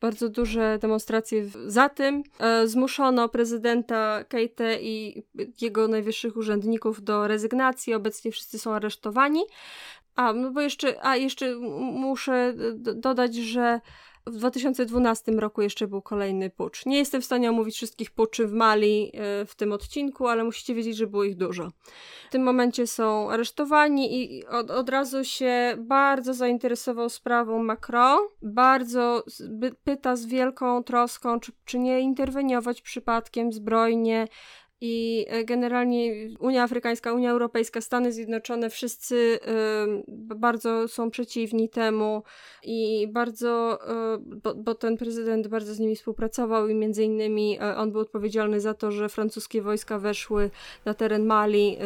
bardzo 0.00 0.28
duże 0.28 0.78
demonstracje 0.80 1.44
za 1.66 1.88
tym. 1.88 2.22
E, 2.38 2.68
zmuszono 2.68 3.28
prezydenta 3.28 4.24
Keite 4.24 4.80
i 4.80 5.22
jego 5.60 5.88
najwyższych 5.88 6.36
urzędników 6.36 7.02
do 7.02 7.28
rezygnacji. 7.28 7.94
Obecnie 7.94 8.32
wszyscy 8.32 8.58
są 8.58 8.74
aresztowani. 8.74 9.40
A, 10.16 10.32
no 10.32 10.50
bo 10.50 10.60
jeszcze, 10.60 11.04
a 11.06 11.16
jeszcze 11.16 11.56
muszę 11.92 12.54
dodać, 12.94 13.34
że 13.34 13.80
w 14.30 14.36
2012 14.36 15.32
roku 15.32 15.62
jeszcze 15.62 15.88
był 15.88 16.02
kolejny 16.02 16.50
pucz. 16.50 16.86
Nie 16.86 16.98
jestem 16.98 17.22
w 17.22 17.24
stanie 17.24 17.50
omówić 17.50 17.74
wszystkich 17.76 18.10
puczy 18.10 18.46
w 18.46 18.52
Mali 18.52 19.10
e, 19.14 19.46
w 19.46 19.54
tym 19.54 19.72
odcinku, 19.72 20.26
ale 20.26 20.44
musicie 20.44 20.74
wiedzieć, 20.74 20.96
że 20.96 21.06
było 21.06 21.24
ich 21.24 21.36
dużo. 21.36 21.68
W 22.28 22.32
tym 22.32 22.42
momencie 22.42 22.86
są 22.86 23.30
aresztowani 23.30 24.22
i 24.22 24.46
od, 24.46 24.70
od 24.70 24.88
razu 24.88 25.24
się 25.24 25.76
bardzo 25.78 26.34
zainteresował 26.34 27.08
sprawą 27.08 27.62
Macron. 27.62 28.18
Bardzo 28.42 29.24
pyta 29.84 30.16
z 30.16 30.26
wielką 30.26 30.84
troską, 30.84 31.40
czy, 31.40 31.52
czy 31.64 31.78
nie 31.78 32.00
interweniować 32.00 32.82
przypadkiem 32.82 33.52
zbrojnie 33.52 34.26
i 34.80 35.26
e, 35.28 35.44
generalnie 35.44 36.28
Unia 36.38 36.62
Afrykańska, 36.62 37.12
Unia 37.12 37.30
Europejska, 37.30 37.80
Stany 37.80 38.12
Zjednoczone, 38.12 38.70
wszyscy 38.70 39.16
y, 39.16 39.38
bardzo 40.36 40.88
są 40.88 41.10
przeciwni 41.10 41.68
temu 41.68 42.22
i 42.62 43.08
bardzo, 43.12 43.78
y, 44.14 44.18
bo, 44.18 44.54
bo, 44.54 44.74
ten 44.74 44.96
prezydent 44.96 45.48
bardzo 45.48 45.74
z 45.74 45.78
nimi 45.78 45.96
współpracował 45.96 46.68
i 46.68 46.74
między 46.74 47.04
innymi 47.04 47.58
on 47.76 47.92
był 47.92 48.00
odpowiedzialny 48.00 48.60
za 48.60 48.74
to, 48.74 48.92
że 48.92 49.08
francuskie 49.08 49.62
wojska 49.62 49.98
weszły 49.98 50.50
na 50.84 50.94
teren 50.94 51.26
Mali, 51.26 51.78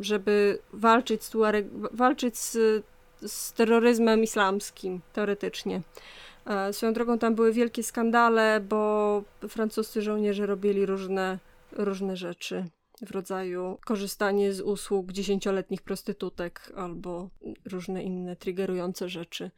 żeby 0.00 0.58
walczyć 0.72 1.24
z, 1.24 1.30
Tuareg, 1.30 1.66
walczyć 1.92 2.38
z, 2.38 2.84
z 3.20 3.52
terroryzmem 3.52 4.22
islamskim, 4.22 5.00
teoretycznie. 5.12 5.80
Swoją 6.72 6.92
drogą 6.92 7.18
tam 7.18 7.34
były 7.34 7.52
wielkie 7.52 7.82
skandale, 7.82 8.60
bo 8.68 9.22
francuscy 9.48 10.02
żołnierze 10.02 10.46
robili 10.46 10.86
różne 10.86 11.38
różne 11.76 12.16
rzeczy 12.16 12.64
w 13.02 13.10
rodzaju 13.10 13.78
korzystanie 13.86 14.52
z 14.52 14.60
usług 14.60 15.12
dziesięcioletnich 15.12 15.82
prostytutek 15.82 16.72
albo 16.76 17.30
różne 17.64 18.02
inne 18.02 18.36
triggerujące 18.36 19.08
rzeczy. 19.08 19.50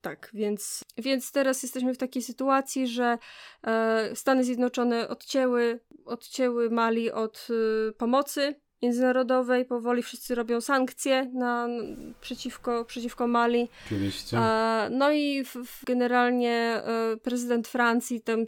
Tak, 0.00 0.30
więc, 0.34 0.84
więc 0.98 1.32
teraz 1.32 1.62
jesteśmy 1.62 1.94
w 1.94 1.98
takiej 1.98 2.22
sytuacji, 2.22 2.88
że 2.88 3.18
e, 3.66 4.10
Stany 4.16 4.44
Zjednoczone 4.44 5.08
odcięły, 5.08 5.80
odcięły 6.04 6.70
Mali 6.70 7.10
od 7.10 7.48
e, 7.50 7.92
pomocy 7.92 8.60
międzynarodowej, 8.82 9.64
powoli 9.64 10.02
wszyscy 10.02 10.34
robią 10.34 10.60
sankcje 10.60 11.30
na, 11.34 11.68
przeciwko, 12.20 12.84
przeciwko 12.84 13.26
Mali. 13.26 13.68
Oczywiście. 13.86 14.38
E, 14.38 14.88
no 14.92 15.12
i 15.12 15.44
w, 15.44 15.54
w 15.54 15.84
generalnie 15.84 16.52
e, 16.52 17.16
prezydent 17.22 17.68
Francji 17.68 18.20
tam 18.20 18.44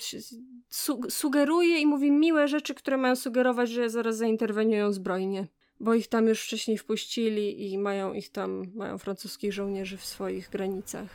su 0.68 1.01
sugeruje 1.09 1.81
i 1.81 1.87
mówi 1.87 2.11
miłe 2.11 2.49
rzeczy, 2.49 2.74
które 2.74 2.97
mają 2.97 3.16
sugerować, 3.16 3.70
że 3.70 3.91
zaraz 3.91 4.16
zainterweniują 4.16 4.93
zbrojnie. 4.93 5.47
Bo 5.81 5.95
ich 5.95 6.09
tam 6.09 6.28
już 6.28 6.43
wcześniej 6.43 6.78
wpuścili 6.78 7.72
i 7.72 7.78
mają 7.78 8.12
ich 8.12 8.28
tam, 8.33 8.62
mają 8.74 8.99
francuskich 8.99 9.53
żołnierzy 9.53 9.97
w 9.97 10.05
swoich 10.05 10.51
granicach. 10.51 11.09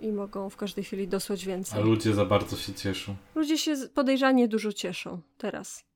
I 0.00 0.12
mogą 0.12 0.50
w 0.50 0.56
każdej 0.56 0.84
chwili 0.84 1.08
dosłać 1.08 1.44
więcej. 1.46 1.80
A 1.80 1.84
ludzie 1.84 2.14
za 2.14 2.24
bardzo 2.24 2.56
się 2.56 2.74
cieszą. 2.74 3.16
Ludzie 3.34 3.58
się 3.58 3.74
podejrzanie 3.94 4.48
dużo 4.48 4.72
cieszą 4.72 5.20
teraz. 5.38 5.87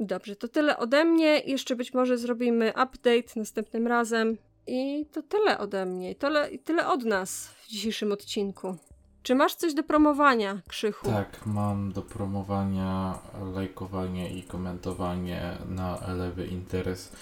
Dobrze, 0.00 0.36
to 0.36 0.48
tyle 0.48 0.78
ode 0.78 1.04
mnie. 1.04 1.38
Jeszcze 1.38 1.76
być 1.76 1.94
może 1.94 2.18
zrobimy 2.18 2.68
update 2.70 3.32
następnym 3.36 3.86
razem. 3.86 4.36
I 4.66 5.06
to 5.12 5.22
tyle 5.22 5.58
ode 5.58 5.86
mnie. 5.86 6.14
Tyle, 6.14 6.58
tyle 6.58 6.88
od 6.88 7.04
nas 7.04 7.48
w 7.48 7.68
dzisiejszym 7.68 8.12
odcinku. 8.12 8.76
Czy 9.22 9.34
masz 9.34 9.54
coś 9.54 9.74
do 9.74 9.82
promowania, 9.82 10.60
Krzychu? 10.68 11.06
Tak, 11.06 11.46
mam 11.46 11.92
do 11.92 12.02
promowania 12.02 13.18
lajkowanie 13.54 14.30
i 14.30 14.42
komentowanie 14.42 15.56
na 15.68 16.14
Lewy 16.14 16.46
Interes 16.46 17.12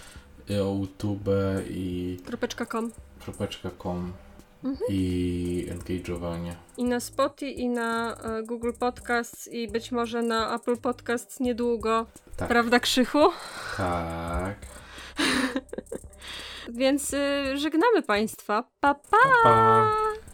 YouTube 0.49 1.29
i... 1.71 2.19
Kropeczka.com 2.27 2.93
Kropeczka.com 3.21 4.13
mhm. 4.65 4.87
i 4.89 5.67
engage'owanie. 5.71 6.55
I 6.77 6.85
na 6.85 7.01
Spotify, 7.01 7.51
i 7.51 7.69
na 7.69 8.17
e, 8.17 8.43
Google 8.43 8.73
Podcasts, 8.79 9.49
i 9.49 9.69
być 9.69 9.93
może 9.93 10.23
na 10.23 10.55
Apple 10.55 10.77
Podcasts 10.77 11.41
niedługo. 11.41 12.07
Tak. 12.37 12.49
Prawda, 12.49 12.81
Krzychu? 12.81 13.31
Tak. 13.77 14.57
Więc 16.69 17.13
y, 17.15 17.57
żegnamy 17.59 18.03
Państwa. 18.03 18.63
Pa, 18.81 18.95
pa! 18.95 19.01
pa, 19.11 19.43
pa. 19.43 20.26